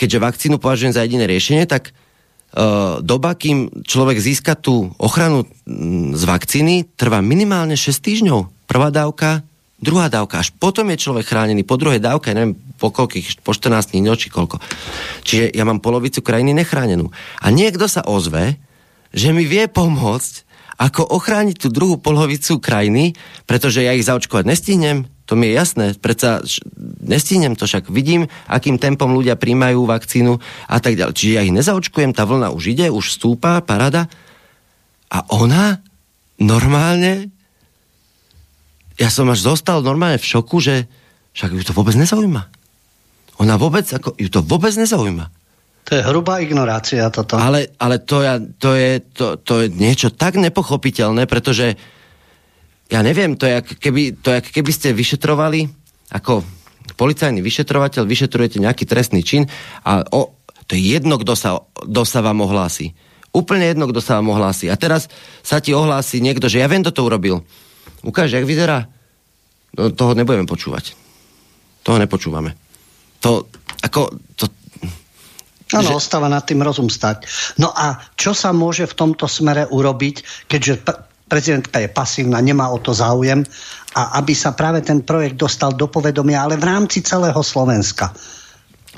[0.00, 5.44] keďže vakcínu považujem za jediné riešenie, tak uh, doba, kým človek získa tú ochranu
[6.16, 8.48] z vakcíny, trvá minimálne 6 týždňov.
[8.64, 9.44] Prvá dávka,
[9.80, 13.96] druhá dávka, až potom je človek chránený, po druhej dávke, neviem po koľkých, po 14
[13.96, 14.60] dní, či koľko.
[15.24, 17.12] Čiže ja mám polovicu krajiny nechránenú.
[17.40, 18.56] A niekto sa ozve,
[19.12, 20.48] že mi vie pomôcť
[20.80, 23.12] ako ochrániť tú druhú polovicu krajiny,
[23.44, 26.40] pretože ja ich zaočkovať nestihnem, to mi je jasné, predsa
[27.04, 31.14] nestihnem to, však vidím, akým tempom ľudia príjmajú vakcínu a tak ďalej.
[31.14, 34.08] Čiže ja ich nezaočkujem, tá vlna už ide, už stúpa, parada.
[35.12, 35.84] A ona
[36.40, 37.28] normálne,
[39.00, 40.84] ja som až zostal normálne v šoku, že
[41.32, 42.52] však ju to vôbec nezaujíma.
[43.40, 45.32] Ona vôbec, ako, ju to vôbec nezaujíma.
[45.88, 47.40] To je hrubá ignorácia toto.
[47.40, 51.80] Ale, ale to, ja, to, je, to, to je niečo tak nepochopiteľné, pretože
[52.92, 55.64] ja neviem, to je, keby, to je, keby ste vyšetrovali
[56.12, 56.44] ako
[57.00, 59.48] policajný vyšetrovateľ, vyšetrujete nejaký trestný čin
[59.86, 60.36] a o,
[60.68, 62.92] to je jedno, kto sa, kto sa vám ohlási.
[63.30, 64.68] Úplne jedno, kto sa vám ohlási.
[64.68, 65.06] A teraz
[65.40, 67.46] sa ti ohlási niekto, že ja viem, kto to urobil.
[68.02, 68.88] Ukáže, jak vyzerá.
[69.76, 70.96] No, toho nebudeme počúvať.
[71.84, 72.56] Toho nepočúvame.
[73.20, 73.46] To,
[73.84, 74.48] ako, to,
[75.70, 75.98] Áno, že...
[76.02, 77.28] ostáva nad tým rozum stať.
[77.60, 80.82] No a čo sa môže v tomto smere urobiť, keďže
[81.30, 83.46] prezidentka je pasívna, nemá o to záujem
[83.94, 88.10] a aby sa práve ten projekt dostal do povedomia, ale v rámci celého Slovenska.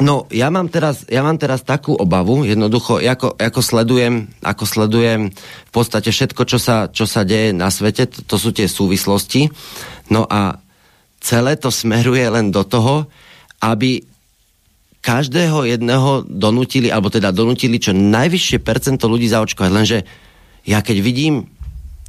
[0.00, 5.28] No, ja mám teraz, ja mám teraz takú obavu, jednoducho, ako, ako, sledujem, ako sledujem
[5.28, 9.52] v podstate všetko, čo sa, čo sa deje na svete, to, to sú tie súvislosti.
[10.08, 10.56] No a
[11.20, 13.04] celé to smeruje len do toho,
[13.60, 14.00] aby
[15.02, 19.70] každého jedného donutili, alebo teda donutili čo najvyššie percento ľudí zaočkovať.
[19.70, 19.98] Lenže
[20.64, 21.52] ja keď vidím,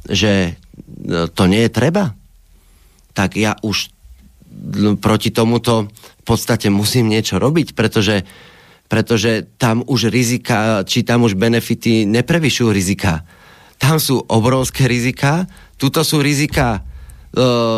[0.08, 0.56] že
[1.04, 2.14] no, to nie je treba,
[3.14, 3.93] tak ja už
[5.00, 8.24] proti tomuto v podstate musím niečo robiť, pretože,
[8.88, 13.28] pretože tam už rizika, či tam už benefity neprevyšujú rizika.
[13.76, 15.44] Tam sú obrovské rizika,
[15.76, 16.80] tuto sú rizika e,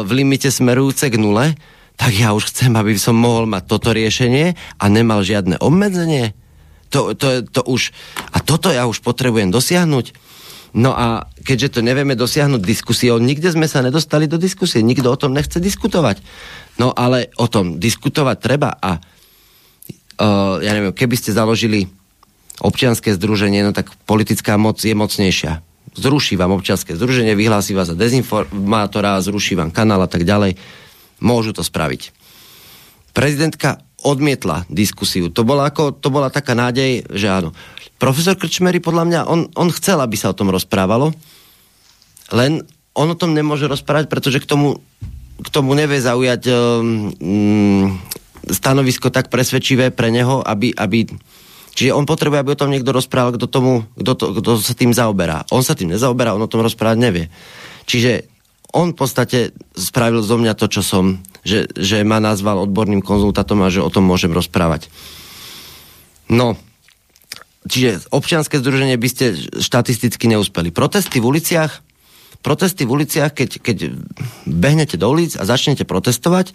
[0.07, 1.57] v limite smerujúce k nule,
[1.97, 6.37] tak ja už chcem, aby som mohol mať toto riešenie a nemal žiadne obmedzenie.
[6.93, 7.91] To, to, to už,
[8.31, 10.15] a toto ja už potrebujem dosiahnuť.
[10.77, 15.17] No a keďže to nevieme dosiahnuť diskusiou, nikde sme sa nedostali do diskusie, nikto o
[15.17, 16.21] tom nechce diskutovať.
[16.77, 21.89] No ale o tom diskutovať treba a uh, ja neviem, keby ste založili
[22.61, 25.61] občianské združenie, no tak politická moc je mocnejšia.
[25.97, 30.61] Zruší vám občianské združenie, vyhlási vás za dezinformátora, zruší vám kanál a tak ďalej
[31.25, 32.13] môžu to spraviť.
[33.17, 35.33] Prezidentka odmietla diskusiu.
[35.33, 37.57] To bola, ako, to bola taká nádej, že áno.
[37.97, 41.17] Profesor Krčmery, podľa mňa, on, on chcel, aby sa o tom rozprávalo,
[42.37, 42.61] len
[42.93, 44.85] on o tom nemôže rozprávať, pretože k tomu,
[45.37, 47.97] k tomu nevie zaujať um,
[48.47, 51.09] stanovisko tak presvedčivé pre neho, aby, aby
[51.77, 54.97] Čiže on potrebuje, aby o tom niekto rozprával, kto, tomu, kto, to, kto sa tým
[54.97, 55.45] zaoberá.
[55.53, 57.25] On sa tým nezaoberá, on o tom rozprávať nevie.
[57.85, 58.25] Čiže
[58.73, 63.61] on v podstate spravil zo mňa to, čo som, že, že ma nazval odborným konzultátom
[63.61, 64.89] a že o tom môžem rozprávať.
[66.33, 66.57] No,
[67.69, 70.73] čiže občianske združenie by ste štatisticky neúspeli.
[70.73, 71.85] Protesty v uliciach,
[72.47, 73.77] protesty v uliciach, keď, keď
[74.47, 76.55] behnete do ulic a začnete protestovať,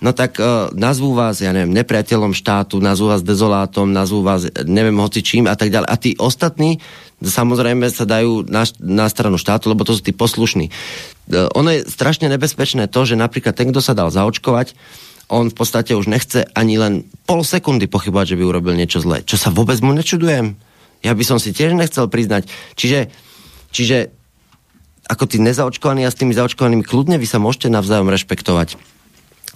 [0.00, 4.96] no tak uh, nazvú vás, ja neviem, nepriateľom štátu, nazvú vás dezolátom, nazvú vás neviem
[4.96, 5.88] hoci čím a tak ďalej.
[5.92, 6.80] A tí ostatní
[7.20, 10.72] samozrejme sa dajú na, na stranu štátu, lebo to sú tí poslušní.
[11.28, 14.72] Uh, ono je strašne nebezpečné to, že napríklad ten, kto sa dal zaočkovať,
[15.26, 19.26] on v podstate už nechce ani len pol sekundy pochybovať, že by urobil niečo zlé.
[19.26, 20.54] Čo sa vôbec mu nečudujem.
[21.02, 22.46] Ja by som si tiež nechcel priznať.
[22.78, 23.10] Čiže,
[23.74, 24.15] čiže
[25.06, 28.78] ako tí nezaočkovaní a s tými zaočkovanými kľudne vy sa môžete navzájom rešpektovať.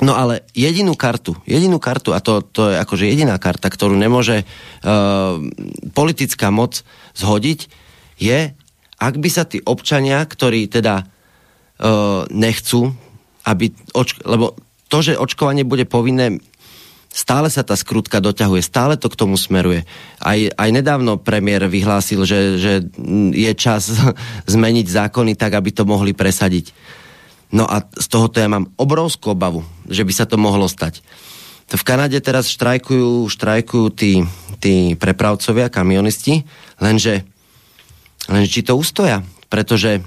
[0.01, 4.48] No ale jedinú kartu, jedinú kartu, a to, to je akože jediná karta, ktorú nemôže
[4.48, 5.36] uh,
[5.93, 6.81] politická moc
[7.12, 7.68] zhodiť,
[8.16, 8.56] je,
[8.97, 12.97] ak by sa tí občania, ktorí teda uh, nechcú,
[13.44, 14.56] aby, očk- lebo
[14.89, 16.40] to, že očkovanie bude povinné,
[17.10, 19.82] stále sa tá skrutka doťahuje, stále to k tomu smeruje.
[20.22, 22.72] Aj, aj nedávno premiér vyhlásil, že, že
[23.34, 23.90] je čas
[24.54, 26.70] zmeniť zákony tak, aby to mohli presadiť.
[27.50, 31.02] No a z tohoto ja mám obrovskú obavu, že by sa to mohlo stať.
[31.70, 34.26] V Kanade teraz štrajkujú, štrajkujú tí,
[34.58, 36.46] tí prepravcovia, kamionisti,
[36.82, 37.26] lenže,
[38.26, 40.02] lenže či to ustoja, pretože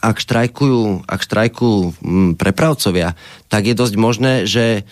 [0.00, 3.16] ak štrajkujú, ak štrajkujú mm, prepravcovia,
[3.48, 4.84] tak je dosť možné, že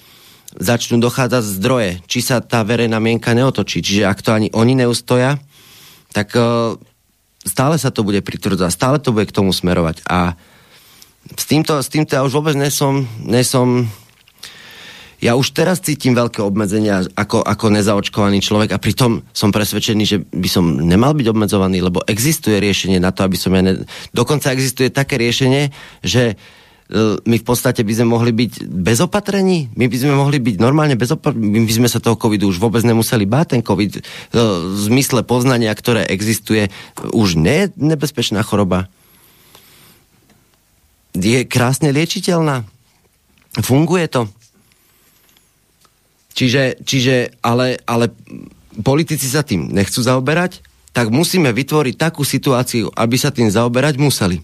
[0.57, 3.85] začnú dochádzať zdroje, či sa tá verejná mienka neotočí.
[3.85, 5.41] Čiže ak to ani oni neustoja,
[6.13, 6.75] tak uh,
[7.45, 10.03] stále sa to bude pritvrdzať, stále to bude k tomu smerovať.
[10.09, 10.35] A
[11.35, 13.91] s týmto, s týmto ja už vôbec nesom, nesom
[15.17, 20.21] ja už teraz cítim veľké obmedzenia ako, ako nezaočkovaný človek a pritom som presvedčený, že
[20.29, 23.65] by som nemal byť obmedzovaný, lebo existuje riešenie na to, aby som ja...
[23.65, 23.89] Ne...
[24.13, 25.73] Dokonca existuje také riešenie,
[26.05, 26.56] že e,
[27.27, 30.95] my v podstate by sme mohli byť bez opatrení, my by sme mohli byť normálne
[30.95, 34.01] bez opatrení, my by sme sa toho covidu už vôbec nemuseli báť, ten covid e,
[34.71, 36.71] v zmysle poznania, ktoré existuje,
[37.11, 38.87] už nie je nebezpečná choroba.
[41.19, 42.63] je krásne liečiteľná.
[43.67, 44.31] Funguje to.
[46.37, 48.13] Čiže, čiže ale, ale
[48.85, 50.63] politici sa tým nechcú zaoberať,
[50.95, 54.39] tak musíme vytvoriť takú situáciu, aby sa tým zaoberať museli.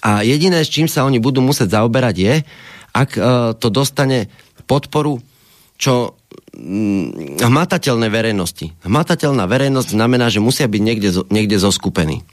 [0.00, 2.34] A jediné, s čím sa oni budú musieť zaoberať je,
[2.90, 4.32] ak uh, to dostane
[4.64, 5.20] podporu,
[5.76, 6.16] čo
[6.56, 8.72] mm, hmatateľné verejnosti.
[8.84, 12.24] Hmatateľná verejnosť znamená, že musia byť niekde, niekde zoskupení.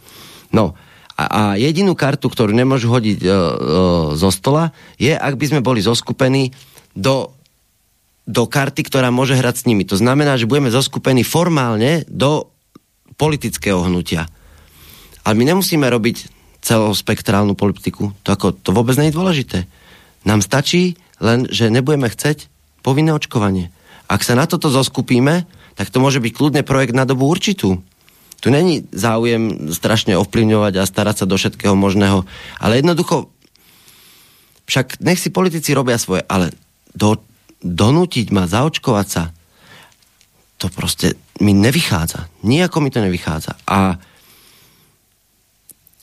[0.49, 0.79] No,
[1.17, 3.37] a, a jedinú kartu, ktorú nemôžu hodiť uh, uh,
[4.15, 6.55] zo stola, je, ak by sme boli zoskupení
[6.95, 7.35] do
[8.27, 9.87] do karty, ktorá môže hrať s nimi.
[9.87, 12.51] To znamená, že budeme zoskupení formálne do
[13.15, 14.27] politického hnutia.
[15.23, 16.36] Ale my nemusíme robiť
[16.67, 18.11] celospektrálnu politiku.
[18.27, 19.59] To, ako, to vôbec nie je dôležité.
[20.27, 22.51] Nám stačí len, že nebudeme chceť
[22.83, 23.71] povinné očkovanie.
[24.11, 25.47] Ak sa na toto zoskupíme,
[25.79, 27.79] tak to môže byť kľudne projekt na dobu určitú.
[28.37, 32.27] Tu není záujem strašne ovplyvňovať a starať sa do všetkého možného.
[32.59, 33.31] Ale jednoducho,
[34.67, 36.51] však nech si politici robia svoje, ale
[36.93, 37.17] do
[37.63, 39.33] donútiť ma zaočkovať sa,
[40.57, 42.29] to proste mi nevychádza.
[42.45, 43.57] Nijako mi to nevychádza.
[43.69, 43.97] A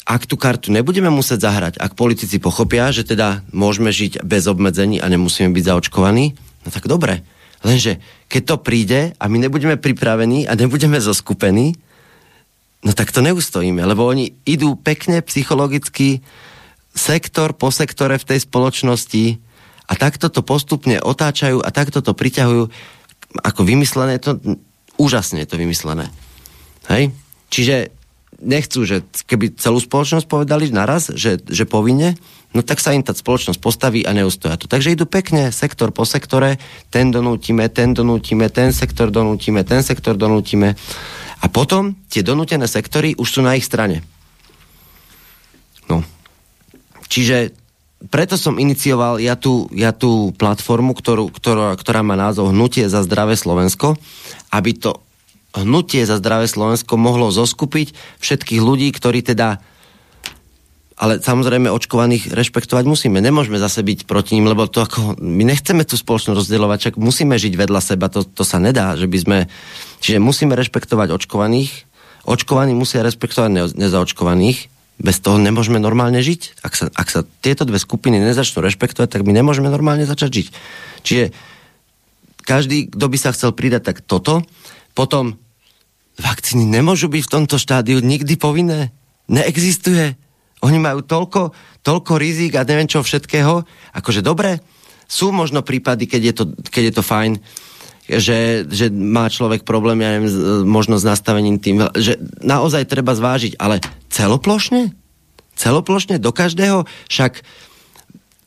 [0.05, 5.01] ak tú kartu nebudeme musieť zahrať, ak politici pochopia, že teda môžeme žiť bez obmedzení
[5.01, 7.24] a nemusíme byť zaočkovaní, no tak dobre.
[7.64, 11.72] Lenže keď to príde a my nebudeme pripravení a nebudeme zoskupení,
[12.85, 16.20] no tak to neustojíme, lebo oni idú pekne psychologicky
[16.93, 19.40] sektor po sektore v tej spoločnosti
[19.89, 22.68] a takto to postupne otáčajú a takto to priťahujú
[23.40, 24.36] ako vymyslené, to
[25.01, 26.12] úžasne je to vymyslené.
[26.93, 27.10] Hej?
[27.48, 28.03] Čiže
[28.45, 32.15] nechcú, že keby celú spoločnosť povedali naraz, že, že povinne,
[32.53, 34.69] no tak sa im tá spoločnosť postaví a neustoja to.
[34.69, 36.61] Takže idú pekne sektor po sektore,
[36.93, 40.77] ten donútime, ten donútime, ten sektor donútime, ten sektor donútime.
[41.43, 44.05] A potom tie donútené sektory už sú na ich strane.
[45.91, 46.05] No.
[47.09, 47.53] Čiže
[48.12, 53.01] preto som inicioval ja tú, ja tú platformu, ktorú, ktorá, ktorá má názov Hnutie za
[53.01, 53.97] zdravé Slovensko,
[54.53, 55.01] aby to
[55.55, 59.62] Hnutie za zdravé Slovensko mohlo zoskupiť všetkých ľudí, ktorí teda
[60.94, 63.18] ale samozrejme očkovaných rešpektovať musíme.
[63.18, 67.35] Nemôžeme zase byť proti ním, lebo to ako, my nechceme tú spoločnosť rozdielovať, čak musíme
[67.35, 69.39] žiť vedľa seba, to, to sa nedá, že by sme,
[69.98, 71.90] čiže musíme rešpektovať očkovaných,
[72.31, 76.62] očkovaní musia rešpektovať nezaočkovaných, bez toho nemôžeme normálne žiť.
[76.62, 80.47] Ak sa, ak sa tieto dve skupiny nezačnú rešpektovať, tak my nemôžeme normálne začať žiť.
[81.02, 81.24] Čiže
[82.47, 84.47] každý, kto by sa chcel pridať, tak toto.
[84.94, 85.43] Potom
[86.19, 88.95] vakcíny nemôžu byť v tomto štádiu nikdy povinné.
[89.27, 90.15] Neexistuje.
[90.62, 91.53] Oni majú toľko,
[91.85, 93.66] toľko rizik a neviem čo všetkého.
[93.93, 94.62] Akože dobre,
[95.05, 97.32] sú možno prípady, keď je to, keď je to fajn,
[98.05, 100.28] že, že má človek problém, ja neviem,
[100.69, 103.81] možno s nastavením tým, že naozaj treba zvážiť, ale
[104.12, 104.93] celoplošne?
[105.57, 106.85] Celoplošne do každého?
[107.09, 107.41] Však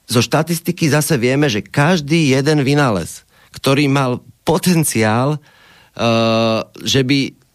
[0.07, 7.46] zo štatistiky zase vieme, že každý jeden vynález, ktorý mal potenciál, uh, že by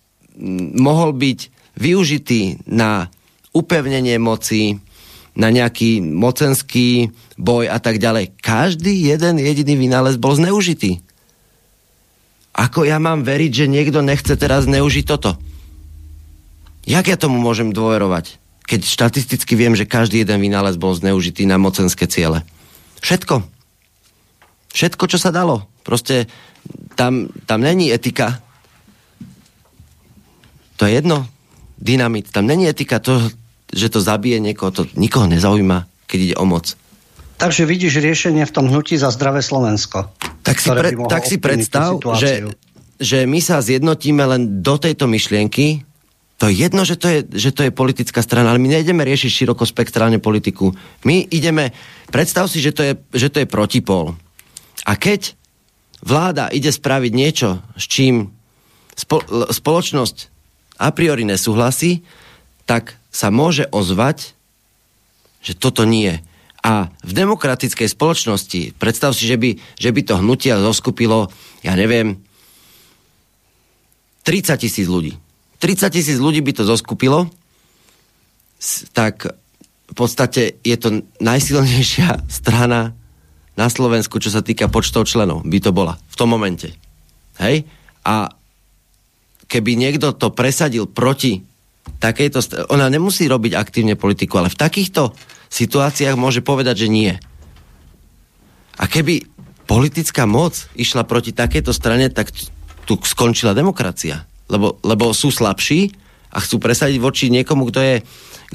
[0.76, 1.38] mohol byť
[1.78, 3.08] využitý na
[3.54, 4.82] upevnenie moci,
[5.32, 7.08] na nejaký mocenský
[7.40, 8.36] boj a tak ďalej.
[8.42, 11.00] Každý jeden jediný vynález bol zneužitý.
[12.52, 15.40] Ako ja mám veriť, že niekto nechce teraz zneužiť toto?
[16.84, 18.36] Jak ja tomu môžem dôverovať?
[18.68, 22.44] Keď štatisticky viem, že každý jeden vynález bol zneužitý na mocenské ciele.
[23.00, 23.40] Všetko.
[24.76, 25.64] Všetko, čo sa dalo.
[25.80, 26.28] Proste
[26.94, 28.44] tam, tam není etika.
[30.76, 31.26] To je jedno.
[31.82, 32.30] Dynamit.
[32.30, 33.18] Tam není etika to,
[33.72, 34.70] že to zabije niekoho.
[34.70, 36.78] To nikoho nezaujíma, keď ide o moc.
[37.42, 40.14] Takže vidíš riešenie v tom hnutí za zdravé Slovensko.
[40.46, 42.54] Tak si, pre, tak si predstav, že,
[43.02, 45.82] že my sa zjednotíme len do tejto myšlienky.
[46.38, 49.42] To je jedno, že to je, že to je politická strana, ale my nejdeme riešiť
[49.42, 50.70] širokospektrálne politiku.
[51.02, 51.74] My ideme,
[52.14, 54.14] predstav si, že to je, že to je protipol.
[54.86, 55.34] A keď
[56.02, 58.34] vláda ide spraviť niečo, s čím
[58.94, 60.31] spo, spoločnosť
[60.82, 62.02] a priori nesúhlasí,
[62.66, 64.34] tak sa môže ozvať,
[65.38, 66.18] že toto nie.
[66.62, 71.30] A v demokratickej spoločnosti, predstav si, že by, že by to hnutie zoskupilo,
[71.62, 72.18] ja neviem,
[74.26, 75.18] 30 tisíc ľudí.
[75.62, 77.30] 30 tisíc ľudí by to zoskupilo,
[78.94, 79.30] tak
[79.90, 82.94] v podstate je to najsilnejšia strana
[83.52, 86.72] na Slovensku, čo sa týka počtov členov, by to bola v tom momente.
[87.36, 87.68] Hej?
[88.06, 88.32] A
[89.52, 91.44] keby niekto to presadil proti
[92.00, 92.72] takejto...
[92.72, 95.12] Ona nemusí robiť aktívne politiku, ale v takýchto
[95.52, 97.12] situáciách môže povedať, že nie.
[98.80, 99.28] A keby
[99.68, 102.32] politická moc išla proti takejto strane, tak
[102.88, 104.24] tu skončila demokracia.
[104.48, 105.92] Lebo, lebo sú slabší
[106.32, 107.96] a chcú presadiť voči niekomu, kto je,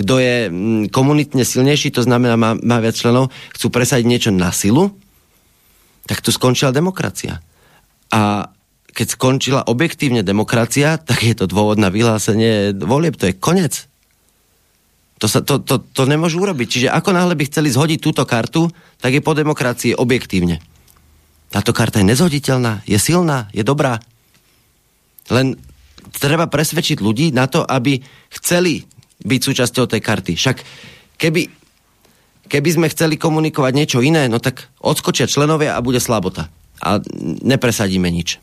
[0.02, 4.50] kto je mm, komunitne silnejší, to znamená má, má viac členov, chcú presadiť niečo na
[4.50, 4.98] silu,
[6.10, 7.38] tak tu skončila demokracia.
[8.10, 8.50] A
[8.98, 13.86] keď skončila objektívne demokracia, tak je to dôvod na vyhlásenie volieb, to je koniec.
[15.22, 16.68] To, sa, to, to, to nemôžu urobiť.
[16.68, 20.58] Čiže ako náhle by chceli zhodiť túto kartu, tak je po demokracii objektívne.
[21.54, 24.02] Táto karta je nezhoditeľná, je silná, je dobrá.
[25.30, 25.62] Len
[26.18, 28.02] treba presvedčiť ľudí na to, aby
[28.34, 28.82] chceli
[29.22, 30.34] byť súčasťou tej karty.
[30.38, 30.58] Však
[31.22, 31.54] keby,
[32.50, 36.50] keby sme chceli komunikovať niečo iné, no tak odskočia členovia a bude slabota.
[36.82, 37.02] A
[37.46, 38.42] nepresadíme nič.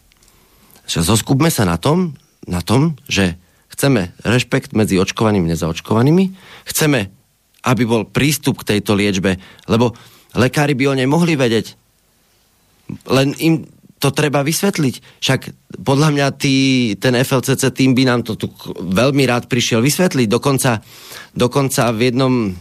[0.87, 3.41] Zoskupme sa na tom, na tom, že
[3.75, 6.25] Chceme rešpekt medzi očkovanými a nezaočkovanými.
[6.71, 7.11] Chceme,
[7.67, 9.99] aby bol prístup k tejto liečbe, lebo
[10.39, 11.75] lekári by o nej mohli vedieť.
[13.11, 13.67] Len im
[13.99, 15.19] to treba vysvetliť.
[15.19, 15.41] Však
[15.83, 16.57] podľa mňa tý,
[17.03, 18.47] ten FLCC tým by nám to tu
[18.79, 20.31] veľmi rád prišiel vysvetliť.
[20.31, 20.79] Dokonca,
[21.35, 22.55] dokonca v jednom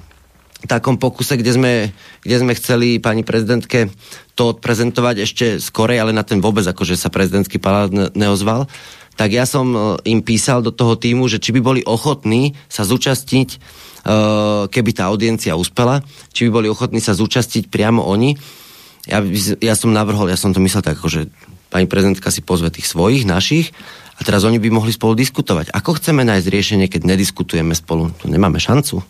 [0.66, 1.74] takom pokuse, kde sme,
[2.24, 3.92] kde sme chceli pani prezidentke
[4.34, 8.66] to odprezentovať ešte skorej, ale na ten vôbec akože sa prezidentský palát neozval,
[9.14, 9.80] tak ja som e,
[10.10, 13.58] im písal do toho týmu, že či by boli ochotní sa zúčastniť, e,
[14.74, 16.02] keby tá audiencia uspela,
[16.34, 18.34] či by boli ochotní sa zúčastiť priamo oni.
[19.06, 19.22] Ja,
[19.62, 21.30] ja som navrhol, ja som to myslel tak, že
[21.70, 23.76] pani prezidentka si pozve tých svojich, našich,
[24.14, 25.74] a teraz oni by mohli spolu diskutovať.
[25.74, 28.14] Ako chceme nájsť riešenie, keď nediskutujeme spolu?
[28.22, 29.02] Tu nemáme šancu.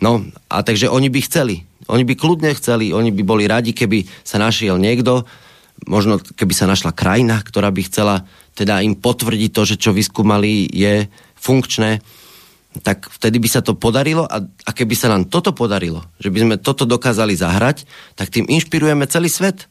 [0.00, 1.62] No, a takže oni by chceli.
[1.88, 5.26] Oni by kľudne chceli, oni by boli radi, keby sa našiel niekto,
[5.88, 8.24] možno keby sa našla krajina, ktorá by chcela
[8.56, 11.08] teda im potvrdiť to, že čo vyskúmali je
[11.40, 12.00] funkčné,
[12.86, 16.38] tak vtedy by sa to podarilo a, a keby sa nám toto podarilo, že by
[16.38, 17.82] sme toto dokázali zahrať,
[18.14, 19.66] tak tým inšpirujeme celý svet.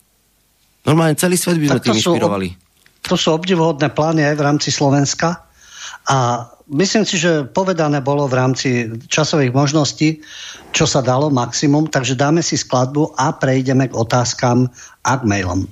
[0.83, 2.47] Normálne celý svet by sme tým inšpirovali.
[2.51, 5.47] Sú, to sú obdivuhodné plány aj v rámci Slovenska
[6.11, 8.69] a myslím si, že povedané bolo v rámci
[9.09, 10.21] časových možností,
[10.69, 14.69] čo sa dalo maximum, takže dáme si skladbu a prejdeme k otázkam
[15.01, 15.65] a k mailom.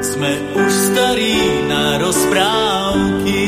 [0.00, 3.44] Sme už starí na rozprávky,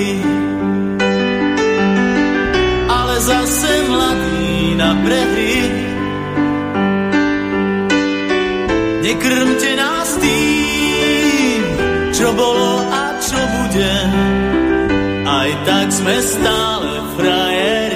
[2.88, 5.56] ale zase mladí na prehry.
[8.98, 11.60] Nekrmte nás tým,
[12.12, 12.87] čo bolo
[16.08, 17.87] sme stále frajeri.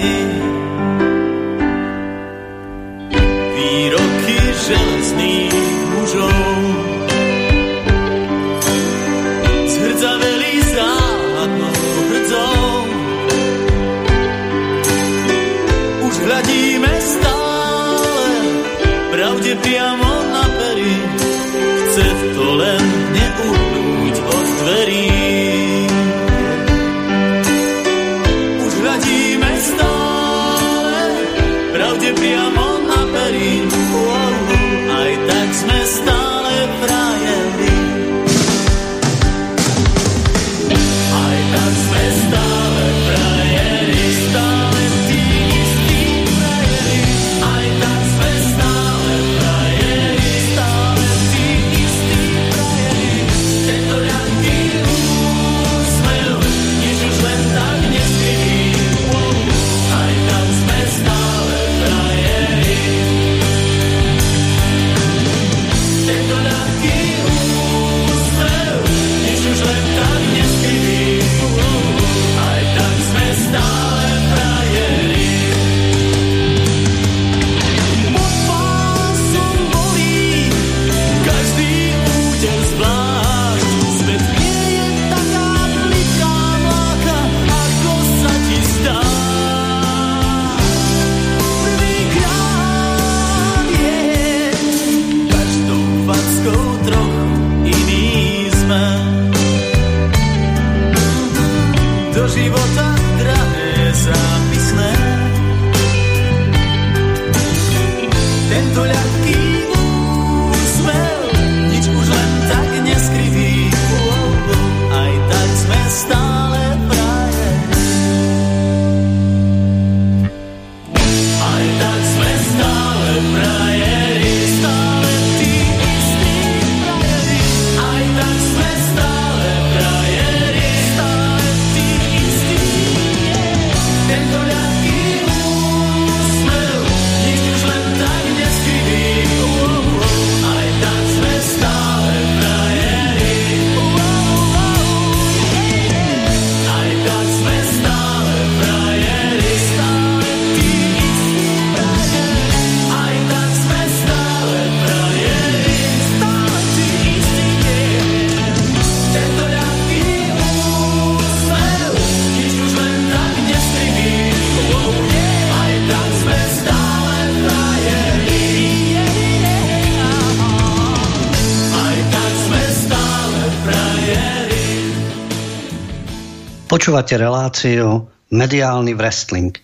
[176.93, 178.05] Počúvate reláciu
[178.37, 179.57] Mediálny wrestling.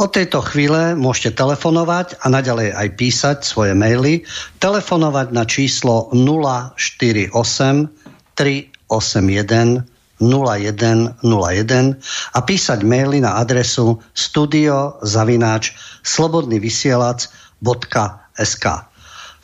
[0.00, 4.24] Od tejto chvíle môžete telefonovať a naďalej aj písať svoje maily.
[4.64, 9.84] Telefonovať na číslo 048 381
[10.24, 12.00] 0101
[12.32, 18.64] a písať maily na adresu studiozavináč slobodnyvysielac.sk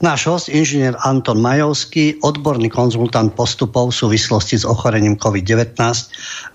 [0.01, 5.77] Náš host, inžinier Anton Majovský, odborný konzultant postupov v súvislosti s ochorením COVID-19,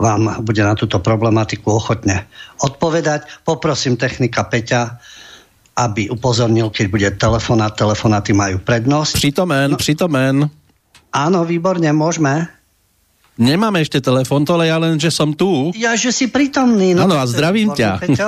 [0.01, 2.26] vám bude na túto problematiku ochotne
[2.65, 3.45] odpovedať.
[3.45, 4.97] Poprosím technika Peťa,
[5.77, 7.77] aby upozornil, keď bude telefonát.
[7.77, 9.13] Telefonáty majú prednosť.
[9.13, 10.35] Přitomen, no, přitomen.
[11.13, 12.49] Áno, výborne, môžeme.
[13.38, 15.69] Nemáme ešte telefon, to ale ja len, že som tu.
[15.77, 16.97] Ja, že si prítomný.
[16.97, 17.91] No, Áno, a zdravím výborné, ťa.
[18.01, 18.27] Peťo.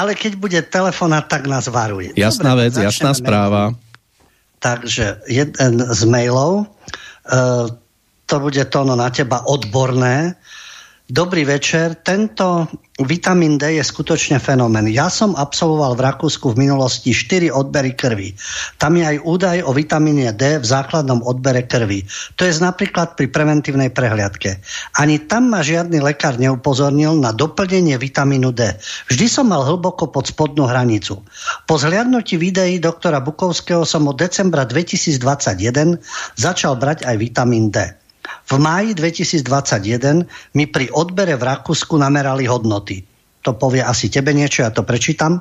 [0.00, 2.14] Ale keď bude telefonát, tak nás varuje.
[2.16, 3.74] Jasná Dobre, vec, jasná správa.
[4.60, 6.68] Takže jeden z mailov, e,
[8.28, 10.36] to bude to na teba odborné.
[11.10, 12.06] Dobrý večer.
[12.06, 12.70] Tento
[13.02, 14.86] vitamín D je skutočne fenomén.
[14.94, 18.38] Ja som absolvoval v Rakúsku v minulosti 4 odbery krvi.
[18.78, 22.06] Tam je aj údaj o vitamíne D v základnom odbere krvi.
[22.38, 24.62] To je napríklad pri preventívnej prehliadke.
[25.02, 28.70] Ani tam ma žiadny lekár neupozornil na doplnenie vitamínu D.
[29.10, 31.26] Vždy som mal hlboko pod spodnú hranicu.
[31.66, 35.18] Po zhliadnutí videí doktora Bukovského som od decembra 2021
[36.38, 37.98] začal brať aj vitamín D.
[38.22, 40.26] V máji 2021
[40.56, 43.02] mi pri odbere v Rakúsku namerali hodnoty.
[43.46, 45.40] To povie asi tebe niečo, ja to prečítam.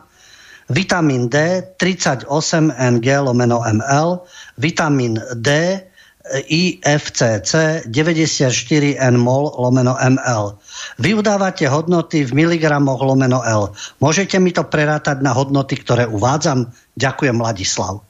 [0.70, 2.30] Vitamín D 38
[2.70, 4.22] ng lomeno ml,
[4.62, 5.82] vitamín D
[6.30, 7.52] IFCC
[7.90, 10.62] 94 nmol lomeno ml.
[11.02, 13.74] Vy udávate hodnoty v miligramoch lomeno L.
[13.98, 16.70] Môžete mi to prerátať na hodnoty, ktoré uvádzam?
[16.94, 18.06] Ďakujem, Ladislav.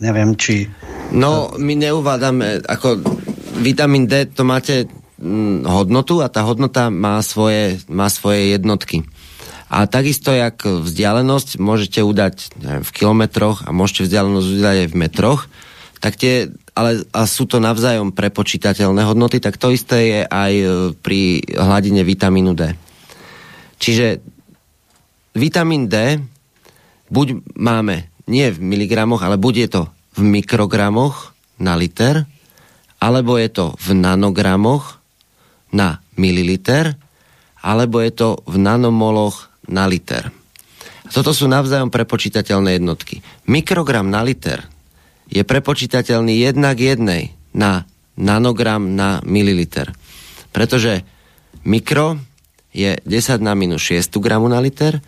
[0.00, 0.64] Neviem, či...
[1.12, 3.02] No, my neuvádzame, ako
[3.58, 4.86] vitamín D to máte
[5.18, 9.04] hm, hodnotu a tá hodnota má svoje, má svoje jednotky.
[9.68, 14.96] A takisto, jak vzdialenosť môžete udať neviem, v kilometroch a môžete vzdialenosť udať aj v
[14.96, 15.40] metroch,
[16.00, 20.66] tak tie, ale a sú to navzájom prepočítateľné hodnoty, tak to isté je aj e,
[20.94, 22.72] pri hladine vitamínu D.
[23.76, 24.22] Čiže
[25.36, 26.22] vitamín D
[27.12, 29.82] buď máme nie v miligramoch, ale buď je to
[30.16, 32.24] v mikrogramoch na liter,
[32.98, 34.98] alebo je to v nanogramoch
[35.70, 36.98] na mililiter,
[37.62, 40.30] alebo je to v nanomoloch na liter.
[41.08, 43.24] Toto sú navzájom prepočítateľné jednotky.
[43.48, 44.68] Mikrogram na liter
[45.28, 47.88] je prepočítateľný jednak jednej na
[48.18, 49.94] nanogram na mililiter.
[50.52, 51.04] Pretože
[51.64, 52.20] mikro
[52.74, 55.00] je 10 na minus 6 gramu na liter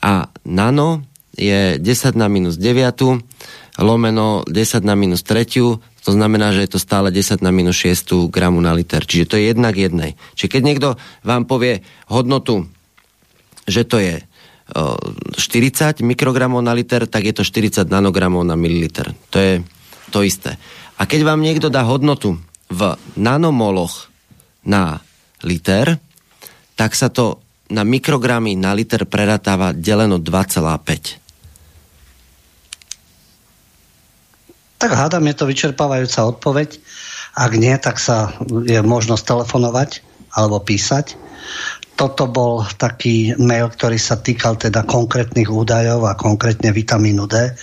[0.00, 1.04] a nano
[1.36, 6.82] je 10 na minus 9 lomeno 10 na minus 3, to znamená, že je to
[6.82, 9.06] stále 10 na minus 6 gramu na liter.
[9.06, 10.18] Čiže to je jednak jednej.
[10.34, 10.88] Čiže keď niekto
[11.22, 12.66] vám povie hodnotu,
[13.70, 14.18] že to je
[14.72, 19.14] 40 mikrogramov na liter, tak je to 40 nanogramov na mililiter.
[19.30, 19.52] To je
[20.10, 20.58] to isté.
[20.98, 22.80] A keď vám niekto dá hodnotu v
[23.14, 24.10] nanomoloch
[24.66, 25.02] na
[25.46, 26.02] liter,
[26.74, 27.38] tak sa to
[27.70, 31.21] na mikrogramy na liter preratáva deleno 2,5.
[34.82, 36.82] Tak hádam, je to vyčerpávajúca odpoveď.
[37.38, 38.34] Ak nie, tak sa
[38.66, 40.02] je možnosť telefonovať
[40.34, 41.14] alebo písať.
[41.94, 47.54] Toto bol taký mail, ktorý sa týkal teda konkrétnych údajov a konkrétne vitamínu D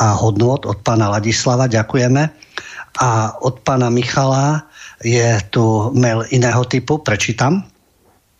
[0.00, 1.68] a hodnôt od pána Ladislava.
[1.68, 2.32] Ďakujeme.
[3.04, 4.64] A od pána Michala
[5.04, 7.68] je tu mail iného typu, prečítam.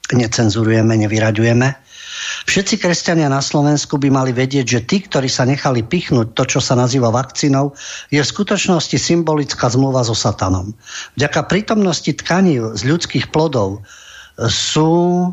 [0.08, 1.81] Necenzurujeme, nevyraďujeme.
[2.46, 6.60] Všetci kresťania na Slovensku by mali vedieť, že tí, ktorí sa nechali pichnúť to, čo
[6.62, 7.74] sa nazýva vakcínou,
[8.08, 10.72] je v skutočnosti symbolická zmluva so satanom.
[11.18, 13.82] Vďaka prítomnosti tkaní z ľudských plodov
[14.38, 15.32] sú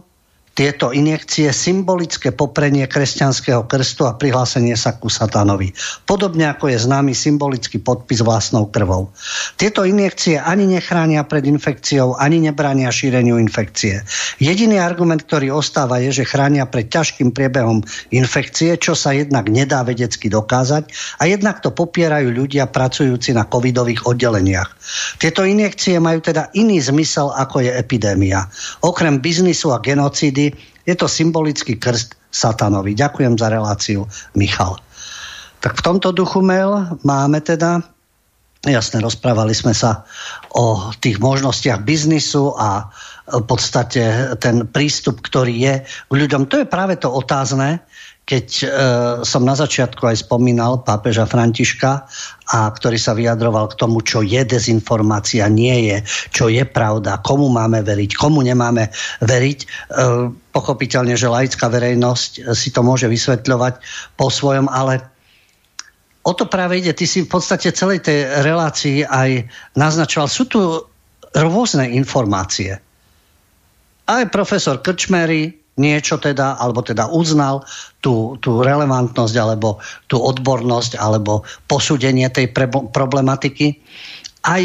[0.59, 5.71] tieto injekcie symbolické poprenie kresťanského krstu a prihlásenie sa ku satánovi.
[6.03, 9.07] Podobne ako je známy symbolický podpis vlastnou krvou.
[9.55, 14.03] Tieto injekcie ani nechránia pred infekciou, ani nebránia šíreniu infekcie.
[14.43, 17.79] Jediný argument, ktorý ostáva, je, že chránia pred ťažkým priebehom
[18.11, 20.91] infekcie, čo sa jednak nedá vedecky dokázať
[21.23, 24.78] a jednak to popierajú ľudia pracujúci na covidových oddeleniach.
[25.21, 28.47] Tieto injekcie majú teda iný zmysel, ako je epidémia.
[28.81, 30.53] Okrem biznisu a genocídy
[30.85, 32.93] je to symbolický krst satanovi.
[32.93, 34.05] Ďakujem za reláciu,
[34.37, 34.77] Michal.
[35.59, 37.83] Tak v tomto duchu mail máme teda,
[38.63, 40.07] jasne, rozprávali sme sa
[40.55, 42.87] o tých možnostiach biznisu a
[43.29, 46.49] v podstate ten prístup, ktorý je k ľuďom.
[46.49, 47.85] To je práve to otázne,
[48.29, 48.65] keď e,
[49.25, 52.05] som na začiatku aj spomínal pápeža Františka,
[52.49, 55.97] a ktorý sa vyjadroval k tomu, čo je dezinformácia, nie je,
[56.29, 58.93] čo je pravda, komu máme veriť, komu nemáme
[59.25, 59.59] veriť.
[59.61, 59.67] E,
[60.53, 63.81] pochopiteľne, že laická verejnosť si to môže vysvetľovať
[64.13, 65.01] po svojom, ale
[66.21, 66.93] o to práve ide.
[66.93, 70.29] Ty si v podstate celej tej relácii aj naznačoval.
[70.29, 70.61] Sú tu
[71.33, 72.77] rôzne informácie.
[74.09, 77.63] Aj profesor Krčmery niečo teda, alebo teda uznal
[78.03, 79.79] tú, tú relevantnosť, alebo
[80.11, 83.79] tú odbornosť, alebo posúdenie tej pre, problematiky.
[84.43, 84.61] Aj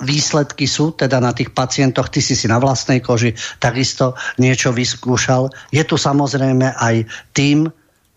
[0.00, 5.52] výsledky sú teda na tých pacientoch, ty si si na vlastnej koži takisto niečo vyskúšal.
[5.72, 7.04] Je tu samozrejme aj
[7.36, 7.68] tým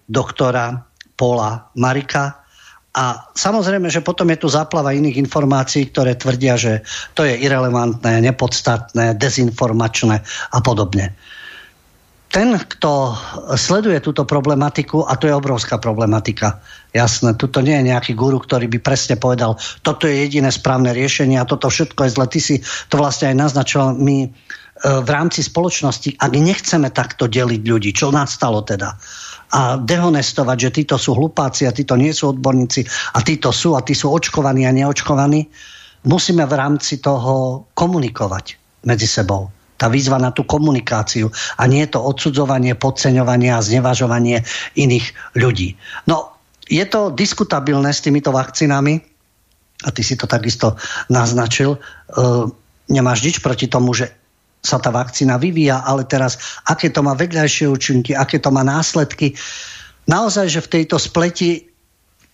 [0.08, 0.88] doktora
[1.20, 2.40] Paula Marika,
[2.90, 6.82] a samozrejme, že potom je tu záplava iných informácií, ktoré tvrdia, že
[7.14, 11.14] to je irrelevantné, nepodstatné, dezinformačné a podobne
[12.30, 13.18] ten, kto
[13.58, 16.62] sleduje túto problematiku, a to je obrovská problematika,
[16.94, 21.42] jasné, tuto nie je nejaký guru, ktorý by presne povedal, toto je jediné správne riešenie
[21.42, 22.26] a toto všetko je zle.
[22.30, 22.56] Ty si
[22.90, 23.98] to vlastne aj naznačoval.
[23.98, 24.30] My e,
[24.86, 28.94] v rámci spoločnosti, ak nechceme takto deliť ľudí, čo nastalo teda,
[29.50, 32.86] a dehonestovať, že títo sú hlupáci a títo nie sú odborníci
[33.18, 35.50] a títo sú a tí sú očkovaní a neočkovaní,
[36.06, 38.46] musíme v rámci toho komunikovať
[38.86, 39.50] medzi sebou
[39.80, 44.44] tá výzva na tú komunikáciu a nie je to odsudzovanie, podceňovanie a znevažovanie
[44.76, 45.80] iných ľudí.
[46.12, 46.36] No,
[46.68, 49.00] je to diskutabilné s týmito vakcínami
[49.88, 50.76] a ty si to takisto
[51.08, 51.74] naznačil.
[51.74, 51.80] E,
[52.92, 54.12] nemáš nič proti tomu, že
[54.60, 59.32] sa tá vakcína vyvíja, ale teraz, aké to má vedľajšie účinky, aké to má následky.
[60.12, 61.70] Naozaj, že v tejto spleti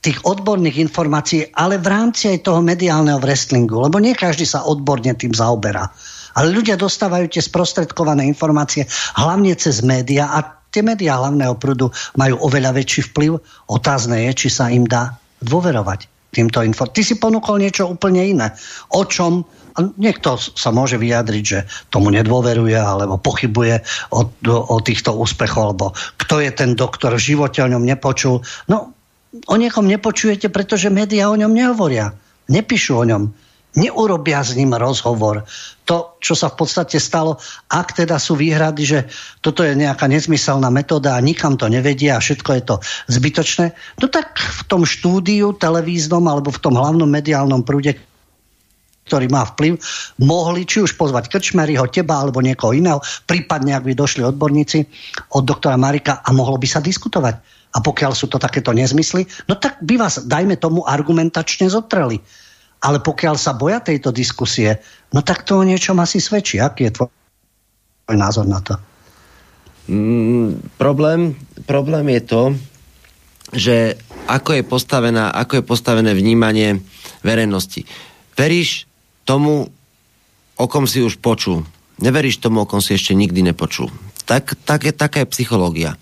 [0.01, 5.13] tých odborných informácií, ale v rámci aj toho mediálneho wrestlingu, lebo nie každý sa odborne
[5.17, 5.89] tým zaoberá.
[6.35, 8.83] Ale ľudia dostávajú tie sprostredkované informácie
[9.15, 11.89] hlavne cez médiá a tie médiá hlavného prúdu
[12.19, 13.39] majú oveľa väčší vplyv.
[13.71, 16.91] Otázne je, či sa im dá dôverovať týmto info.
[16.91, 18.51] Ty si ponúkol niečo úplne iné.
[18.91, 23.83] O čom a niekto sa môže vyjadriť, že tomu nedôveruje alebo pochybuje
[24.15, 28.39] o, o týchto úspechoch, alebo kto je ten doktor, v živote o ňom nepočul.
[28.71, 28.95] No,
[29.35, 32.15] o niekom nepočujete, pretože médiá o ňom nehovoria.
[32.47, 33.23] Nepíšu o ňom
[33.75, 35.43] neurobia s ním rozhovor.
[35.85, 37.37] To, čo sa v podstate stalo,
[37.69, 38.99] ak teda sú výhrady, že
[39.45, 42.75] toto je nejaká nezmyselná metóda a nikam to nevedia a všetko je to
[43.11, 43.65] zbytočné,
[44.01, 47.93] no tak v tom štúdiu televíznom alebo v tom hlavnom mediálnom prúde
[49.05, 49.77] ktorý má vplyv,
[50.25, 52.99] mohli či už pozvať Krčmeryho, teba alebo niekoho iného,
[53.29, 54.81] prípadne ak by došli odborníci
[55.37, 57.37] od doktora Marika a mohlo by sa diskutovať.
[57.75, 62.17] A pokiaľ sú to takéto nezmysly, no tak by vás, dajme tomu, argumentačne zotreli.
[62.83, 64.81] Ale pokiaľ sa boja tejto diskusie,
[65.15, 66.59] no tak to o niečom asi svedčí.
[66.59, 67.09] Aký je tvoj,
[68.13, 68.75] názor na to?
[69.85, 71.37] Mm, problém,
[71.69, 72.41] problém je to,
[73.53, 73.75] že
[74.25, 76.81] ako je, postavená, ako je postavené vnímanie
[77.21, 77.85] verejnosti.
[78.33, 78.89] Veríš
[79.23, 79.69] tomu,
[80.57, 81.61] o kom si už počul.
[82.01, 83.93] Neveríš tomu, o kom si ešte nikdy nepočul.
[84.25, 85.95] Tak, tak je, taká je psychológia.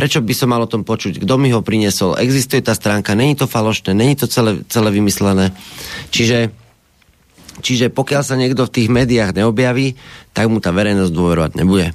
[0.00, 1.20] Prečo by som mal o tom počuť?
[1.20, 2.16] Kto mi ho priniesol?
[2.16, 5.52] Existuje tá stránka, není to falošné, není to celé, celé vymyslené.
[6.08, 6.48] Čiže,
[7.60, 10.00] čiže pokiaľ sa niekto v tých médiách neobjaví,
[10.32, 11.92] tak mu tá verejnosť dôverovať nebude.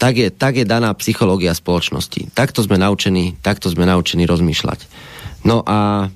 [0.00, 2.32] Tak je, tak je daná psychológia spoločnosti.
[2.32, 4.80] Takto sme naučení, takto sme naučení rozmýšľať.
[5.44, 6.08] No a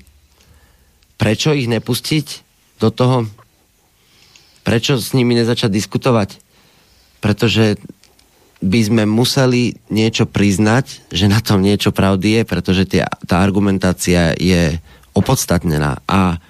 [1.21, 2.25] prečo ich nepustiť
[2.81, 3.29] do toho?
[4.65, 6.41] Prečo s nimi nezačať diskutovať?
[7.21, 7.77] Pretože
[8.57, 14.33] by sme museli niečo priznať, že na tom niečo pravdy je, pretože tie, tá argumentácia
[14.33, 14.81] je
[15.13, 16.41] opodstatnená a,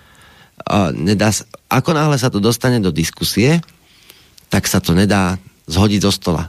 [0.63, 1.31] a nedá,
[1.67, 3.59] ako náhle sa to dostane do diskusie,
[4.47, 5.35] tak sa to nedá
[5.67, 6.43] zhodiť zo stola.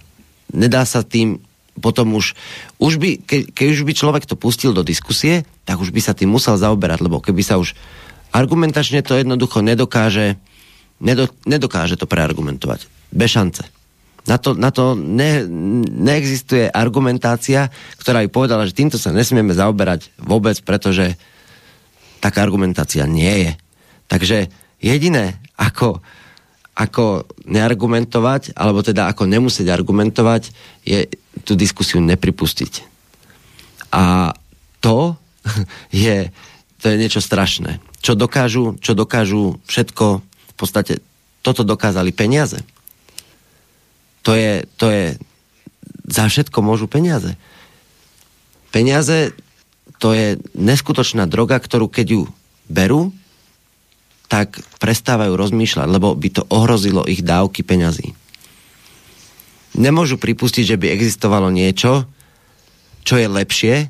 [0.55, 1.43] Nedá sa tým
[1.79, 2.35] potom už,
[2.83, 6.15] už by, ke, keď už by človek to pustil do diskusie, tak už by sa
[6.15, 7.79] tým musel zaoberať, lebo keby sa už
[8.35, 10.37] argumentačne to jednoducho nedokáže,
[10.99, 12.91] nedo, nedokáže to preargumentovať.
[13.15, 13.63] Bez šance.
[14.29, 15.49] Na to, na to ne,
[15.89, 21.17] neexistuje argumentácia, ktorá by povedala, že týmto sa nesmieme zaoberať vôbec, pretože
[22.21, 23.53] taká argumentácia nie je.
[24.13, 24.53] Takže
[24.85, 26.05] jediné, ako,
[26.77, 30.53] ako neargumentovať, alebo teda ako nemusieť argumentovať,
[30.85, 31.09] je
[31.49, 32.85] tú diskusiu nepripustiť.
[33.97, 34.37] A
[34.85, 35.17] to
[36.05, 36.29] je,
[36.85, 37.81] to je niečo strašné.
[38.05, 41.01] Čo dokážu, čo dokážu všetko, v podstate
[41.41, 42.61] toto dokázali peniaze
[44.29, 45.17] to je, to je
[46.05, 47.41] za všetko môžu peniaze.
[48.69, 49.33] Peniaze
[49.97, 52.23] to je neskutočná droga, ktorú keď ju
[52.69, 53.17] berú,
[54.29, 58.13] tak prestávajú rozmýšľať, lebo by to ohrozilo ich dávky peňazí.
[59.81, 62.05] Nemôžu pripustiť, že by existovalo niečo,
[63.09, 63.89] čo je lepšie,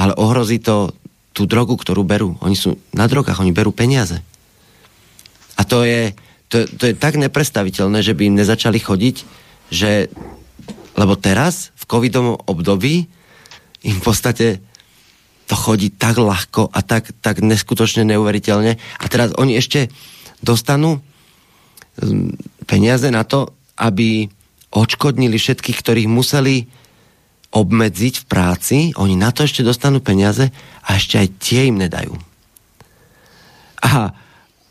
[0.00, 0.96] ale ohrozí to
[1.36, 2.40] tú drogu, ktorú berú.
[2.40, 4.24] Oni sú na drogách, oni berú peniaze.
[5.60, 6.16] A to je,
[6.48, 10.10] to, to je tak neprestaviteľné, že by im nezačali chodiť, že
[10.96, 13.04] lebo teraz, v covidovom období,
[13.84, 14.64] im v podstate
[15.46, 18.80] to chodí tak ľahko a tak, tak neskutočne neuveriteľne.
[18.98, 19.92] A teraz oni ešte
[20.42, 20.98] dostanú
[22.00, 24.26] mm, peniaze na to, aby
[24.74, 26.66] odškodnili všetkých, ktorých museli
[27.54, 30.50] obmedziť v práci, oni na to ešte dostanú peniaze
[30.82, 32.12] a ešte aj tie im nedajú.
[33.86, 34.10] A,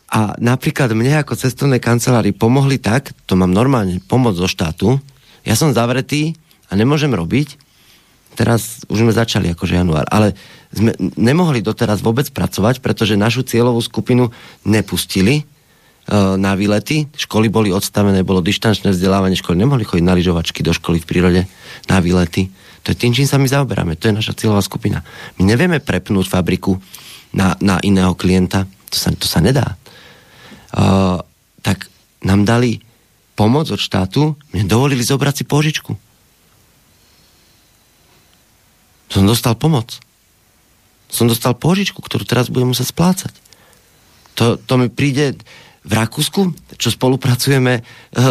[0.06, 5.02] a napríklad mne ako cestovnej kancelári pomohli tak, to mám normálne pomoc zo štátu,
[5.42, 6.38] ja som zavretý
[6.70, 7.58] a nemôžem robiť,
[8.38, 10.34] teraz už sme začali akože január, ale
[10.70, 14.28] sme nemohli doteraz vôbec pracovať, pretože našu cieľovú skupinu
[14.66, 17.08] nepustili uh, na výlety.
[17.16, 21.42] Školy boli odstavené, bolo dištančné vzdelávanie, školy nemohli chodiť na lyžovačky do školy v prírode
[21.88, 22.52] na výlety.
[22.84, 23.98] To je tým, čím sa my zaoberáme.
[23.98, 25.02] To je naša cieľová skupina.
[25.40, 26.78] My nevieme prepnúť fabriku
[27.34, 28.68] na, na iného klienta.
[28.92, 29.74] To sa, to sa nedá.
[30.76, 31.88] Tak
[32.20, 32.84] nám dali
[33.36, 35.92] pomoc od štátu, mne dovolili zobrať si požičku.
[39.12, 40.00] Som dostal pomoc.
[41.08, 43.34] Som dostal požičku, ktorú teraz budem musieť splácať.
[44.36, 45.38] To, to mi príde
[45.86, 47.84] v Rakúsku, čo spolupracujeme eh,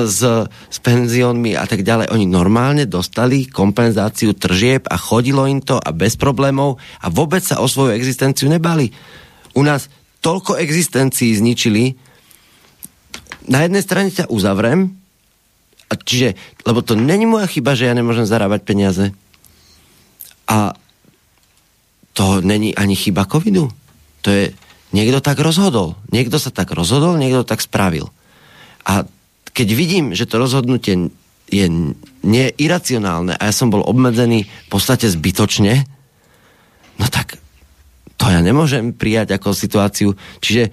[0.05, 5.79] s, s penziónmi a tak ďalej, oni normálne dostali kompenzáciu tržieb a chodilo im to
[5.79, 8.91] a bez problémov a vôbec sa o svoju existenciu nebali.
[9.55, 9.87] U nás
[10.19, 11.95] toľko existencií zničili,
[13.45, 14.95] na jednej strane ťa uzavrem,
[15.85, 16.33] a čiže,
[16.65, 19.13] lebo to není moja chyba, že ja nemôžem zarábať peniaze.
[20.49, 20.73] A
[22.17, 23.69] to není ani chyba covidu.
[24.25, 24.49] To je,
[24.95, 25.99] Niekto tak rozhodol.
[26.07, 28.15] Niekto sa tak rozhodol, niekto tak spravil.
[28.87, 29.03] A
[29.51, 31.11] keď vidím, že to rozhodnutie
[31.51, 31.65] je
[32.23, 35.83] neiracionálne a ja som bol obmedzený v podstate zbytočne,
[36.95, 37.35] no tak
[38.15, 40.15] to ja nemôžem prijať ako situáciu.
[40.39, 40.71] Čiže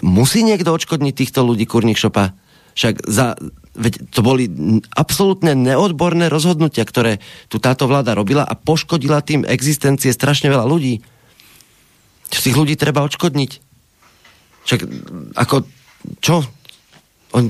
[0.00, 2.32] musí niekto odškodniť týchto ľudí kurník šopa.
[2.74, 3.34] Však za,
[3.74, 4.48] veď to boli
[4.94, 7.18] absolútne neodborné rozhodnutia, ktoré
[7.50, 11.02] tu táto vláda robila a poškodila tým existencie strašne veľa ľudí.
[12.30, 13.50] Tých ľudí treba odškodniť.
[14.64, 14.80] Však
[15.34, 15.66] ako,
[16.22, 16.46] čo?
[17.34, 17.44] On,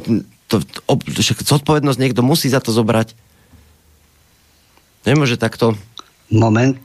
[0.50, 0.56] to,
[0.90, 3.14] ob, však zodpovednosť niekto musí za to zobrať.
[5.06, 5.78] Nemôže takto.
[6.30, 6.80] Moment,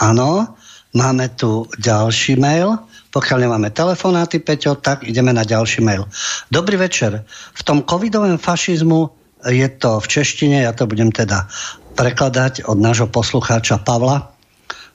[0.00, 0.56] áno,
[0.94, 2.80] máme tu ďalší mail.
[3.10, 6.06] Pokiaľ nemáme telefonáty, Peťo, tak ideme na ďalší mail.
[6.46, 7.26] Dobrý večer.
[7.54, 9.10] V tom covidovom fašizmu
[9.50, 11.50] je to v češtine, ja to budem teda
[11.98, 14.39] prekladať od nášho poslucháča Pavla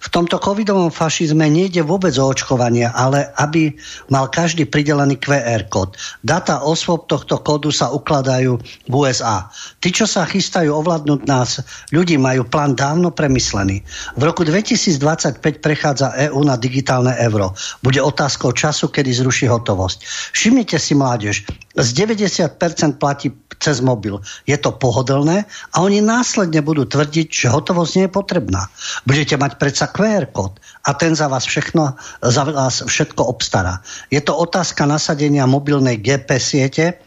[0.06, 3.74] v tomto covidovom fašizme nejde vôbec o očkovanie, ale aby
[4.14, 5.98] mal každý pridelený QR kód.
[6.22, 9.50] Data osôb tohto kódu sa ukladajú v USA.
[9.82, 13.82] Tí, čo sa chystajú ovládnuť nás, ľudí majú plán dávno premyslený.
[14.14, 17.58] V roku 2025 prechádza EÚ na digitálne euro.
[17.82, 19.98] Bude otázkou času, kedy zruší hotovosť.
[20.38, 21.36] Všimnite si, mládež,
[21.74, 24.20] z 90% platí cez mobil.
[24.46, 28.68] Je to pohodlné a oni následne budú tvrdiť, že hotovosť nie je potrebná.
[29.08, 33.80] Budete mať predsa QR kód a ten za vás, všechno, za vás všetko obstará.
[34.12, 36.98] Je to otázka nasadenia mobilnej GP siete,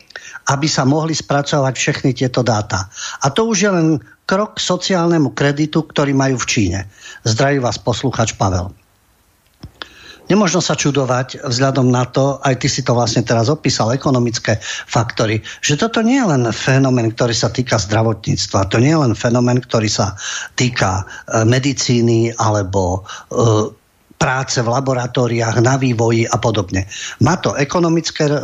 [0.49, 2.89] aby sa mohli spracovať všechny tieto dáta.
[3.21, 3.89] A to už je len
[4.29, 6.81] krok k sociálnemu kreditu, ktorý majú v Číne.
[7.25, 8.73] Zdraví vás posluchač Pavel.
[10.29, 15.41] Nemožno sa čudovať vzhľadom na to, aj ty si to vlastne teraz opísal, ekonomické faktory,
[15.65, 19.59] že toto nie je len fenomén, ktorý sa týka zdravotníctva, to nie je len fenomén,
[19.65, 20.13] ktorý sa
[20.53, 23.73] týka e, medicíny alebo e,
[24.19, 26.85] práce v laboratóriách, na vývoji a podobne.
[27.23, 28.39] Má to, ekonomické, e,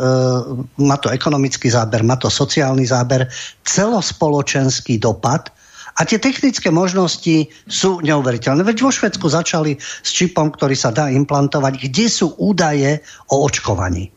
[0.81, 3.27] má to ekonomický záber, má to sociálny záber,
[3.67, 5.51] celospoločenský dopad
[5.95, 8.67] a tie technické možnosti sú neuveriteľné.
[8.67, 12.99] Veď vo Švedsku začali s čipom, ktorý sa dá implantovať, kde sú údaje
[13.31, 14.11] o očkovaní.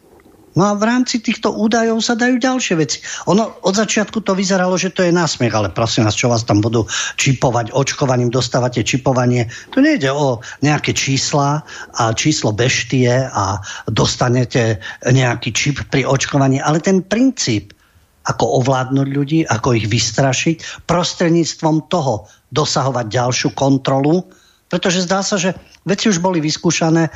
[0.59, 2.99] No a v rámci týchto údajov sa dajú ďalšie veci.
[3.31, 6.59] Ono od začiatku to vyzeralo, že to je násmiech, ale prosím vás, čo vás tam
[6.59, 6.83] budú
[7.15, 9.47] čipovať očkovaním, dostávate čipovanie.
[9.71, 11.63] To nejde o nejaké čísla
[11.95, 17.78] a číslo beštie a dostanete nejaký čip pri očkovaní, ale ten princíp
[18.29, 24.29] ako ovládnuť ľudí, ako ich vystrašiť, prostredníctvom toho dosahovať ďalšiu kontrolu,
[24.69, 25.57] pretože zdá sa, že
[25.89, 27.13] veci už boli vyskúšané, e,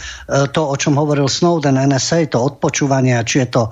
[0.56, 3.70] to, o čom hovoril Snowden, NSA, to odpočúvanie, či je to e,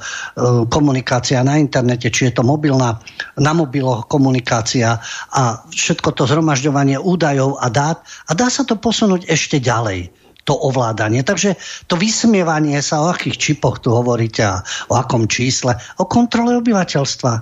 [0.68, 3.00] komunikácia na internete, či je to mobilná,
[3.40, 5.00] na mobiloch komunikácia
[5.32, 8.04] a všetko to zhromažďovanie údajov a dát.
[8.28, 10.12] A dá sa to posunúť ešte ďalej
[10.50, 11.22] to ovládanie.
[11.22, 11.54] Takže
[11.86, 17.32] to vysmievanie sa, o akých čipoch tu hovoríte a o akom čísle, o kontrole obyvateľstva.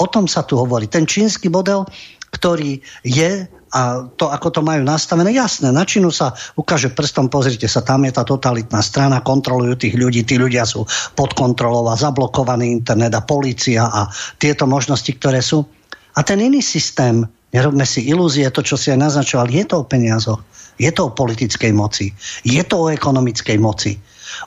[0.00, 0.88] O tom sa tu hovorí.
[0.88, 1.84] Ten čínsky model,
[2.32, 7.66] ktorý je a to, ako to majú nastavené, jasné, na Čínu sa ukáže prstom, pozrite
[7.66, 10.86] sa, tam je tá totalitná strana, kontrolujú tých ľudí, tí ľudia sú
[11.18, 14.06] pod kontrolou a zablokovaný internet a policia a
[14.38, 15.66] tieto možnosti, ktoré sú.
[16.14, 19.88] A ten iný systém, nerobme si ilúzie, to, čo si aj naznačoval, je to o
[19.90, 20.38] peniazoch,
[20.78, 22.10] je to o politickej moci,
[22.42, 23.96] je to o ekonomickej moci.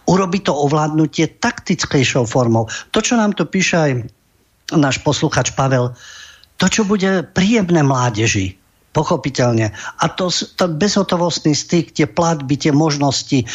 [0.07, 2.67] Urobi to ovládnutie taktickejšou formou.
[2.91, 3.91] To, čo nám tu píše aj
[4.75, 5.95] náš posluchač Pavel,
[6.59, 8.59] to, čo bude príjemné mládeži,
[8.91, 9.71] pochopiteľne.
[10.01, 13.47] A to, to bezhotovostný styk, tie platby, tie možnosti, e,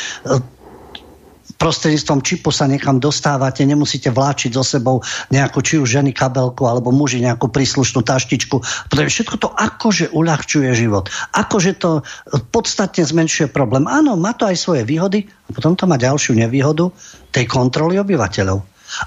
[1.63, 4.99] prostredníctvom čipu sa niekam dostávate, nemusíte vláčiť so sebou
[5.31, 8.59] nejakú či už ženy kabelku alebo muži nejakú príslušnú taštičku.
[8.91, 11.07] Pretože všetko to akože uľahčuje život.
[11.31, 12.03] Akože to
[12.51, 13.87] podstatne zmenšuje problém.
[13.87, 16.91] Áno, má to aj svoje výhody a potom to má ďalšiu nevýhodu
[17.31, 18.59] tej kontroly obyvateľov.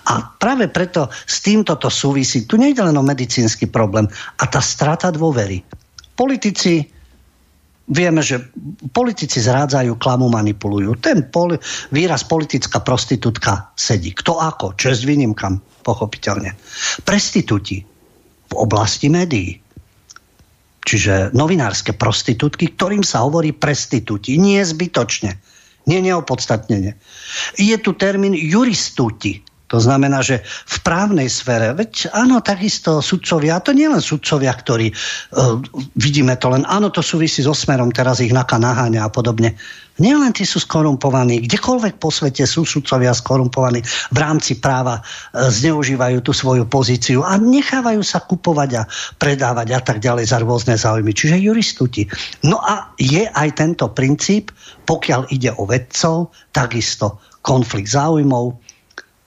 [0.07, 2.48] A práve preto s týmto to súvisí.
[2.48, 4.07] Tu nejde len o medicínsky problém
[4.40, 5.61] a tá strata dôvery.
[6.15, 6.94] Politici
[7.86, 8.41] Vieme, že
[8.90, 10.98] politici zrádzajú, klamu, manipulujú.
[10.98, 11.62] Ten poli-
[11.94, 14.10] výraz politická prostitútka sedí.
[14.10, 14.74] Kto ako?
[14.74, 16.57] Čest výnimkam, pochopiteľne.
[17.06, 17.86] Prestitúti
[18.49, 19.62] v oblasti médií.
[20.86, 24.38] Čiže novinárske prostitútky, ktorým sa hovorí prestitúti.
[24.38, 25.38] Nie zbytočne.
[25.86, 26.98] Nie neopodstatnenie.
[27.57, 29.45] Je tu termín juristúti.
[29.74, 34.54] To znamená, že v právnej sfére, veď áno, takisto sudcovia, a to nie len sudcovia,
[34.54, 35.58] ktorí, uh,
[35.98, 39.58] vidíme to len, áno, to súvisí so smerom, teraz ich naka naháňa a podobne.
[39.96, 43.82] Nielen tí sú skorumpovaní, kdekoľvek po svete sú sudcovia skorumpovaní
[44.14, 48.84] v rámci práva, uh, zneužívajú tú svoju pozíciu a nechávajú sa kupovať a
[49.18, 51.10] predávať a tak ďalej za rôzne záujmy.
[51.10, 52.06] Čiže juristuti.
[52.46, 54.54] No a je aj tento princíp,
[54.86, 58.65] pokiaľ ide o vedcov, takisto konflikt záujmov,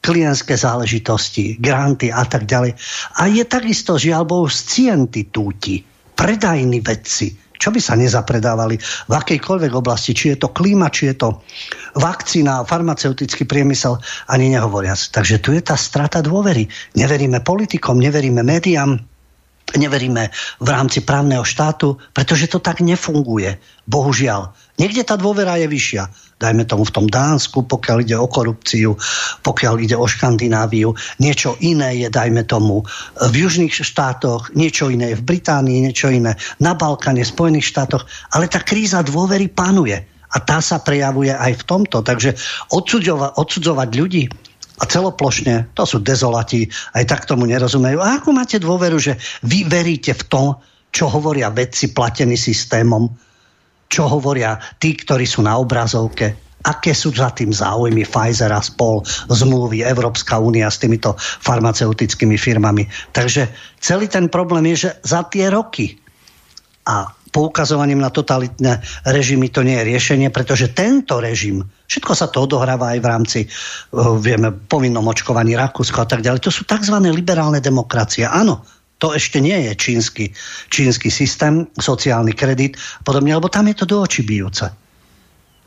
[0.09, 2.72] klientské záležitosti, granty a tak ďalej.
[3.20, 5.85] A je takisto, žiaľ Bohu, scientitúti,
[6.16, 11.16] predajní vedci, čo by sa nezapredávali v akejkoľvek oblasti, či je to klíma, či je
[11.20, 11.28] to
[12.01, 14.01] vakcína, farmaceutický priemysel,
[14.32, 14.97] ani nehovoriac.
[15.12, 16.70] Takže tu je tá strata dôvery.
[16.97, 19.17] Neveríme politikom, neveríme médiám,
[19.76, 20.32] neveríme
[20.62, 23.60] v rámci právneho štátu, pretože to tak nefunguje.
[23.84, 24.52] Bohužiaľ.
[24.78, 26.04] Niekde tá dôvera je vyššia.
[26.38, 28.94] Dajme tomu v tom Dánsku, pokiaľ ide o korupciu,
[29.42, 30.94] pokiaľ ide o Škandináviu.
[31.18, 32.86] Niečo iné je, dajme tomu,
[33.18, 38.06] v južných štátoch, niečo iné je v Británii, niečo iné na Balkáne, Spojených štátoch.
[38.30, 39.98] Ale tá kríza dôvery panuje.
[40.28, 42.04] A tá sa prejavuje aj v tomto.
[42.04, 42.36] Takže
[42.70, 44.28] odsudzovať, odsudzovať ľudí
[44.78, 47.98] a celoplošne, to sú dezolati, aj tak tomu nerozumejú.
[47.98, 50.44] A ako máte dôveru, že vy veríte v to,
[50.94, 53.10] čo hovoria vedci platení systémom,
[53.90, 59.02] čo hovoria tí, ktorí sú na obrazovke, aké sú za tým záujmy Pfizer a spol,
[59.30, 62.86] zmluvy Európska únia s týmito farmaceutickými firmami.
[63.14, 63.48] Takže
[63.78, 65.98] celý ten problém je, že za tie roky
[66.88, 72.43] a poukazovaním na totalitné režimy to nie je riešenie, pretože tento režim, všetko sa to
[72.51, 73.40] odohráva aj v rámci,
[74.19, 76.98] vieme, povinnom očkovaní Rakúsko a tak ďalej, to sú tzv.
[77.15, 78.27] liberálne demokracie.
[78.27, 78.66] Áno,
[78.98, 80.35] to ešte nie je čínsky,
[80.66, 82.74] čínsky systém, sociálny kredit
[83.06, 84.66] podobne, lebo tam je to do očí bijúce.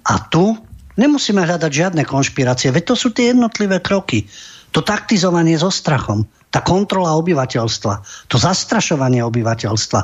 [0.03, 0.59] A tu
[0.99, 4.27] nemusíme hľadať žiadne konšpirácie, veď to sú tie jednotlivé kroky.
[4.71, 9.99] To taktizovanie so strachom, tá kontrola obyvateľstva, to zastrašovanie obyvateľstva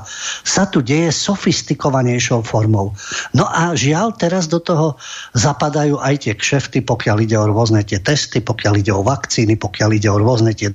[0.47, 2.95] sa tu deje sofistikovanejšou formou.
[3.35, 4.95] No a žiaľ, teraz do toho
[5.35, 9.89] zapadajú aj tie kšefty, pokiaľ ide o rôzne tie testy, pokiaľ ide o vakcíny, pokiaľ
[9.91, 10.71] ide o rôzne tie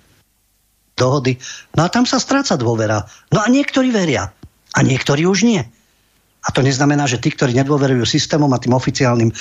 [0.97, 1.41] dohody.
[1.73, 3.09] No a tam sa stráca dôvera.
[3.33, 4.29] No a niektorí veria.
[4.77, 5.65] A niektorí už nie.
[6.43, 9.35] A to neznamená, že tí, ktorí nedôverujú systémom a tým oficiálnym e,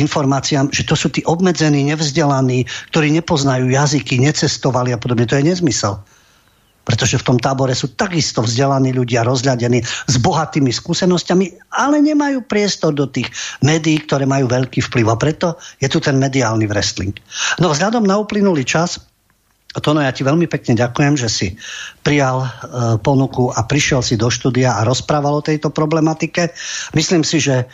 [0.00, 5.28] informáciám, že to sú tí obmedzení, nevzdelaní, ktorí nepoznajú jazyky, necestovali a podobne.
[5.28, 6.00] To je nezmysel.
[6.80, 12.96] Pretože v tom tábore sú takisto vzdelaní ľudia, rozľadení s bohatými skúsenosťami, ale nemajú priestor
[12.96, 13.28] do tých
[13.60, 15.06] médií, ktoré majú veľký vplyv.
[15.12, 17.12] A preto je tu ten mediálny wrestling.
[17.60, 18.96] No vzhľadom na uplynulý čas
[19.70, 21.48] Tono, ja ti veľmi pekne ďakujem, že si
[22.02, 22.48] prijal e,
[22.98, 26.50] ponuku a prišiel si do štúdia a rozprával o tejto problematike.
[26.90, 27.70] Myslím si, že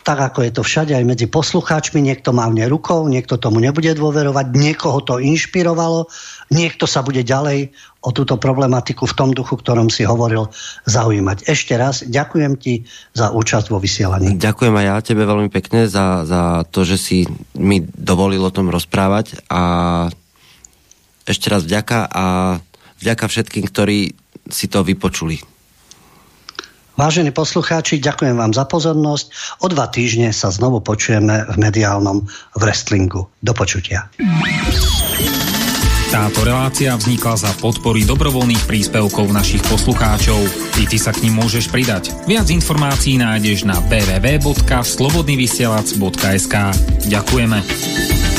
[0.00, 4.46] tak ako je to všade aj medzi poslucháčmi, niekto mávne rukou, niekto tomu nebude dôverovať,
[4.56, 6.08] niekoho to inšpirovalo,
[6.48, 10.48] niekto sa bude ďalej o túto problematiku v tom duchu, ktorom si hovoril,
[10.88, 11.44] zaujímať.
[11.44, 14.40] Ešte raz ďakujem ti za účasť vo vysielaní.
[14.40, 18.72] Ďakujem aj ja tebe veľmi pekne za, za to, že si mi dovolil o tom
[18.72, 19.62] rozprávať a
[21.30, 22.24] ešte raz vďaka a
[22.98, 24.18] vďaka všetkým, ktorí
[24.50, 25.38] si to vypočuli.
[27.00, 29.56] Vážení poslucháči, ďakujem vám za pozornosť.
[29.64, 32.28] O dva týždne sa znovu počujeme v mediálnom
[32.60, 33.24] wrestlingu.
[33.40, 34.12] Do počutia.
[36.10, 40.42] Táto relácia vznikla za podpory dobrovoľných príspevkov našich poslucháčov.
[40.76, 42.10] I ty sa k ním môžeš pridať.
[42.26, 46.54] Viac informácií nájdeš na www.slobodnyvysielac.sk
[47.08, 48.29] Ďakujeme.